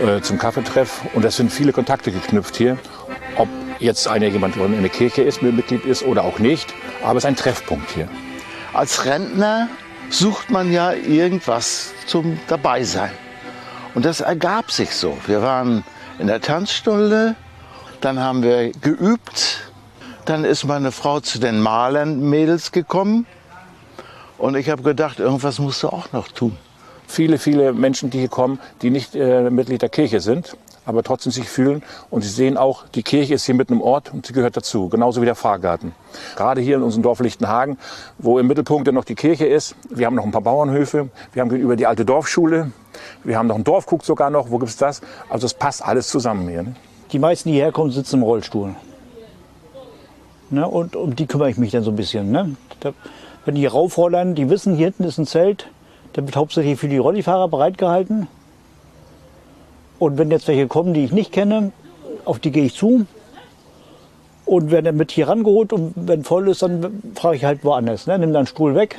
äh, 0.04 0.20
zum 0.20 0.38
Kaffeetreff. 0.38 1.00
Und 1.14 1.24
es 1.24 1.36
sind 1.36 1.50
viele 1.50 1.72
Kontakte 1.72 2.12
geknüpft 2.12 2.56
hier, 2.56 2.76
ob 3.36 3.48
jetzt 3.80 4.06
einer 4.06 4.26
jemand 4.26 4.56
in 4.56 4.80
der 4.80 4.90
Kirche 4.90 5.22
ist, 5.22 5.42
Mitglied 5.42 5.84
ist 5.84 6.04
oder 6.04 6.22
auch 6.22 6.38
nicht. 6.38 6.72
Aber 7.02 7.16
es 7.16 7.24
ist 7.24 7.28
ein 7.28 7.36
Treffpunkt 7.36 7.90
hier. 7.90 8.08
Als 8.74 9.06
Rentner 9.06 9.68
sucht 10.10 10.50
man 10.50 10.70
ja 10.70 10.92
irgendwas 10.92 11.94
zum 12.06 12.38
Dabeisein. 12.46 13.10
Und 13.94 14.04
das 14.04 14.20
ergab 14.20 14.70
sich 14.70 14.94
so. 14.94 15.16
Wir 15.26 15.42
waren 15.42 15.82
in 16.18 16.26
der 16.26 16.40
Tanzstunde, 16.40 17.34
dann 18.00 18.20
haben 18.20 18.42
wir 18.42 18.70
geübt, 18.72 19.67
dann 20.28 20.44
ist 20.44 20.64
meine 20.64 20.92
Frau 20.92 21.20
zu 21.20 21.38
den 21.38 21.60
Malern-Mädels 21.60 22.70
gekommen 22.70 23.24
und 24.36 24.56
ich 24.56 24.68
habe 24.68 24.82
gedacht, 24.82 25.20
irgendwas 25.20 25.58
musst 25.58 25.82
du 25.82 25.88
auch 25.88 26.12
noch 26.12 26.28
tun. 26.28 26.56
Viele, 27.06 27.38
viele 27.38 27.72
Menschen, 27.72 28.10
die 28.10 28.18
hier 28.18 28.28
kommen, 28.28 28.60
die 28.82 28.90
nicht 28.90 29.14
äh, 29.14 29.48
Mitglied 29.48 29.80
der 29.80 29.88
Kirche 29.88 30.20
sind, 30.20 30.58
aber 30.84 31.02
trotzdem 31.02 31.32
sich 31.32 31.48
fühlen 31.48 31.82
und 32.10 32.20
sie 32.20 32.28
sehen 32.28 32.58
auch, 32.58 32.86
die 32.88 33.02
Kirche 33.02 33.32
ist 33.32 33.46
hier 33.46 33.54
mitten 33.54 33.72
im 33.72 33.80
Ort 33.80 34.12
und 34.12 34.26
sie 34.26 34.34
gehört 34.34 34.54
dazu, 34.58 34.90
genauso 34.90 35.22
wie 35.22 35.24
der 35.24 35.34
Fahrgarten. 35.34 35.94
Gerade 36.36 36.60
hier 36.60 36.76
in 36.76 36.82
unserem 36.82 37.04
Dorf 37.04 37.20
Lichtenhagen, 37.20 37.78
wo 38.18 38.38
im 38.38 38.46
Mittelpunkt 38.48 38.86
dann 38.86 38.96
noch 38.96 39.04
die 39.04 39.14
Kirche 39.14 39.46
ist, 39.46 39.76
wir 39.88 40.04
haben 40.04 40.14
noch 40.14 40.24
ein 40.24 40.30
paar 40.30 40.42
Bauernhöfe, 40.42 41.08
wir 41.32 41.40
haben 41.40 41.48
gegenüber 41.48 41.76
die 41.76 41.86
alte 41.86 42.04
Dorfschule, 42.04 42.70
wir 43.24 43.38
haben 43.38 43.46
noch 43.46 43.54
einen 43.54 43.64
Dorfkrug 43.64 44.04
sogar 44.04 44.28
noch, 44.28 44.50
wo 44.50 44.58
gibt 44.58 44.70
es 44.70 44.76
das? 44.76 45.00
Also 45.30 45.46
es 45.46 45.54
passt 45.54 45.82
alles 45.82 46.08
zusammen 46.08 46.46
hier. 46.50 46.64
Ne? 46.64 46.76
Die 47.12 47.18
meisten, 47.18 47.48
die 47.48 47.54
hierher 47.54 47.72
kommen, 47.72 47.90
sitzen 47.90 48.16
im 48.16 48.22
Rollstuhl. 48.24 48.74
Ne? 50.50 50.66
Und 50.66 50.96
um 50.96 51.14
die 51.16 51.26
kümmere 51.26 51.50
ich 51.50 51.58
mich 51.58 51.70
dann 51.70 51.82
so 51.82 51.90
ein 51.90 51.96
bisschen. 51.96 52.30
Ne? 52.30 52.56
Da, 52.80 52.92
wenn 53.44 53.54
die 53.54 53.66
raufrollern, 53.66 54.34
die 54.34 54.50
wissen, 54.50 54.74
hier 54.74 54.86
hinten 54.86 55.04
ist 55.04 55.18
ein 55.18 55.26
Zelt, 55.26 55.68
der 56.16 56.24
wird 56.24 56.36
hauptsächlich 56.36 56.78
für 56.78 56.88
die 56.88 56.98
Rollifahrer 56.98 57.48
bereitgehalten. 57.48 58.28
Und 59.98 60.18
wenn 60.18 60.30
jetzt 60.30 60.48
welche 60.48 60.66
kommen, 60.66 60.94
die 60.94 61.04
ich 61.04 61.12
nicht 61.12 61.32
kenne, 61.32 61.72
auf 62.24 62.38
die 62.38 62.50
gehe 62.50 62.64
ich 62.64 62.74
zu 62.74 63.06
und 64.44 64.70
werden 64.70 64.86
dann 64.86 64.96
mit 64.96 65.10
hier 65.10 65.28
rangeholt 65.28 65.72
und 65.72 65.92
wenn 65.96 66.24
voll 66.24 66.48
ist, 66.48 66.62
dann 66.62 67.02
frage 67.14 67.36
ich 67.36 67.44
halt 67.44 67.64
woanders. 67.64 68.06
Ne? 68.06 68.18
Nimm 68.18 68.32
dann 68.32 68.46
Stuhl 68.46 68.74
weg, 68.74 68.96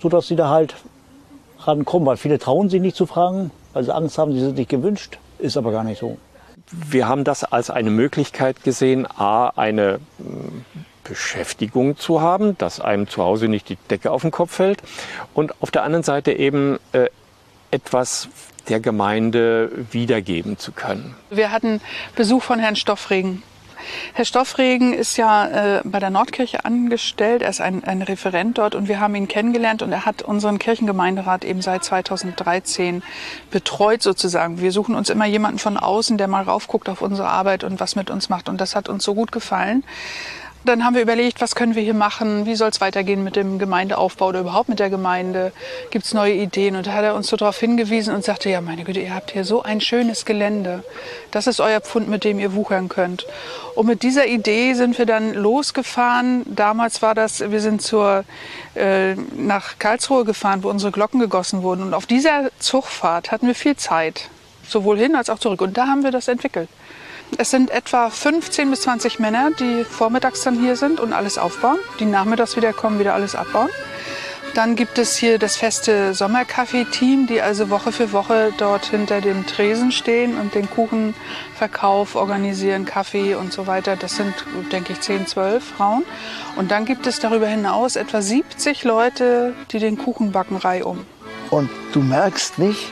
sodass 0.00 0.28
sie 0.28 0.36
da 0.36 0.48
halt 0.48 0.74
rankommen. 1.60 2.06
Weil 2.06 2.16
viele 2.16 2.38
trauen 2.38 2.70
sich 2.70 2.80
nicht 2.80 2.96
zu 2.96 3.06
fragen, 3.06 3.50
weil 3.72 3.84
sie 3.84 3.94
Angst 3.94 4.18
haben, 4.18 4.32
sie 4.32 4.40
sind 4.40 4.56
nicht 4.56 4.70
gewünscht. 4.70 5.18
Ist 5.38 5.56
aber 5.56 5.70
gar 5.70 5.84
nicht 5.84 5.98
so 5.98 6.16
wir 6.72 7.08
haben 7.08 7.24
das 7.24 7.44
als 7.44 7.70
eine 7.70 7.90
Möglichkeit 7.90 8.62
gesehen, 8.64 9.06
a, 9.06 9.48
eine 9.48 10.00
Beschäftigung 11.04 11.96
zu 11.96 12.20
haben, 12.20 12.56
dass 12.58 12.80
einem 12.80 13.08
zu 13.08 13.22
Hause 13.22 13.48
nicht 13.48 13.68
die 13.68 13.76
Decke 13.90 14.10
auf 14.10 14.22
den 14.22 14.30
Kopf 14.30 14.54
fällt 14.54 14.82
und 15.34 15.60
auf 15.62 15.70
der 15.70 15.82
anderen 15.82 16.02
Seite 16.02 16.32
eben 16.32 16.78
äh, 16.92 17.08
etwas 17.70 18.28
der 18.68 18.80
Gemeinde 18.80 19.70
wiedergeben 19.90 20.58
zu 20.58 20.72
können. 20.72 21.16
Wir 21.30 21.50
hatten 21.50 21.80
Besuch 22.14 22.42
von 22.42 22.58
Herrn 22.58 22.76
Stoffregen. 22.76 23.42
Herr 24.14 24.24
Stoffregen 24.24 24.92
ist 24.92 25.16
ja 25.16 25.78
äh, 25.78 25.80
bei 25.84 25.98
der 25.98 26.10
Nordkirche 26.10 26.64
angestellt. 26.64 27.42
Er 27.42 27.50
ist 27.50 27.60
ein, 27.60 27.82
ein 27.84 28.02
Referent 28.02 28.58
dort 28.58 28.74
und 28.74 28.88
wir 28.88 29.00
haben 29.00 29.14
ihn 29.14 29.28
kennengelernt 29.28 29.82
und 29.82 29.92
er 29.92 30.06
hat 30.06 30.22
unseren 30.22 30.58
Kirchengemeinderat 30.58 31.44
eben 31.44 31.62
seit 31.62 31.84
2013 31.84 33.02
betreut 33.50 34.02
sozusagen. 34.02 34.60
Wir 34.60 34.72
suchen 34.72 34.94
uns 34.94 35.10
immer 35.10 35.26
jemanden 35.26 35.58
von 35.58 35.76
außen, 35.76 36.16
der 36.16 36.28
mal 36.28 36.44
raufguckt 36.44 36.88
auf 36.88 37.02
unsere 37.02 37.28
Arbeit 37.28 37.64
und 37.64 37.80
was 37.80 37.96
mit 37.96 38.10
uns 38.10 38.28
macht. 38.28 38.48
Und 38.48 38.60
das 38.60 38.76
hat 38.76 38.88
uns 38.88 39.04
so 39.04 39.14
gut 39.14 39.32
gefallen. 39.32 39.84
Dann 40.64 40.84
haben 40.84 40.94
wir 40.94 41.02
überlegt, 41.02 41.40
was 41.40 41.56
können 41.56 41.74
wir 41.74 41.82
hier 41.82 41.94
machen, 41.94 42.46
wie 42.46 42.54
soll 42.54 42.68
es 42.68 42.80
weitergehen 42.80 43.24
mit 43.24 43.34
dem 43.34 43.58
Gemeindeaufbau 43.58 44.28
oder 44.28 44.40
überhaupt 44.40 44.68
mit 44.68 44.78
der 44.78 44.90
Gemeinde, 44.90 45.52
gibt 45.90 46.04
es 46.04 46.14
neue 46.14 46.34
Ideen. 46.34 46.76
Und 46.76 46.86
da 46.86 46.92
hat 46.92 47.04
er 47.04 47.16
uns 47.16 47.26
so 47.26 47.36
darauf 47.36 47.58
hingewiesen 47.58 48.14
und 48.14 48.24
sagte, 48.24 48.48
ja 48.48 48.60
meine 48.60 48.84
Güte, 48.84 49.00
ihr 49.00 49.12
habt 49.12 49.32
hier 49.32 49.44
so 49.44 49.62
ein 49.62 49.80
schönes 49.80 50.24
Gelände, 50.24 50.84
das 51.32 51.48
ist 51.48 51.60
euer 51.60 51.80
Pfund, 51.80 52.08
mit 52.08 52.22
dem 52.22 52.38
ihr 52.38 52.54
wuchern 52.54 52.88
könnt. 52.88 53.26
Und 53.74 53.86
mit 53.86 54.04
dieser 54.04 54.26
Idee 54.26 54.74
sind 54.74 54.98
wir 54.98 55.06
dann 55.06 55.34
losgefahren. 55.34 56.42
Damals 56.46 57.02
war 57.02 57.16
das, 57.16 57.40
wir 57.50 57.60
sind 57.60 57.82
zur, 57.82 58.24
äh, 58.76 59.14
nach 59.36 59.78
Karlsruhe 59.80 60.24
gefahren, 60.24 60.62
wo 60.62 60.68
unsere 60.68 60.92
Glocken 60.92 61.18
gegossen 61.18 61.62
wurden. 61.62 61.82
Und 61.82 61.94
auf 61.94 62.06
dieser 62.06 62.50
Zugfahrt 62.60 63.32
hatten 63.32 63.48
wir 63.48 63.56
viel 63.56 63.76
Zeit, 63.76 64.28
sowohl 64.68 64.98
hin 64.98 65.16
als 65.16 65.28
auch 65.28 65.40
zurück. 65.40 65.60
Und 65.60 65.76
da 65.76 65.86
haben 65.86 66.04
wir 66.04 66.12
das 66.12 66.28
entwickelt. 66.28 66.68
Es 67.38 67.50
sind 67.50 67.70
etwa 67.70 68.10
15 68.10 68.70
bis 68.70 68.82
20 68.82 69.18
Männer, 69.18 69.50
die 69.58 69.84
vormittags 69.84 70.42
dann 70.42 70.58
hier 70.60 70.76
sind 70.76 71.00
und 71.00 71.12
alles 71.12 71.38
aufbauen, 71.38 71.78
die 71.98 72.04
nachmittags 72.04 72.56
wieder 72.56 72.72
kommen, 72.72 72.98
wieder 72.98 73.14
alles 73.14 73.34
abbauen. 73.34 73.70
Dann 74.54 74.76
gibt 74.76 74.98
es 74.98 75.16
hier 75.16 75.38
das 75.38 75.56
feste 75.56 76.12
Sommerkaffee-Team, 76.12 77.26
die 77.26 77.40
also 77.40 77.70
Woche 77.70 77.90
für 77.90 78.12
Woche 78.12 78.52
dort 78.58 78.84
hinter 78.84 79.22
dem 79.22 79.46
Tresen 79.46 79.92
stehen 79.92 80.38
und 80.38 80.54
den 80.54 80.68
Kuchenverkauf 80.68 82.16
organisieren, 82.16 82.84
Kaffee 82.84 83.34
und 83.34 83.50
so 83.50 83.66
weiter. 83.66 83.96
Das 83.96 84.16
sind, 84.16 84.34
denke 84.70 84.92
ich, 84.92 85.00
10, 85.00 85.26
12 85.26 85.64
Frauen. 85.64 86.04
Und 86.56 86.70
dann 86.70 86.84
gibt 86.84 87.06
es 87.06 87.18
darüber 87.18 87.46
hinaus 87.46 87.96
etwa 87.96 88.20
70 88.20 88.84
Leute, 88.84 89.54
die 89.70 89.78
den 89.78 89.96
Kuchen 89.96 90.32
backen 90.32 90.56
reihum. 90.56 91.06
Und 91.48 91.70
du 91.94 92.00
merkst 92.02 92.58
nicht, 92.58 92.90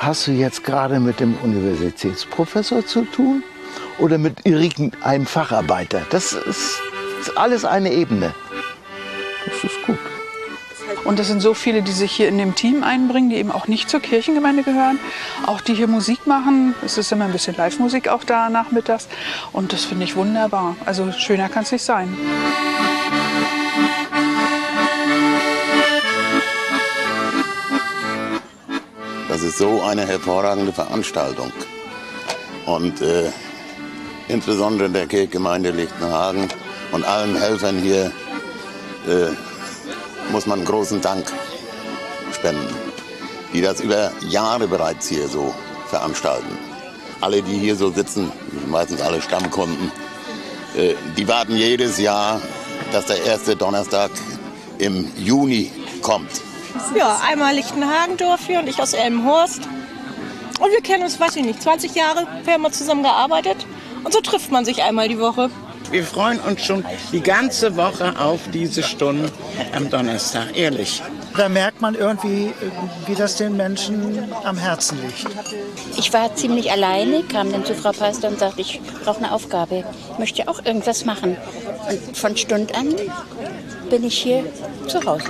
hast 0.00 0.26
du 0.26 0.32
jetzt 0.32 0.64
gerade 0.64 0.98
mit 0.98 1.20
dem 1.20 1.36
Universitätsprofessor 1.44 2.84
zu 2.84 3.02
tun 3.04 3.44
oder 3.98 4.18
mit 4.18 4.46
irgendeinem 4.46 5.26
Facharbeiter? 5.26 6.02
Das 6.10 6.32
ist, 6.32 6.80
ist 7.20 7.36
alles 7.36 7.64
eine 7.64 7.92
Ebene. 7.92 8.34
Das 9.46 9.64
ist 9.64 9.82
gut. 9.86 9.98
Und 11.04 11.18
es 11.18 11.28
sind 11.28 11.40
so 11.40 11.54
viele, 11.54 11.82
die 11.82 11.92
sich 11.92 12.12
hier 12.12 12.28
in 12.28 12.38
dem 12.38 12.54
Team 12.54 12.82
einbringen, 12.82 13.30
die 13.30 13.36
eben 13.36 13.50
auch 13.50 13.66
nicht 13.66 13.88
zur 13.88 14.00
Kirchengemeinde 14.00 14.62
gehören, 14.62 14.98
auch 15.46 15.60
die 15.60 15.74
hier 15.74 15.86
Musik 15.86 16.26
machen. 16.26 16.74
Es 16.84 16.98
ist 16.98 17.12
immer 17.12 17.24
ein 17.24 17.32
bisschen 17.32 17.56
Live-Musik 17.56 18.08
auch 18.08 18.24
da 18.24 18.50
nachmittags. 18.50 19.08
Und 19.52 19.72
das 19.72 19.84
finde 19.84 20.04
ich 20.04 20.16
wunderbar. 20.16 20.76
Also 20.84 21.10
schöner 21.12 21.48
kann 21.48 21.62
es 21.62 21.72
nicht 21.72 21.84
sein. 21.84 22.14
Das 29.28 29.42
ist 29.42 29.58
so 29.58 29.82
eine 29.82 30.06
hervorragende 30.06 30.72
Veranstaltung. 30.72 31.52
Und 32.66 33.00
äh, 33.00 33.30
insbesondere 34.28 34.88
der 34.90 35.06
Kirchgemeinde 35.06 35.70
Lichtenhagen 35.70 36.48
und 36.92 37.04
allen 37.04 37.36
Helfern 37.36 37.78
hier 37.78 38.12
äh, 39.06 39.30
muss 40.30 40.46
man 40.46 40.64
großen 40.64 41.00
Dank 41.00 41.32
spenden, 42.32 42.74
die 43.52 43.60
das 43.60 43.80
über 43.80 44.12
Jahre 44.28 44.68
bereits 44.68 45.08
hier 45.08 45.28
so 45.28 45.54
veranstalten. 45.88 46.58
Alle, 47.20 47.42
die 47.42 47.58
hier 47.58 47.74
so 47.74 47.90
sitzen, 47.90 48.30
meistens 48.66 49.00
alle 49.00 49.20
Stammkunden, 49.20 49.90
äh, 50.76 50.94
die 51.16 51.26
warten 51.26 51.56
jedes 51.56 51.98
Jahr, 51.98 52.40
dass 52.92 53.06
der 53.06 53.24
erste 53.24 53.56
Donnerstag 53.56 54.10
im 54.78 55.10
Juni 55.16 55.72
kommt. 56.02 56.30
Ja, 56.94 57.20
einmal 57.26 57.54
Lichtenhagendorf 57.54 58.46
hier 58.46 58.60
und 58.60 58.68
ich 58.68 58.80
aus 58.80 58.92
Elmhorst. 58.92 59.62
Und 60.60 60.70
wir 60.70 60.80
kennen 60.82 61.04
uns, 61.04 61.18
weiß 61.18 61.36
ich 61.36 61.44
nicht, 61.44 61.62
20 61.62 61.94
Jahre, 61.94 62.26
wir 62.44 62.54
haben 62.54 62.62
mal 62.62 62.72
zusammen 62.72 63.02
gearbeitet. 63.02 63.66
Und 64.08 64.14
so 64.14 64.20
trifft 64.22 64.50
man 64.50 64.64
sich 64.64 64.82
einmal 64.82 65.06
die 65.06 65.18
Woche. 65.18 65.50
Wir 65.90 66.02
freuen 66.02 66.40
uns 66.40 66.64
schon 66.64 66.82
die 67.12 67.20
ganze 67.20 67.76
Woche 67.76 68.18
auf 68.18 68.40
diese 68.54 68.82
Stunden 68.82 69.30
am 69.76 69.90
Donnerstag, 69.90 70.56
ehrlich. 70.56 71.02
Da 71.36 71.50
merkt 71.50 71.82
man 71.82 71.94
irgendwie, 71.94 72.54
wie 73.06 73.14
das 73.14 73.36
den 73.36 73.58
Menschen 73.58 74.32
am 74.44 74.56
Herzen 74.56 74.98
liegt. 75.02 75.26
Ich 75.98 76.10
war 76.14 76.34
ziemlich 76.34 76.72
alleine, 76.72 77.22
kam 77.24 77.52
dann 77.52 77.66
zu 77.66 77.74
Frau 77.74 77.92
Pastor 77.92 78.30
und 78.30 78.38
sagte, 78.38 78.62
ich 78.62 78.80
brauche 79.04 79.18
eine 79.18 79.30
Aufgabe. 79.30 79.84
Ich 80.14 80.18
möchte 80.18 80.48
auch 80.48 80.64
irgendwas 80.64 81.04
machen. 81.04 81.36
Und 81.90 82.16
von 82.16 82.34
Stund 82.34 82.74
an 82.74 82.94
bin 83.90 84.04
ich 84.04 84.16
hier 84.16 84.42
zu 84.86 85.04
Hause. 85.04 85.28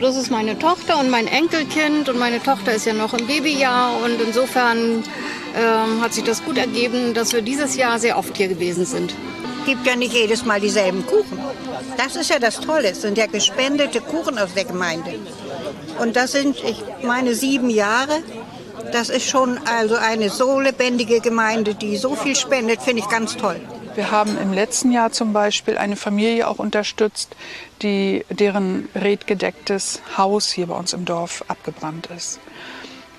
Das 0.00 0.16
ist 0.16 0.30
meine 0.30 0.56
Tochter 0.60 1.00
und 1.00 1.10
mein 1.10 1.26
Enkelkind 1.26 2.08
und 2.08 2.20
meine 2.20 2.40
Tochter 2.40 2.72
ist 2.72 2.86
ja 2.86 2.92
noch 2.92 3.14
im 3.14 3.26
Babyjahr 3.26 3.96
und 4.04 4.20
insofern 4.20 5.02
ähm, 5.56 6.00
hat 6.00 6.14
sich 6.14 6.24
das 6.24 6.44
gut 6.44 6.58
ergeben, 6.58 7.14
dass 7.14 7.32
wir 7.32 7.42
dieses 7.42 7.76
Jahr 7.76 7.98
sehr 7.98 8.18
oft 8.18 8.36
hier 8.36 8.48
gewesen 8.48 8.84
sind. 8.84 9.14
gibt 9.66 9.86
ja 9.86 9.96
nicht 9.96 10.12
jedes 10.12 10.44
Mal 10.44 10.60
dieselben 10.60 11.06
Kuchen. 11.06 11.38
Das 11.96 12.16
ist 12.16 12.30
ja 12.30 12.38
das 12.38 12.60
Tolle. 12.60 12.90
Es 12.90 13.02
sind 13.02 13.18
ja 13.18 13.26
gespendete 13.26 14.00
Kuchen 14.00 14.38
aus 14.38 14.54
der 14.54 14.64
Gemeinde. 14.64 15.14
Und 16.00 16.16
das 16.16 16.32
sind, 16.32 16.56
ich 16.64 16.82
meine, 17.04 17.34
sieben 17.34 17.70
Jahre. 17.70 18.22
Das 18.92 19.08
ist 19.08 19.28
schon 19.28 19.58
also 19.66 19.94
eine 19.94 20.28
so 20.30 20.58
lebendige 20.60 21.20
Gemeinde, 21.20 21.74
die 21.74 21.96
so 21.96 22.14
viel 22.14 22.34
spendet, 22.34 22.82
finde 22.82 23.02
ich 23.02 23.08
ganz 23.08 23.36
toll. 23.36 23.60
Wir 23.94 24.10
haben 24.10 24.38
im 24.38 24.52
letzten 24.52 24.90
Jahr 24.90 25.12
zum 25.12 25.32
Beispiel 25.32 25.76
eine 25.76 25.96
Familie 25.96 26.48
auch 26.48 26.58
unterstützt, 26.58 27.36
die, 27.82 28.24
deren 28.30 28.88
redgedecktes 28.94 30.00
Haus 30.16 30.50
hier 30.50 30.66
bei 30.66 30.74
uns 30.74 30.94
im 30.94 31.04
Dorf 31.04 31.44
abgebrannt 31.48 32.08
ist. 32.16 32.40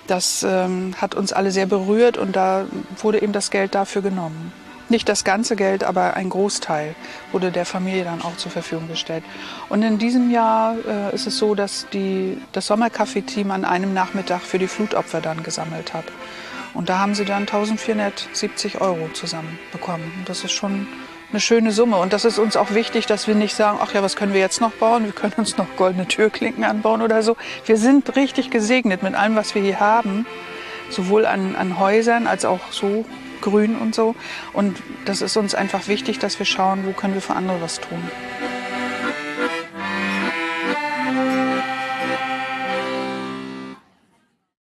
Das 0.08 0.44
ähm, 0.44 0.96
hat 0.98 1.16
uns 1.16 1.32
alle 1.32 1.52
sehr 1.52 1.66
berührt 1.66 2.18
und 2.18 2.36
da 2.36 2.66
wurde 3.02 3.22
eben 3.22 3.34
das 3.34 3.52
Geld 3.52 3.74
dafür 3.74 4.02
genommen. 4.02 4.52
Nicht 4.90 5.08
das 5.08 5.24
ganze 5.24 5.56
Geld, 5.56 5.84
aber 5.84 6.16
ein 6.16 6.30
Großteil 6.30 6.94
wurde 7.32 7.52
der 7.52 7.66
Familie 7.66 8.04
dann 8.04 8.22
auch 8.22 8.36
zur 8.36 8.52
Verfügung 8.52 8.90
gestellt. 8.90 9.24
Und 9.70 9.82
in 9.82 9.98
diesem 9.98 10.30
Jahr 10.30 10.76
äh, 10.86 11.16
ist 11.16 11.26
es 11.26 11.38
so, 11.38 11.56
dass 11.56 11.88
die, 11.94 12.38
das 12.52 12.68
Sommerkaffee-Team 12.68 13.50
an 13.52 13.64
einem 13.64 13.94
Nachmittag 13.94 14.42
für 14.42 14.60
die 14.60 14.68
Flutopfer 14.68 15.22
dann 15.22 15.42
gesammelt 15.42 15.94
hat. 15.94 16.06
Und 16.74 16.90
da 16.90 17.00
haben 17.00 17.16
sie 17.16 17.24
dann 17.24 17.44
1470 17.44 18.82
Euro 18.82 19.10
zusammenbekommen. 19.14 20.12
Das 20.26 20.44
ist 20.44 20.52
schon 20.52 20.88
eine 21.34 21.42
schöne 21.42 21.72
Summe. 21.72 21.98
Und 21.98 22.14
das 22.14 22.26
ist 22.26 22.40
uns 22.40 22.56
auch 22.56 22.74
wichtig, 22.74 23.08
dass 23.08 23.28
wir 23.28 23.36
nicht 23.36 23.56
sagen, 23.56 23.80
ach 23.82 23.94
ja, 23.94 24.02
was 24.02 24.16
können 24.16 24.34
wir 24.34 24.40
jetzt 24.40 24.62
noch 24.62 24.72
bauen? 24.72 25.06
Wir 25.06 25.12
können 25.12 25.34
uns 25.38 25.58
noch 25.58 25.68
goldene 25.76 26.08
Türklinken 26.08 26.64
anbauen 26.64 27.02
oder 27.02 27.24
so. 27.24 27.36
Wir 27.66 27.78
sind 27.78 28.16
richtig 28.16 28.52
gesegnet 28.52 29.04
mit 29.04 29.16
allem, 29.16 29.36
was 29.36 29.56
wir 29.56 29.62
hier 29.62 29.80
haben. 29.80 30.26
Sowohl 30.90 31.26
an, 31.26 31.56
an 31.56 31.80
Häusern 31.80 32.28
als 32.28 32.46
auch 32.46 32.72
so 32.72 33.06
grün 33.42 33.76
und 33.76 33.96
so. 33.96 34.16
Und 34.54 34.78
das 35.06 35.22
ist 35.22 35.36
uns 35.36 35.56
einfach 35.56 35.88
wichtig, 35.88 36.20
dass 36.20 36.38
wir 36.40 36.46
schauen, 36.46 36.86
wo 36.86 36.92
können 36.92 37.16
wir 37.16 37.22
für 37.22 37.34
andere 37.34 37.62
was 37.62 37.82
tun. 37.82 38.00